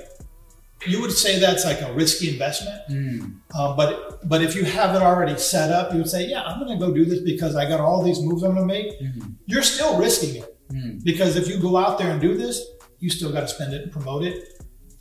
[0.87, 2.79] you would say that's like a risky investment.
[2.89, 3.19] Mm.
[3.57, 6.59] Um, but but if you have it already set up, you would say, yeah, I'm
[6.59, 8.99] going to go do this because I got all these moves I'm going to make.
[9.01, 9.35] Mhm.
[9.45, 11.03] You're still risking it Mm.
[11.03, 12.61] because if you go out there and do this,
[12.99, 14.35] you still got to spend it and promote it.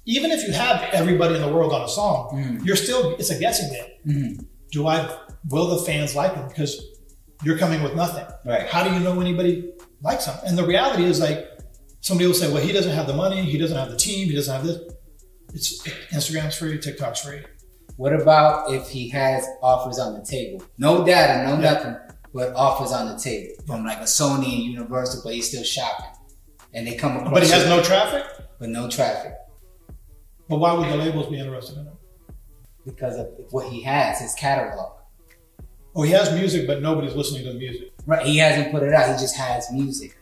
[0.07, 2.65] Even if you have everybody in the world on a song, Mm.
[2.67, 3.91] you're still it's a guessing game.
[4.07, 4.45] Mhm.
[4.71, 5.09] Do I
[5.51, 6.73] will the fans like it because
[7.45, 8.25] you're coming with nothing?
[8.47, 8.67] Right.
[8.69, 9.71] How do you know anybody
[10.05, 10.39] likes them?
[10.47, 11.49] And the reality is like
[12.01, 14.35] somebody will say, well, he doesn't have the money, he doesn't have the team, he
[14.37, 14.79] doesn't have this.
[15.53, 15.83] It's
[16.13, 17.43] Instagram's free, TikTok's free.
[17.97, 20.65] What about if he has offers on the table?
[20.79, 21.73] No data, no Yeah.
[21.73, 21.97] nothing,
[22.33, 26.07] but offers on the table from like a Sony and Universal, but he's still shopping.
[26.73, 28.25] And they come across But he has no traffic.
[28.59, 29.33] but no traffic
[30.49, 31.93] But why would the labels be interested in him?
[32.85, 34.94] because of what he has, his catalog.
[35.97, 37.93] Oh, he has music, but nobody's listening to the music.
[38.07, 39.15] Right, he hasn't put it out.
[39.15, 40.17] He just has music.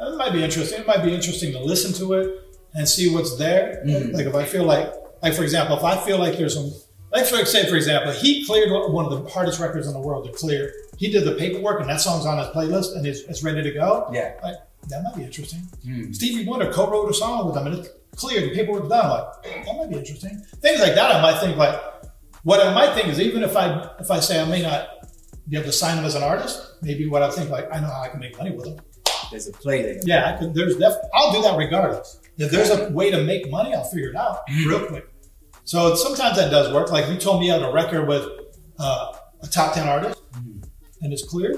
[0.00, 0.80] It might be interesting.
[0.80, 2.40] It might be interesting to listen to it
[2.74, 3.82] and see what's there.
[3.86, 4.14] Mhm.
[4.14, 4.92] Like if I feel like,
[5.22, 6.72] like for example, if I feel like there's some,
[7.12, 10.24] like for say for example, he cleared one of the hardest records in the world
[10.26, 10.72] to clear.
[10.96, 13.70] He did the paperwork, and that song's on his playlist, and it's, it's ready to
[13.72, 14.08] go.
[14.12, 14.32] Yeah.
[14.42, 14.56] Like
[14.88, 15.60] that might be interesting.
[15.86, 16.14] Mm.
[16.14, 18.44] Stevie Wonder co-wrote a song with them, and it's cleared.
[18.50, 19.10] The paperwork's done.
[19.44, 20.38] Like that might be interesting.
[20.60, 21.80] Things like that, I might think like.
[22.44, 24.88] What I might think is even if I if I say I may not
[25.48, 27.88] be able to sign them as an artist, maybe what I think like I know
[27.88, 28.76] how I can make money with them.
[29.30, 30.00] There's a play there.
[30.04, 32.20] Yeah, I could, there's def- I'll do that regardless.
[32.38, 35.06] If there's a way to make money, I'll figure it out real quick.
[35.64, 36.90] So sometimes that does work.
[36.90, 38.26] Like you told me you had a record with
[38.78, 39.12] uh,
[39.42, 40.20] a top ten artist,
[41.02, 41.54] and it's clear.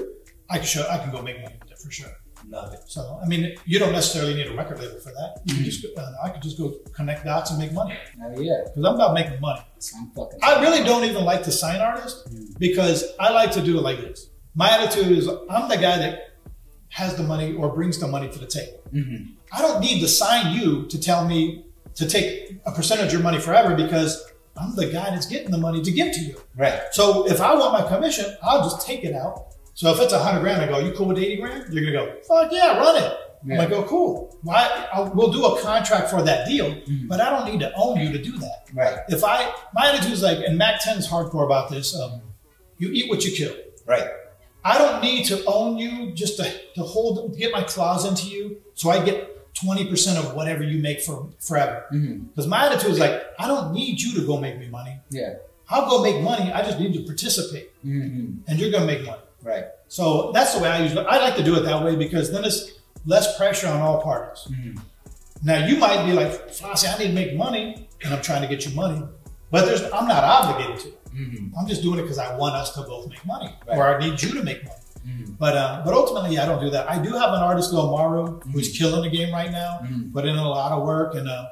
[0.49, 0.85] I can show.
[0.89, 2.09] I can go make money with it for sure.
[2.51, 2.81] Love it.
[2.87, 5.41] So I mean, you don't necessarily need a record label for that.
[5.45, 8.61] You can just uh, I could just go connect dots and make money Oh yeah.
[8.65, 9.61] because I'm about making money.
[9.79, 10.39] So I'm fucking.
[10.43, 12.27] I really don't even like to sign artists
[12.59, 14.29] because I like to do it like this.
[14.53, 16.13] My attitude is I'm the guy that
[16.89, 18.79] has the money or brings the money to the table.
[18.93, 19.35] Mhm.
[19.53, 23.21] I don't need to sign you to tell me to take a percentage of your
[23.21, 24.11] money forever because
[24.57, 26.35] I'm the guy that's getting the money to give to you.
[26.57, 26.81] Right.
[26.91, 29.55] So if I want my commission, I'll just take it out.
[29.73, 31.73] So if it's a hundred grand, I go, you cool with 80 grand?
[31.73, 33.17] You're gonna go, fuck yeah, run it.
[33.43, 33.53] Yeah.
[33.55, 34.37] I'm like, oh, cool.
[34.43, 34.87] Why?
[34.93, 37.07] I, we'll do a contract for that deal, Mm-hmm.
[37.07, 38.65] but I don't need to own you to do that.
[38.73, 38.99] Right.
[39.09, 41.95] If I, my attitude is like, and Mack 10 is hardcore about this.
[41.99, 42.21] Um,
[42.77, 43.55] you eat what you kill.
[43.87, 44.07] Right.
[44.63, 46.43] I don't need to own you just to,
[46.75, 50.79] to hold, to get my claws into you, so I get 20% of whatever you
[50.79, 51.85] make for forever.
[51.91, 52.25] Mm-hmm.
[52.25, 54.99] Because my attitude is like, I don't need you to go make me money.
[55.09, 55.35] Yeah.
[55.67, 56.51] I'll go make money.
[56.51, 58.41] I just need to participate, Mm-hmm.
[58.47, 59.20] and you're gonna make money.
[59.43, 59.65] Right.
[59.87, 61.05] So that's the way I usually.
[61.05, 62.71] I like to do it that way because then it's
[63.05, 64.47] less pressure on all parties.
[64.49, 64.79] Mm-hmm.
[65.43, 68.47] Now you might be like, Flossie, I need to make money, and I'm trying to
[68.47, 69.01] get you money,
[69.49, 70.87] but there's I'm not obligated to.
[71.15, 71.57] Mm-hmm.
[71.57, 73.77] I'm just doing it because I want us to both make money, Right.
[73.77, 74.77] or I need you to make money.
[75.05, 75.35] Mhm.
[75.39, 76.87] But uh, but ultimately, yeah, I don't do that.
[76.89, 80.13] I do have an artist, Lil Maru, who's killing the game right now, Mhm.
[80.13, 81.47] put in a lot of work, and uh,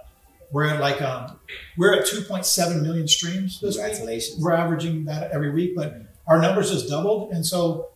[0.52, 1.40] we're at like um,
[1.76, 4.22] we're at 2.7 million streams this week.
[4.40, 5.96] We're averaging that every week, but
[6.30, 7.90] our numbers just doubled, and so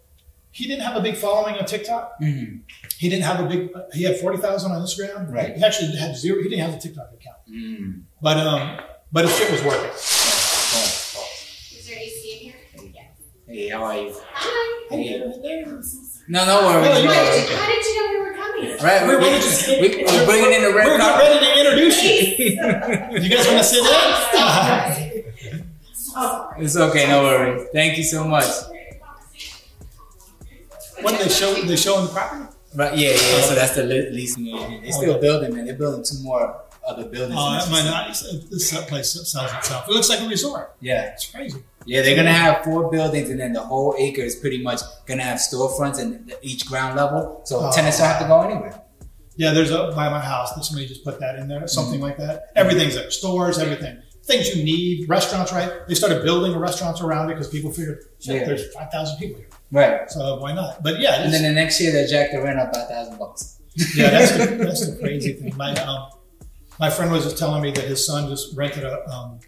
[0.51, 2.19] he didn't have a big following on TikTok.
[2.21, 2.57] Mm-hmm.
[2.97, 3.71] He didn't have a big.
[3.93, 5.31] He had 40,000 on Instagram.
[5.31, 5.55] Right.
[5.55, 6.41] He actually had zero.
[6.43, 7.99] He didn't have a TikTok account, Mm-hmm.
[8.21, 8.79] but um,
[9.11, 9.89] but his shit was working.
[9.93, 12.91] Is there AC in here?
[12.93, 13.11] Yes.
[13.47, 14.13] Hey, how are you?
[14.34, 14.88] Hi.
[14.89, 15.19] Hey.
[15.19, 16.86] No, no worries.
[16.88, 17.47] No, No, you How worries.
[17.47, 18.77] did, how did you know we were coming?
[18.84, 21.59] Right, we're, We're we're, just- we, we're bringing in the red We're not ready to
[21.59, 22.11] introduce you.
[23.21, 25.09] You guys want to sit down?
[26.57, 27.68] It's okay, no worries.
[27.74, 28.45] Thank you so much.
[31.01, 31.53] What they show?
[31.53, 32.45] They showing the property?
[32.76, 33.41] Right, yeah, yeah.
[33.41, 34.45] So that's the le- leasing.
[34.82, 35.66] They're still building, man.
[35.66, 37.36] They're building two more other buildings.
[37.38, 38.07] Oh, that might not.
[38.49, 39.88] This place sells itself.
[39.88, 40.76] It looks like a resort.
[40.82, 41.64] Yeah, It's crazy.
[41.86, 42.01] yeah.
[42.01, 45.39] They're gonna have four buildings, and then the whole acre is pretty much gonna have
[45.39, 47.41] storefronts and each ground level.
[47.45, 47.72] So Oh.
[47.72, 48.82] tenants don't have to go anywhere.
[49.36, 50.53] Yeah, there's a by my house.
[50.53, 52.03] That somebody just put that in there, something Mm-hmm.
[52.03, 52.51] like that.
[52.55, 53.09] Everything's there.
[53.11, 53.97] Stores, everything.
[54.26, 55.09] Things you need.
[55.09, 55.69] Restaurants, right?
[55.88, 58.45] They started building restaurants around it because people figured, Yeah.
[58.45, 60.09] there's five thousand people here, Right.
[60.09, 60.82] so why not?
[60.82, 63.17] But yeah, And then the next year they jack the rent up by a thousand
[63.19, 63.59] bucks.
[63.95, 65.53] yeah, that's the, that's the crazy thing.
[65.57, 66.09] My um,
[66.80, 69.39] my friend was just telling me that his son just rented a um,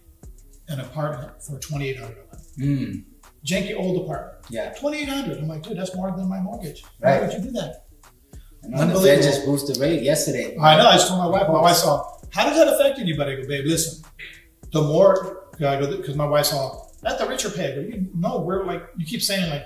[0.67, 2.17] an apartment for twenty eight hundred.
[2.59, 3.03] Mm.
[3.45, 4.73] Janky old apartment, Yeah.
[4.73, 5.38] twenty eight hundred.
[5.38, 6.84] I'm like, dude, that's more than my mortgage.
[6.99, 7.21] Right.
[7.21, 7.86] Why would you do that?
[8.63, 10.57] Know the Fed just boosted the rate yesterday.
[10.59, 10.88] I know.
[10.89, 11.47] I just told my wife.
[11.47, 12.03] My wife saw.
[12.32, 13.34] How does that affect anybody?
[13.34, 14.03] I go, babe, listen.
[14.72, 17.72] The more I go, because my wife saw that the richer are paid.
[17.72, 19.66] I go, you know, we're like you keep saying like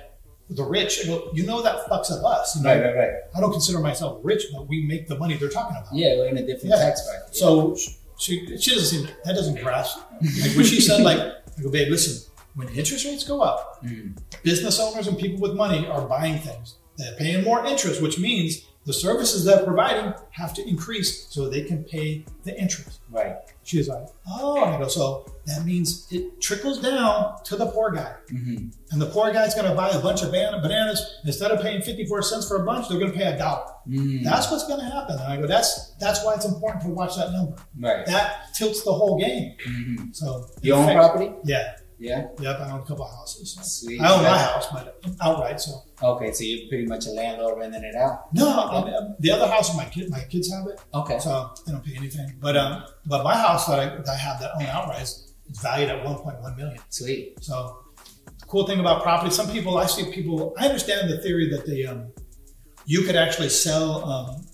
[0.49, 1.01] the rich.
[1.03, 2.55] I go, you know that fucks up us.
[2.55, 2.69] You know?
[2.75, 3.13] Right, right, right.
[3.35, 5.93] I don't consider myself rich, but we make the money they're talking about.
[5.93, 6.77] Yeah, we're in a different Yeah.
[6.83, 7.35] tax bracket.
[7.35, 7.75] So
[8.17, 9.99] she she doesn't seem that doesn't grasp.
[10.41, 12.25] Like when she said like, I go, babe, listen.
[12.55, 14.17] When interest rates go up, Mm.
[14.43, 16.75] business owners and people with money are buying things.
[16.97, 21.61] They're paying more interest, which means the services they're providing have to increase so they
[21.61, 23.01] can pay the interest.
[23.11, 23.35] Right.
[23.61, 27.67] She was like, oh, and I go, so that means it trickles down to the
[27.67, 28.15] poor guy.
[28.33, 28.69] Mm-hmm.
[28.89, 31.19] And the poor guy's going to buy a bunch of ban- bananas.
[31.23, 33.71] Instead of paying 54 cents for a bunch, they're going to pay a dollar.
[33.87, 34.23] Mm.
[34.23, 35.19] That's what's going to happen.
[35.19, 37.57] And I go, that's that's why it's important to watch that number.
[37.79, 38.07] Right.
[38.07, 39.55] That tilts the whole game.
[39.67, 40.05] Mm-hmm.
[40.13, 41.31] So You own property?
[41.43, 41.75] Yeah.
[41.99, 42.27] Yeah.
[42.39, 42.59] Yep.
[42.61, 43.57] I own a couple of houses.
[43.61, 43.99] Sweet.
[44.01, 45.59] I own my house, but outright.
[45.59, 48.33] So Okay, so you're pretty much a landlord renting it out.
[48.33, 51.19] no, I the other house, my kid, my kids have it, Okay.
[51.19, 52.35] so they don't pay anything.
[52.39, 55.61] But um, but my house that I, that I have that own outright is it's
[55.61, 56.79] valued at 1.1 million.
[56.89, 57.43] Sweet.
[57.43, 57.83] So
[58.47, 60.55] cool thing about property, some people I see people.
[60.57, 62.11] I understand the theory that they um,
[62.85, 64.05] you could actually sell.
[64.05, 64.45] Um,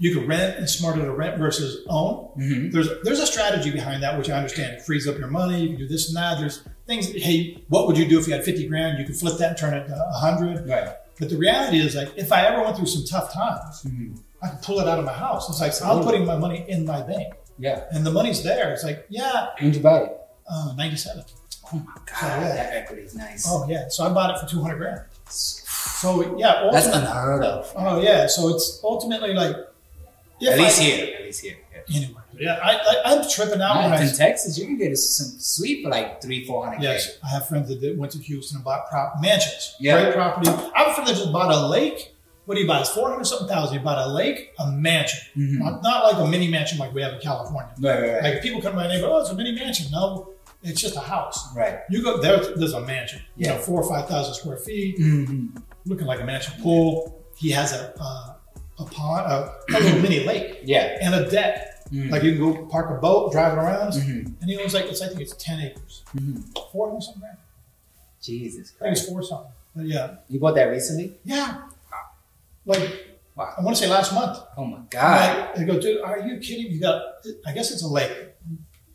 [0.00, 0.60] you could rent.
[0.62, 2.30] It's smarter to rent versus own.
[2.38, 2.70] Mm-hmm.
[2.70, 4.74] There's there's a strategy behind that, which I understand.
[4.76, 5.60] It frees up your money.
[5.60, 6.38] You can do this and that.
[6.38, 7.12] There's things.
[7.12, 8.98] Hey, what would you do if you had 50 grand?
[8.98, 10.68] You could flip that and turn it to 100.
[10.68, 10.88] Right.
[11.20, 14.14] But the reality is, like, if I ever went through some tough times, Mm-hmm.
[14.40, 15.48] I could pull it out of my house.
[15.50, 17.84] It's like I'm putting my money in my bank, Yeah.
[17.90, 18.72] and the money's there.
[18.72, 20.16] It's like, yeah, When'd you buy it?
[20.48, 21.24] uh, 97.
[21.72, 22.54] Oh my god, yeah.
[22.54, 23.44] that equity is nice.
[23.48, 25.00] Oh yeah, so I bought it for 200 grand.
[25.28, 27.72] So yeah, That's unheard of.
[27.76, 31.16] oh yeah, so it's ultimately like, At least I- here.
[31.18, 31.56] At least here.
[31.88, 31.96] Yeah.
[31.96, 34.02] Anyway, yeah, I, I I'm tripping out I.
[34.02, 37.48] in Texas, you can get some sweet for like three, four hundred Yes, I have
[37.48, 39.74] friends that went to Houston and bought prop mansions.
[39.80, 40.02] Yeah.
[40.02, 40.48] Great property.
[40.50, 42.14] I have a friend that just bought a lake.
[42.46, 42.80] What do you buy?
[42.80, 43.76] It's four hundred something thousand.
[43.78, 45.20] He bought a lake, a mansion.
[45.36, 45.58] Mhm.
[45.58, 47.72] Not, not like a mini mansion like we have in California.
[47.78, 48.22] Right, right, right.
[48.34, 49.90] Like people come to my neighborhood, oh, it's a mini mansion.
[49.92, 50.30] No,
[50.62, 51.54] it's just a house.
[51.54, 51.80] right.
[51.90, 53.20] You go there, there's a mansion.
[53.36, 55.58] You know, four or five thousand square feet, Mm-hmm.
[55.84, 56.54] looking like a mansion.
[56.62, 57.22] Pool.
[57.36, 58.34] He has a uh,
[58.80, 60.96] a pond, a, a little mini lake, Yeah.
[61.02, 61.77] and a deck.
[61.92, 62.10] Mhm.
[62.10, 64.34] Like you can go park a boat, drive it around, Mhm.
[64.40, 66.42] and he owns like it's I think it's ten acres, Mhm.
[66.72, 67.20] four hundred something.
[67.22, 67.38] grand.
[68.20, 69.08] Jesus I think it's Christ.
[69.08, 69.52] four something.
[69.76, 71.18] But yeah, You bought that recently?
[71.24, 71.62] yeah.
[72.66, 73.04] Like
[73.36, 73.54] Wow.
[73.56, 74.36] I want to say last month.
[74.56, 75.50] Oh my god.
[75.56, 76.72] Like, I go, dude, are you kidding?
[76.72, 77.00] You got,
[77.46, 78.10] I guess it's a lake.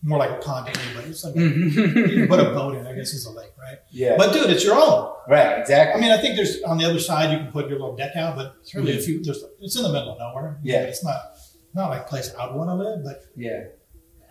[0.06, 2.86] more like a pond to me, but it's like you can put a boat in.
[2.86, 3.78] I guess it's a lake, right?
[3.90, 4.18] yeah.
[4.18, 5.14] But dude, it's your own.
[5.30, 5.60] right.
[5.60, 5.98] Exactly.
[5.98, 8.14] I mean, I think there's on the other side you can put your little deck
[8.18, 10.60] out, but it's really if you there's it's in the middle of nowhere.
[10.62, 10.82] Yeah.
[10.82, 11.33] it's not
[11.74, 13.64] not like place I would want to live, but yeah.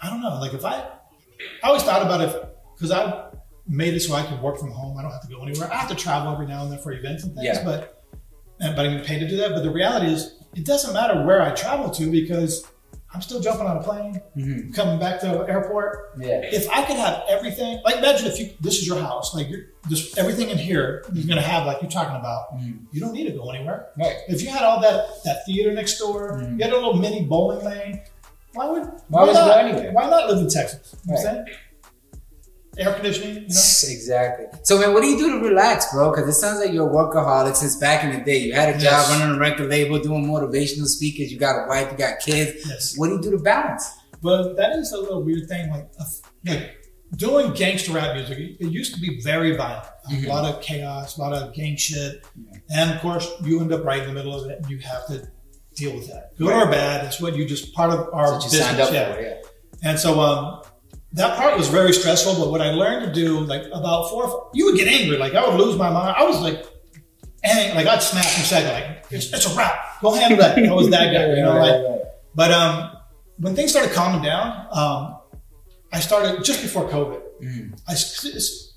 [0.01, 0.39] I don't know.
[0.41, 0.75] Like if I,
[1.63, 2.37] I always thought about if
[2.75, 3.31] because I
[3.67, 4.99] made it so I can work from home.
[4.99, 5.71] I don't have to go anywhere.
[5.73, 7.65] I have to travel every now and then for events and things, Yeah.
[7.65, 8.03] but
[8.59, 9.51] but I'm paid to do that.
[9.51, 12.65] But the reality is, it doesn't matter where I travel to because
[13.15, 14.75] I'm still jumping on a plane, Mhm.
[14.75, 16.13] coming back to the airport.
[16.19, 16.41] Yeah.
[16.45, 19.67] If I could have everything, like imagine if you this is your house, like you're
[19.91, 22.57] just everything in here you're gonna have like you're talking about.
[22.57, 22.87] Mhm.
[22.91, 23.89] You don't need to go anywhere.
[23.99, 24.17] Right.
[24.29, 26.59] If you had all that that theater next door, Mhm.
[26.59, 28.01] you had a little mini bowling lane.
[28.55, 29.47] Why would Why would you not?
[29.47, 29.93] go anywhere?
[29.93, 30.95] Why not live in Texas?
[31.07, 31.47] You know what I'm Right.
[32.79, 33.47] Air conditioning, you know.
[33.49, 34.47] Exactly.
[34.63, 36.11] So, man, what do you do to relax, bro?
[36.11, 38.39] Because it sounds like you're a workaholic since back in the day.
[38.39, 39.11] You had a job Yes.
[39.11, 41.31] running a record label, doing motivational speakers.
[41.33, 42.67] You got a wife, you got kids.
[42.67, 42.95] Yes.
[42.97, 43.89] What do you do to balance?
[44.23, 45.71] Well, that is a little weird thing.
[45.71, 46.05] Like, uh,
[46.47, 46.77] like
[47.17, 49.85] doing gangster rap music, it used to be very violent.
[50.11, 50.25] Mhm.
[50.27, 52.25] A lot of chaos, a lot of gang shit,
[52.75, 55.07] and of course, you end up right in the middle of it, and you have
[55.09, 55.29] to
[55.77, 57.05] deal with that, good or bad.
[57.05, 58.63] That's what you just part of our you business.
[58.65, 59.15] signed up yeah.
[59.15, 59.35] for, yeah.
[59.83, 60.63] And so um,
[61.15, 62.35] that part was very stressful.
[62.39, 65.17] But what I learned to do, like about four, or five, you would get angry.
[65.19, 66.15] Like I would lose my mind.
[66.19, 66.65] I was like,
[67.45, 68.73] ang- like I'd snap in a second.
[68.73, 70.01] Like it's, it's a wrap.
[70.01, 70.59] Go handle that.
[70.59, 71.27] I was that guy.
[71.37, 72.03] You know, like.
[72.35, 72.97] But um,
[73.39, 75.19] when things started calming down, um,
[75.93, 77.21] I started just before COVID.
[77.43, 77.79] Mhm.
[77.89, 77.95] I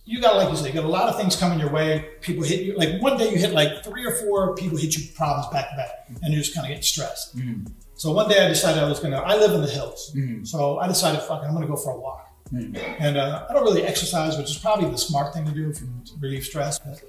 [0.07, 2.09] you got like you said, you got a lot of things coming your way.
[2.21, 5.07] People hit you like one day you hit like three or four people hit you
[5.15, 5.89] problems back to back,
[6.21, 7.35] and you're just kind of getting stressed.
[7.37, 7.71] Mhm.
[7.95, 9.17] So one day I decided I was gonna.
[9.17, 10.45] I live in the hills, Mhm.
[10.45, 12.24] so I decided, fuck it, I'm gonna go for a walk.
[12.53, 12.77] Mhm.
[12.99, 15.81] And uh, I don't really exercise, which is probably the smart thing to do if
[15.81, 15.89] you
[16.19, 16.77] relieve stress.
[16.79, 17.01] But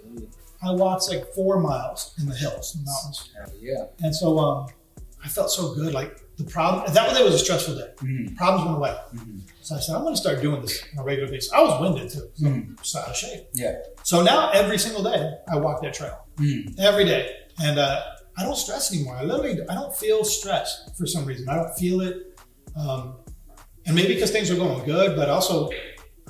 [0.62, 3.30] I walked like four miles in the hills, the mountains,
[3.60, 3.84] Yeah.
[4.02, 4.66] and so um,
[5.22, 5.92] I felt so good.
[5.92, 7.90] Like the problem that day was a stressful day.
[7.98, 8.36] Mhm.
[8.36, 8.96] Problems went away.
[9.14, 9.40] Mhm.
[9.60, 11.52] So I said, I'm going to start doing this on a regular basis.
[11.52, 13.48] I was winded too, so I'm just out of shape.
[13.52, 13.74] Yeah.
[14.04, 16.78] So now every single day I walk that trail Mhm.
[16.78, 17.30] every day,
[17.62, 18.00] and uh,
[18.38, 19.16] I don't stress anymore.
[19.16, 21.46] I literally I don't feel stress for some reason.
[21.48, 22.38] I don't feel it,
[22.76, 23.16] um,
[23.86, 25.70] and maybe because things are going good, but also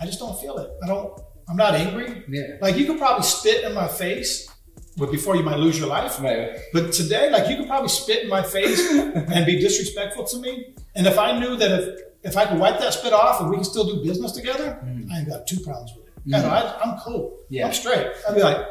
[0.01, 0.71] I just don't feel it.
[0.83, 1.19] I don't.
[1.49, 2.25] I'm not angry.
[2.29, 2.57] Yeah.
[2.61, 4.49] Like you could probably spit in my face,
[4.97, 6.21] but before you might lose your life.
[6.21, 6.51] Right.
[6.73, 10.75] But today, like you could probably spit in my face and be disrespectful to me.
[10.95, 13.57] And if I knew that if if I could wipe that spit off and we
[13.57, 14.81] can still do business together,
[15.13, 16.13] I ain't got two problems with it.
[16.27, 17.39] Know, I, I'm cool.
[17.49, 17.67] Yeah.
[17.67, 18.09] I'm straight.
[18.29, 18.67] I'd be like,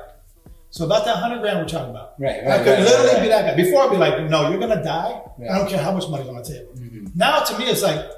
[0.69, 2.19] so about that hundred grand we're talking about.
[2.19, 2.43] Right.
[2.43, 3.63] right I could right, literally right, be that guy.
[3.63, 5.21] Before I'd be like, no, you're gonna die.
[5.39, 5.55] Yeah.
[5.55, 6.73] I don't care how much money's on the table.
[6.75, 7.15] Mhm.
[7.15, 8.11] Now to me, it's like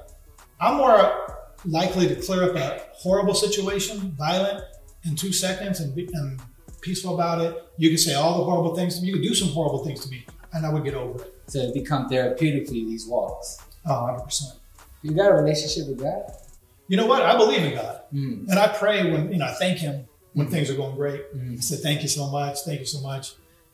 [0.59, 4.63] I'm more likely to clear up a horrible situation, violent,
[5.05, 6.39] in two seconds and, be, and
[6.81, 7.63] peaceful about it.
[7.77, 9.07] You can say all the horrible things to me.
[9.09, 11.33] You can do some horrible things to me, and I would get over it.
[11.47, 13.59] So it become therapeutic for you, these walks.
[13.85, 14.41] Oh, 100%.
[15.03, 16.23] You got a relationship with God?
[16.87, 17.21] You know what?
[17.21, 18.01] I believe in God.
[18.13, 18.49] Mm.
[18.49, 21.33] And I pray when, you know, I thank Him when things are going great.
[21.35, 21.57] Mhm.
[21.57, 22.59] I said, thank you so much.
[22.61, 23.33] Thank you so much.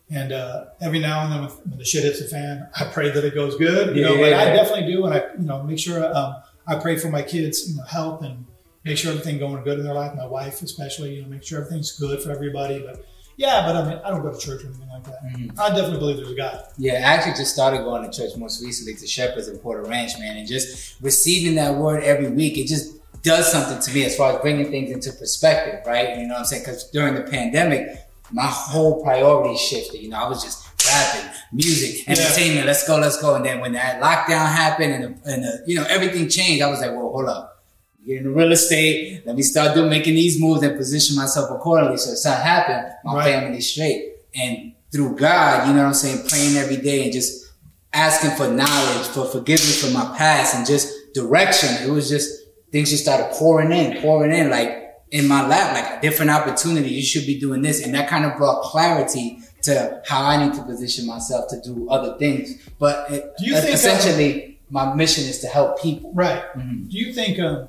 [0.09, 3.23] And uh, every now and then when, the shit hits the fan, I pray that
[3.23, 3.95] it goes good.
[3.95, 4.21] You know, Yeah.
[4.21, 5.05] but I definitely do.
[5.05, 6.35] And I, you know, make sure um,
[6.67, 8.45] I pray for my kids, you know, health and
[8.83, 10.15] make sure everything going good in their life.
[10.15, 12.79] My wife, especially, you know, make sure everything's good for everybody.
[12.85, 15.23] But yeah, but I mean, I don't go to church or anything like that.
[15.23, 15.59] Mhm.
[15.59, 16.63] I definitely believe there's a God.
[16.77, 20.17] Yeah, I actually just started going to church most recently to Shepherds in Porter Ranch,
[20.19, 24.15] man, and just receiving that word every week, it just does something to me as
[24.15, 26.17] far as bringing things into perspective, right?
[26.17, 26.63] You know what I'm saying?
[26.63, 27.87] Because during the pandemic,
[28.31, 30.01] my whole priorities shifted.
[30.01, 33.35] You know, I was just rapping, music, entertainment, let's go, let's go.
[33.35, 36.69] And then when that lockdown happened and, the, and the, you know, everything changed, I
[36.69, 37.63] was like, well, hold up.
[38.05, 39.23] Get into real estate.
[39.25, 41.97] Let me start doing making these moves and position myself accordingly.
[41.97, 42.91] So it's not happen.
[43.05, 43.33] My Right.
[43.33, 44.13] family's straight.
[44.35, 47.45] And through God, you know what I'm saying, praying every day and just
[47.93, 51.69] asking for knowledge, for forgiveness for my past and just direction.
[51.87, 52.29] It was just
[52.71, 54.79] things just started pouring in, pouring in like
[55.11, 56.89] in my lap, like different opportunity.
[56.89, 57.85] You should be doing this.
[57.85, 61.89] And that kind of brought clarity to how I need to position myself to do
[61.89, 62.57] other things.
[62.79, 66.11] But it, Do you think, essentially my mission is to help people.
[66.13, 66.41] Right.
[66.55, 66.89] Mhm.
[66.89, 67.67] Do you think, um,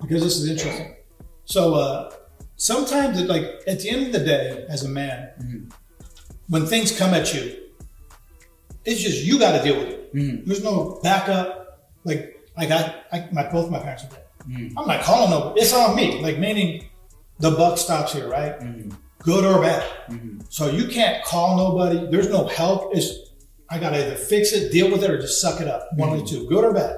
[0.00, 0.94] because this is interesting,
[1.46, 2.12] so uh,
[2.56, 5.72] sometimes, it, like at the end of the day, as a man, Mhm.
[6.48, 7.56] when things come at you,
[8.84, 10.14] it's just you got to deal with it.
[10.14, 10.44] Mhm.
[10.46, 11.80] There's no backup.
[12.04, 14.24] Like, like I, I my both my parents are dead.
[14.48, 14.72] Mhm.
[14.76, 15.60] I'm not calling nobody.
[15.62, 16.20] It's on me.
[16.22, 16.84] Like meaning,
[17.40, 18.54] the buck stops here, right?
[19.26, 19.82] Good or bad.
[20.08, 20.44] Mhm.
[20.48, 22.06] So you can't call nobody.
[22.10, 22.94] There's no help.
[22.96, 23.10] It's
[23.68, 25.88] I gotta either fix it, deal with it, or just suck it up.
[25.96, 26.94] One of the two, good or bad.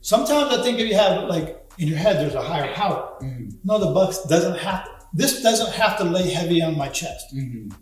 [0.00, 3.08] Sometimes I think if you have like in your head, there's a higher power.
[3.20, 3.50] Mhm.
[3.64, 4.86] No, the bucks doesn't have.
[5.12, 7.34] This doesn't have to lay heavy on my chest.
[7.34, 7.72] Mhm.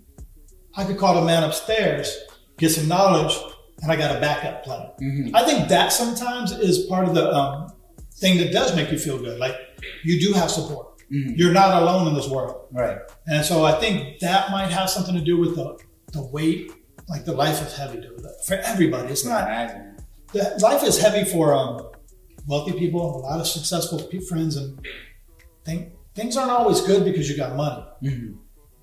[0.76, 2.16] I could call the man upstairs,
[2.56, 3.36] get some knowledge,
[3.82, 4.86] and I got a backup plan.
[5.02, 5.30] Mhm.
[5.34, 7.70] I think that sometimes is part of the um,
[8.16, 9.38] thing that does make you feel good.
[9.38, 9.56] Like
[10.02, 10.86] you do have support.
[11.12, 11.36] Mhm.
[11.36, 12.66] You're not alone in this world.
[12.72, 12.98] Right.
[13.26, 15.78] And so I think that might have something to do with the,
[16.12, 16.72] the weight.
[17.08, 18.20] Like the life is heavy, dude.
[18.46, 19.08] For everybody.
[19.12, 19.96] It's not Imagine.
[20.32, 21.90] the life is heavy for um,
[22.46, 23.98] wealthy people, a lot of successful
[24.28, 24.80] friends, and
[25.64, 27.84] think, things aren't always good because you got money.
[28.02, 28.36] Mhm.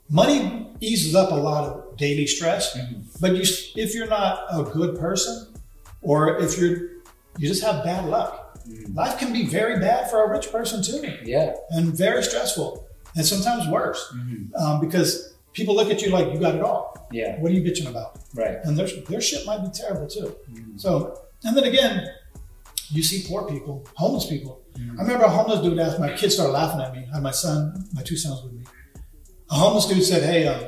[0.09, 3.05] Money eases up a lot of daily stress, Mhm.
[3.21, 3.43] but you,
[3.75, 5.47] if you're not a good person,
[6.01, 6.77] or if you're
[7.37, 8.95] you just have bad luck, Mhm.
[8.95, 11.53] life can be very bad for a rich person too, Yeah.
[11.69, 12.85] and very stressful,
[13.15, 14.55] and sometimes worse Mhm.
[14.61, 17.07] um, because people look at you like you got it all.
[17.11, 17.37] Yeah.
[17.39, 18.17] What are you bitching about?
[18.33, 18.59] Right.
[18.63, 20.33] and their, their shit might be terrible too.
[20.51, 20.79] Mhm.
[20.79, 22.07] So, and then again,
[22.89, 24.61] you see poor people, homeless people.
[24.77, 24.97] Mhm.
[24.97, 27.05] I remember a homeless dude asked, my kids started laughing at me.
[27.11, 28.63] I had my son, my two sons with me.
[29.49, 30.63] A homeless dude said, Hey, um,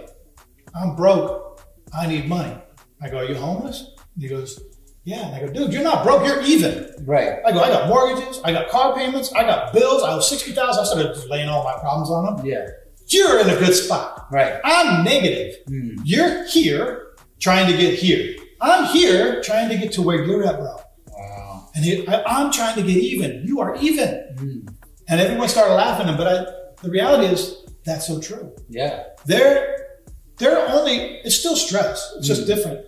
[0.76, 1.61] I'm broke.
[1.94, 2.56] I need money.
[3.02, 3.91] I go, Are you homeless?
[4.15, 4.60] And he goes,
[5.05, 5.25] Yeah.
[5.27, 6.25] And I go, Dude, you're not broke.
[6.25, 6.93] You're even.
[7.05, 7.39] Right.
[7.45, 8.39] I go, I got mortgages.
[8.43, 9.31] I got car payments.
[9.34, 10.01] I got bills.
[10.03, 12.45] I owe 60000 I started laying all my problems on them.
[12.45, 12.67] Yeah.
[13.07, 14.27] You're in a good spot.
[14.31, 14.59] Right.
[14.63, 15.55] I'm negative.
[15.69, 15.99] Mhm.
[16.03, 17.07] You're here
[17.39, 18.35] trying to get here.
[18.61, 20.77] I'm here trying to get to where you're at, bro.
[21.11, 21.67] Wow.
[21.75, 23.43] And he, I, I'm trying to get even.
[23.45, 24.07] You are even.
[24.35, 24.73] Mhm.
[25.09, 26.15] And everyone started laughing.
[26.15, 26.45] But I,
[26.81, 28.53] the reality is, that's so true.
[28.69, 29.03] Yeah.
[29.25, 29.75] They're,
[30.38, 32.13] they're only, it's still stress.
[32.17, 32.85] It's just different.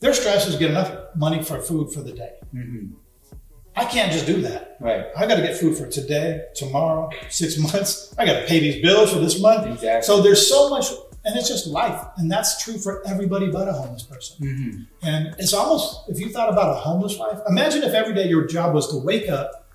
[0.00, 2.32] Their stress is get enough money for food for the day.
[2.54, 2.92] Mhm.
[3.76, 4.76] I can't just do that.
[4.80, 5.06] Right.
[5.16, 8.12] I got to get food for today, tomorrow, six months.
[8.18, 9.66] I got to pay these bills for this month.
[9.68, 10.02] Exactly.
[10.04, 10.90] So there's so much,
[11.24, 12.00] and it's just life.
[12.16, 14.36] And that's true for everybody but a homeless person.
[14.40, 14.86] Mhm.
[15.06, 18.46] And it's almost, if you thought about a homeless life, imagine if every day your
[18.46, 19.66] job was to wake up,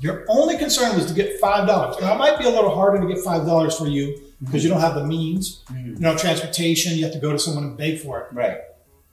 [0.00, 2.00] your only concern was to get $5.
[2.00, 4.80] Now, it might be a little harder to get $5 for you because you don't
[4.80, 5.86] have the means, Mhm.
[5.94, 8.26] you know, transportation, you have to go to someone and beg for it.
[8.32, 8.58] Right.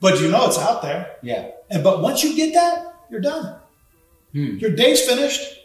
[0.02, 1.18] But you know it's out there.
[1.22, 1.50] Yeah.
[1.70, 3.56] And but once you get that, you're done.
[4.34, 4.58] Hmm.
[4.58, 5.56] Your day's finished.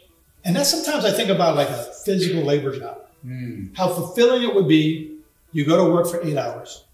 [0.45, 2.99] And that's sometimes I think about like a physical labor job.
[3.27, 3.75] Mhm.
[3.77, 5.19] How fulfilling it would be.
[5.53, 6.85] You go to work for eight hours.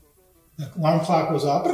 [0.59, 1.67] The alarm clock goes off.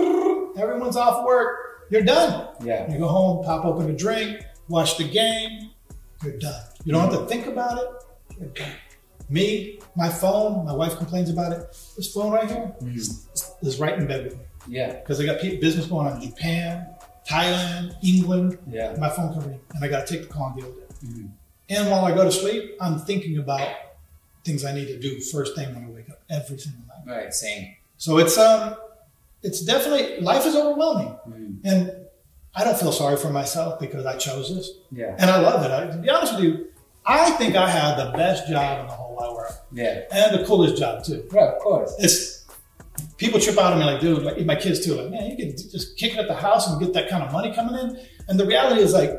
[0.57, 1.59] Everyone's off work.
[1.91, 2.49] You're done.
[2.65, 2.91] Yeah.
[2.91, 5.71] You go home, pop open a drink, watch the game.
[6.23, 6.63] You're done.
[6.85, 7.89] You don't have to think about it.
[8.39, 8.73] You're done.
[9.29, 11.67] Me, my phone, my wife complains about it.
[11.97, 13.27] This phone right here is
[13.63, 14.93] is right in bed with me Yeah.
[14.95, 16.87] because I got business going on in Japan,
[17.29, 18.59] Thailand, England.
[18.69, 18.95] Yeah.
[18.99, 21.05] My phone can ring, and I got to take the call and deal with it.
[21.05, 21.29] Mhm.
[21.69, 23.69] And while I go to sleep, I'm thinking about
[24.45, 27.05] things I need to do first thing when I wake up every single night.
[27.25, 27.35] Right.
[27.35, 27.75] Same.
[27.99, 28.77] So it's um,
[29.43, 31.57] it's definitely life is overwhelming, Mhm.
[31.65, 31.93] and
[32.55, 35.15] I don't feel sorry for myself because I chose this, Yeah.
[35.19, 35.71] and I love it.
[35.71, 36.67] I, to be honest with you,
[37.05, 40.01] I think I had the best job in the whole wide world, Yeah.
[40.13, 41.29] and the coolest job too.
[41.33, 41.49] Right.
[41.55, 41.93] Of course.
[41.99, 42.36] It's
[43.17, 45.57] people trip out on me like, dude, like my kids too, like, man, you can
[45.57, 47.99] just kick it at the house and get that kind of money coming in.
[48.29, 49.11] And the reality is like,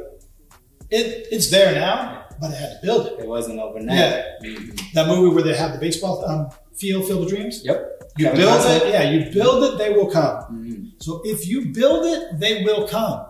[0.89, 3.19] it it's there now, but I had to build it.
[3.19, 3.97] It wasn't overnight.
[3.97, 4.23] Yeah.
[4.43, 4.93] Mhm.
[4.93, 7.61] That movie where they have the baseball um, field, Field of Dreams.
[7.63, 7.93] Yep.
[8.17, 8.77] You Kevin build Costner.
[8.81, 10.37] it, yeah, you build it, they will come.
[10.51, 10.91] Mhm.
[11.03, 13.25] So if you build it, they will come.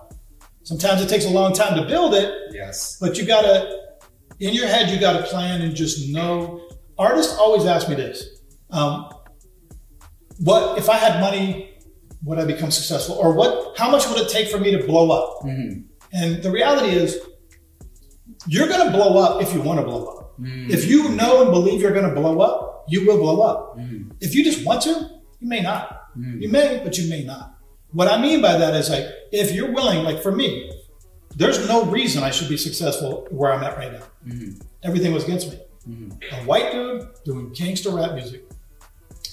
[0.64, 2.98] Sometimes it takes a long time to build it, Yes.
[3.00, 3.80] but you gotta,
[4.40, 6.62] in your head, you gotta plan and just know.
[6.98, 8.24] Artists always ask me this:
[8.72, 9.10] um,
[10.40, 11.72] What if I had money?
[12.24, 13.16] Would I become successful?
[13.16, 13.78] Or what?
[13.78, 15.42] How much would it take for me to blow up?
[15.44, 15.84] Mhm.
[16.14, 17.18] And the reality is,
[18.48, 20.40] you're gonna blow up if you want to blow up.
[20.40, 20.70] Mhm.
[20.70, 23.78] If you know and believe you're gonna blow up, you will blow up.
[23.78, 24.12] Mhm.
[24.22, 24.90] If you just want to,
[25.40, 26.02] you may not.
[26.18, 26.42] Mhm.
[26.42, 27.56] You may, but you may not.
[27.92, 30.72] What I mean by that is like, if you're willing, like for me,
[31.36, 34.04] there's no reason I should be successful where I'm at right now.
[34.28, 34.62] Mhm.
[34.84, 35.60] Everything was against me.
[35.90, 36.12] Mhm.
[36.32, 38.47] A white dude doing gangster rap music.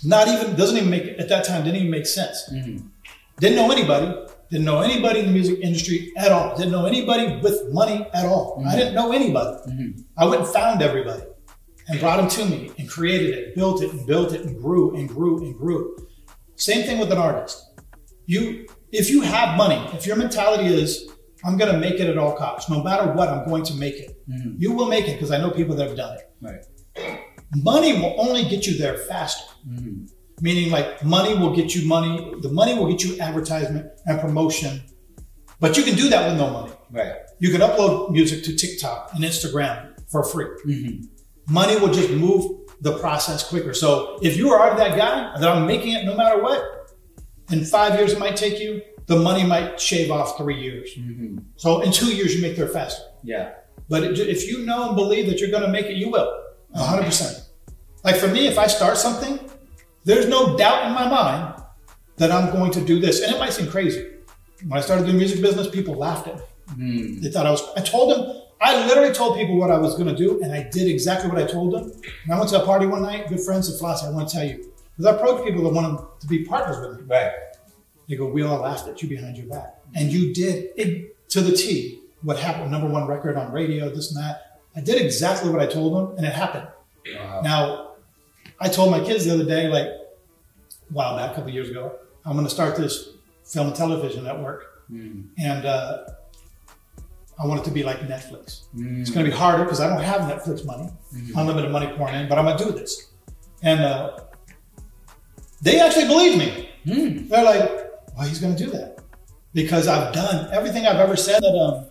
[0.05, 2.49] Not even, doesn't even make, at that time, didn't even make sense.
[2.53, 2.89] Mhm.
[3.41, 4.09] Didn't know anybody.
[4.51, 6.57] Didn't know anybody in the music industry at all.
[6.57, 8.63] Didn't know anybody with money at all.
[8.67, 9.57] I didn't know anybody.
[9.71, 10.05] Mhm.
[10.17, 11.23] I went and found everybody
[11.89, 14.95] and brought them to me and created it, built it and built it and grew
[14.97, 15.97] and grew and grew.
[16.57, 17.57] Same thing with an artist.
[18.27, 21.09] You, if you have money, if your mentality is,
[21.45, 23.97] I'm going to make it at all costs, no matter what, I'm going to make
[23.97, 24.17] it.
[24.31, 24.55] Mhm.
[24.59, 26.31] You will make it because I know people that have done it.
[26.41, 26.63] Right.
[27.57, 29.45] Money will only get you there faster.
[30.41, 32.35] Meaning, like, money will get you money.
[32.41, 34.83] The money will get you advertisement and promotion.
[35.61, 36.73] But you can do that with no money.
[36.91, 37.13] Right.
[37.39, 40.47] You can upload music to TikTok and Instagram for free.
[40.67, 41.05] Mhm.
[41.49, 42.51] Money will just move
[42.81, 43.75] the process quicker.
[43.75, 46.63] So if you are that guy that I'm making it no matter what,
[47.51, 50.91] in five years it might take you, the money might shave off three years.
[50.97, 51.43] Mhm.
[51.57, 53.03] So in two years you make there faster.
[53.23, 53.51] Yeah.
[53.89, 56.31] But if you know and believe that you're going to make it, you will.
[56.75, 57.44] 100%.
[58.05, 59.41] Like for me, if I start something,
[60.05, 61.63] there's no doubt in my mind
[62.17, 63.23] that I'm going to do this.
[63.23, 64.11] And it might seem crazy.
[64.67, 66.43] When I started doing music business, people laughed at me.
[66.79, 67.23] Mhm.
[67.23, 70.07] They thought I was, I told them I literally told people what I was going
[70.09, 71.93] to do, and I did exactly what I told them.
[72.25, 73.29] And I went to a party one night.
[73.29, 74.07] Good friends at Flossie.
[74.07, 77.01] I want to tell you because I approached people that wanted to be partners with
[77.01, 77.05] me.
[77.07, 77.33] Right.
[78.09, 81.41] They go, we all laughed at you behind your back, and you did it to
[81.43, 82.01] the T.
[82.23, 82.71] What happened?
[82.71, 84.61] Number one record on radio, this and that.
[84.77, 86.69] I did exactly what I told them, and it happened.
[87.19, 87.41] Wow.
[87.43, 87.91] Now,
[88.61, 89.99] I told my kids the other day, like a
[90.91, 93.09] while back, a couple years ago, I'm going to start this
[93.45, 94.85] film and television network,
[95.39, 96.05] and uh,
[97.39, 98.65] I want it to be like Netflix.
[99.01, 100.89] It's going to be harder because I don't have Netflix money,
[101.37, 103.11] unlimited money pouring in, but I'm going to do this.
[103.63, 104.19] And uh,
[105.63, 106.69] they actually believe me.
[107.29, 107.71] They're like,
[108.17, 108.99] "Well, he's going to do that
[109.53, 111.87] because I've done everything I've ever said." That um,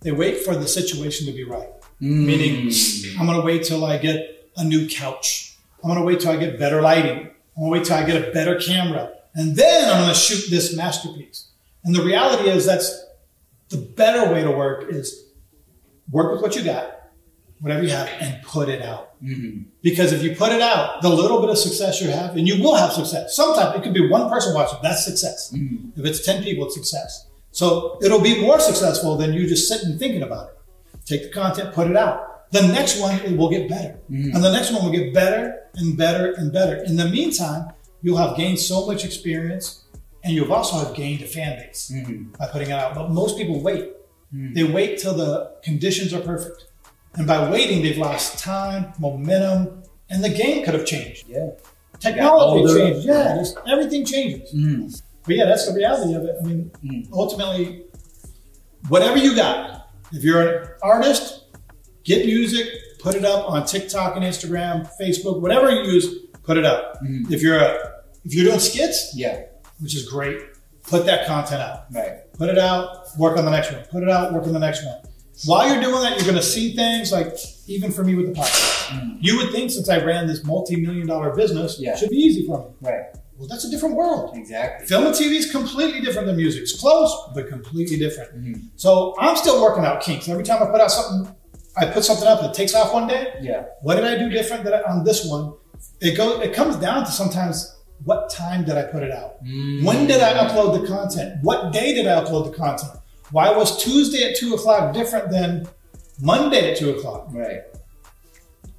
[0.00, 1.68] they wait for the situation to be right.
[2.00, 2.70] Meaning,
[3.18, 5.47] I'm going to wait till I get a new couch.
[5.82, 7.30] I'm going to wait till I get better lighting.
[7.56, 9.12] I'm going to wait till I get a better camera.
[9.34, 11.50] And then I'm going to shoot this masterpiece.
[11.84, 13.04] And the reality is that's
[13.68, 15.26] the better way to work is
[16.10, 17.10] work with what you got,
[17.60, 19.22] whatever you have, and put it out.
[19.22, 19.62] Mm-hmm.
[19.82, 22.62] Because if you put it out, the little bit of success you have, and you
[22.62, 23.36] will have success.
[23.36, 25.52] Sometimes it could be one person watching, that's success.
[25.54, 26.00] Mm-hmm.
[26.00, 27.26] If it's 10 people, it's success.
[27.50, 30.54] So it'll be more successful than you just sitting thinking about it.
[31.04, 32.27] Take the content, put it out.
[32.50, 33.98] The next one it will get better.
[34.10, 34.34] Mm.
[34.34, 36.76] And the next one will get better and better and better.
[36.84, 37.70] In the meantime,
[38.02, 39.84] you'll have gained so much experience
[40.24, 42.30] and you've also have gained a fan base mm-hmm.
[42.38, 42.94] by putting it out.
[42.94, 43.92] But most people wait.
[44.34, 44.54] Mm.
[44.54, 46.66] They wait till the conditions are perfect.
[47.14, 51.28] And by waiting, they've lost time, momentum, and the game could have changed.
[51.28, 51.50] Yeah.
[51.98, 52.78] Technology older.
[52.78, 53.04] changes.
[53.04, 54.54] Yeah, just everything changes.
[54.54, 55.02] Mm.
[55.24, 56.36] But yeah, that's the reality of it.
[56.40, 56.70] I mean,
[57.12, 57.84] ultimately,
[58.88, 61.37] whatever you got, if you're an artist,
[62.08, 62.66] get music,
[62.98, 66.06] put it up on TikTok and Instagram, Facebook, whatever you use,
[66.42, 66.98] put it up.
[67.30, 67.92] If you're a
[68.24, 69.42] if you're doing skits, Yeah.
[69.80, 70.38] which is great,
[70.82, 71.84] put that content out.
[71.92, 72.30] Right.
[72.32, 73.82] Put it out, work on the next one.
[73.90, 74.96] Put it out, work on the next one.
[75.46, 77.32] While you're doing that, you're going to see things like,
[77.68, 81.34] even for me with the podcast, you would think since I ran this multi-million dollar
[81.34, 81.92] business, Yeah.
[81.92, 82.66] it should be easy for me.
[82.90, 83.04] Right.
[83.38, 84.36] Well, that's a different world.
[84.36, 84.86] Exactly.
[84.88, 86.62] Film and TV is completely different than music.
[86.62, 88.34] It's close, but completely different.
[88.34, 88.60] Mm-hmm.
[88.74, 90.28] So I'm still working out kinks.
[90.28, 91.32] Every time I put out something,
[91.78, 93.34] I put something up that takes off one day.
[93.40, 93.66] Yeah.
[93.82, 95.54] What did I do different than on this one?
[96.00, 96.42] It goes.
[96.42, 99.42] It comes down to sometimes what time did I put it out?
[99.44, 99.84] Mm.
[99.84, 101.38] When did I upload the content?
[101.42, 102.92] What day did I upload the content?
[103.30, 105.68] Why was Tuesday at two o'clock different than
[106.20, 107.28] Monday at two o'clock?
[107.30, 107.60] Right.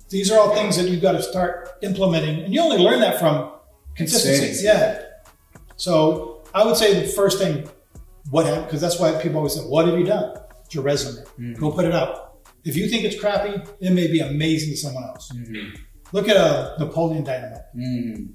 [0.09, 3.19] These are all things that you've got to start implementing, and you only learn that
[3.19, 3.51] from
[3.95, 4.65] consistency.
[4.65, 5.03] Yeah.
[5.75, 7.69] So I would say the first thing,
[8.31, 8.65] what happened?
[8.65, 10.35] Because that's why people always say, "What have you done?"
[10.65, 11.23] It's your resume.
[11.55, 12.28] Go put it out.
[12.65, 15.31] If you think it's crappy, it may be amazing to someone else.
[16.11, 17.61] Look at uh, Napoleon Dynamite.
[17.75, 18.29] Mm.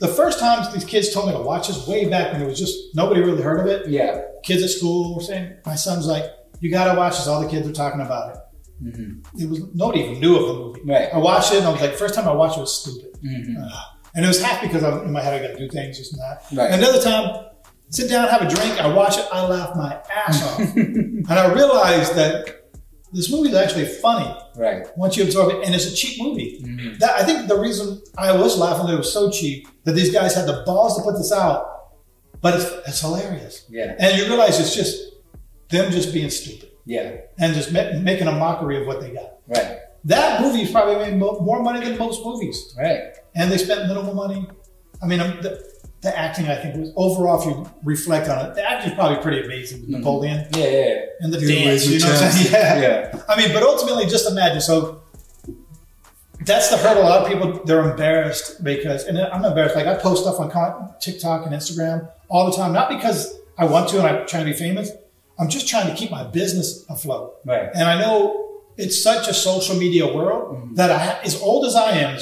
[0.00, 2.58] The first times these kids told me to watch this, way back when it was
[2.58, 3.88] just nobody really heard of it.
[3.88, 4.22] Yeah.
[4.44, 6.24] Kids at school were saying, my son's like,
[6.60, 8.38] "You got to watch this." All the kids are talking about it.
[9.38, 10.80] It was nobody even knew of the movie.
[10.86, 11.08] Right.
[11.12, 13.18] I watched it and I was like, first time I watched it was stupid.
[13.24, 13.56] Mhm.
[13.60, 13.72] Ugh.
[14.14, 16.20] and it was half because I, in my head I got to do things, and
[16.22, 16.44] that.
[16.54, 16.70] Right.
[16.70, 17.46] And another time,
[17.90, 21.52] sit down, have a drink, I watch it, I laugh my ass off, and I
[21.52, 22.67] realized that
[23.12, 24.86] this movie is actually funny Right.
[24.96, 26.62] once you absorb it, and it's a cheap movie.
[27.00, 30.12] That I think the reason I was laughing that it was so cheap that these
[30.12, 31.66] guys had the balls to put this out,
[32.40, 33.64] but it's, it's hilarious.
[33.70, 33.94] Yeah.
[33.98, 34.96] And you realize it's just
[35.70, 37.16] them just being stupid Yeah.
[37.38, 39.38] and just ma- making a mockery of what they got.
[39.46, 39.78] Right.
[40.04, 43.14] That movie probably made mo- more money than most movies, Right.
[43.34, 44.46] and they spent minimal money.
[45.02, 45.62] I mean, um, the,
[46.00, 49.44] the acting I think was overall, if you reflect on it, the acting's probably pretty
[49.44, 49.98] amazing with mm-hmm.
[49.98, 50.64] Napoleon Yeah.
[50.64, 51.04] Yeah.
[51.20, 51.88] and the dance.
[51.88, 52.52] You know what I'm saying?
[52.52, 52.80] Yeah.
[52.80, 53.22] Yeah.
[53.28, 54.60] I mean, but ultimately, just imagine.
[54.60, 55.02] So
[56.44, 57.02] that's the hurdle.
[57.02, 59.74] A lot of people they're embarrassed because, and I'm embarrassed.
[59.74, 63.88] Like I post stuff on TikTok and Instagram all the time, not because I want
[63.90, 64.90] to and I'm trying to be famous.
[65.38, 67.34] I'm just trying to keep my business afloat.
[67.44, 67.70] Right.
[67.74, 70.74] And I know it's such a social media world mm-hmm.
[70.74, 72.18] that I, as old as I am,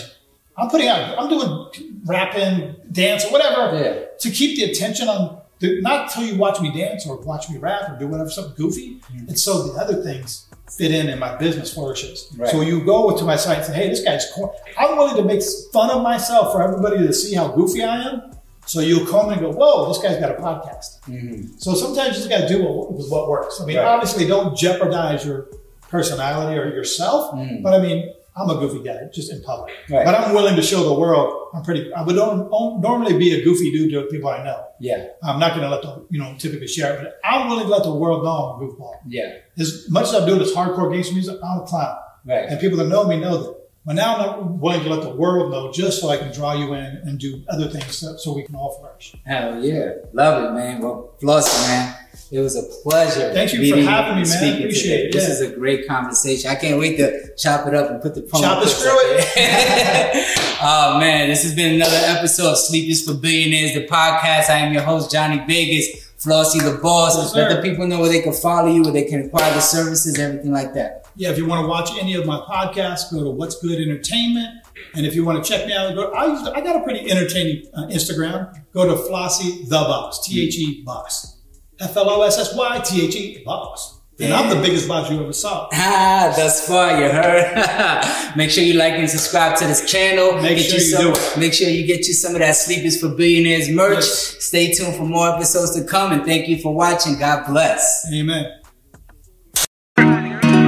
[0.59, 4.05] I'm putting out, I'm doing rapping, dance, or whatever Yeah.
[4.21, 7.59] to keep the attention on, the, not until you watch me dance or watch me
[7.59, 9.01] rap or do whatever, something goofy.
[9.13, 9.29] Mm-hmm.
[9.29, 10.47] and so the other things
[10.77, 12.33] fit in and my business flourishes.
[12.37, 12.51] Right.
[12.51, 14.53] So you go to my site and say, hey, this guy's corny.
[14.79, 15.41] I'm willing to make
[15.73, 18.23] fun of myself for everybody to see how goofy I am.
[18.67, 21.01] So you'll come and go, whoa, this guy's got a podcast.
[21.07, 21.57] Mm-hmm.
[21.59, 23.61] So sometimes you just got to do what, what works.
[23.61, 23.87] I mean, Right.
[23.87, 25.47] obviously, don't jeopardize your
[25.89, 27.33] personality or yourself.
[27.35, 27.63] Mm.
[27.63, 29.73] But I mean, I'm a goofy guy, just in public.
[29.89, 30.05] Right.
[30.05, 31.91] But I'm willing to show the world I'm pretty.
[31.93, 34.63] I would don't, don't normally be a goofy dude to people I know.
[34.79, 35.07] Yeah.
[35.23, 37.73] I'm not going to let the you know typically share it, but I'm willing to
[37.73, 38.93] let the world know I'm a goofball.
[39.09, 39.37] Yeah.
[39.59, 41.97] As much as I'm doing this hardcore gangster music, I'm a clown,
[42.27, 42.45] Right.
[42.49, 43.57] and people that know me know that.
[43.87, 46.75] But now I'm willing to let the world know just so I can draw you
[46.75, 49.15] in and do other things so, so we can all flourish.
[49.25, 49.93] Hell yeah.
[50.13, 50.83] Love it, man.
[50.83, 51.95] Well, Flossie, man.
[52.31, 53.33] It was a pleasure.
[53.33, 54.59] Thank you for having me, man.
[54.59, 55.35] Appreciate it, This yeah.
[55.35, 56.51] is a great conversation.
[56.51, 58.97] I can't wait to chop it up and put the promo Chop it, clips screw
[58.99, 60.59] it.
[60.63, 64.51] oh man, this has been another episode of Sleep is for Billionaires, the podcast.
[64.51, 66.05] I am your host, Johnny Vegas.
[66.19, 67.17] Flossie the boss.
[67.17, 69.61] Yes, Let the people know where they can follow you, where they can acquire the
[69.61, 71.07] services, everything like that.
[71.15, 74.49] Yeah, if you want to watch any of my podcasts, go to What's Good Entertainment.
[74.95, 77.11] And if you want to check me out, go, I, use, I got a pretty
[77.11, 78.53] entertaining uh, Instagram.
[78.73, 81.36] Go to Flossie the Boss, T H E Boss.
[81.81, 83.97] F L O S S Y T H E Boss.
[84.19, 85.69] And I'm the biggest boss you ever saw.
[85.75, 88.33] Ah, thus far you heard.
[88.37, 90.41] make sure you like and subscribe to this channel.
[90.41, 91.39] Make Get sure you some, do it.
[91.39, 93.97] Make sure you get you some of that Sleep is for Billionaires merch.
[93.97, 94.43] Yes.
[94.43, 97.19] Stay tuned for more episodes to come and thank you for watching.
[97.19, 98.07] God bless.
[98.11, 98.59] Amen.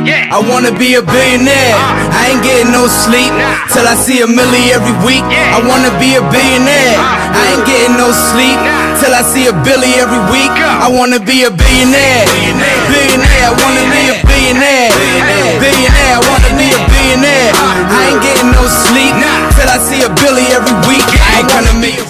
[0.05, 0.29] Yeah.
[0.31, 1.75] I wanna be a billionaire.
[1.75, 3.67] Uh, I ain't getting no sleep nah.
[3.73, 5.25] till I see a milli every week.
[5.27, 5.57] Yeah.
[5.57, 6.99] I wanna be a billionaire.
[6.99, 9.01] Uh, I ain't getting no sleep nah.
[9.01, 10.53] till I see a billy every week.
[10.55, 10.69] Go.
[10.69, 12.27] I wanna be a billionaire.
[12.29, 12.81] Billionaire.
[12.91, 13.47] billionaire.
[13.49, 14.91] I wanna be a billionaire.
[14.93, 15.57] Billionaire.
[15.63, 16.15] billionaire.
[16.15, 17.51] I wanna be a billionaire.
[17.57, 19.53] Uh, I ain't getting no sleep nah.
[19.57, 21.05] till I see a billy every week.
[21.05, 22.09] I ain't gonna be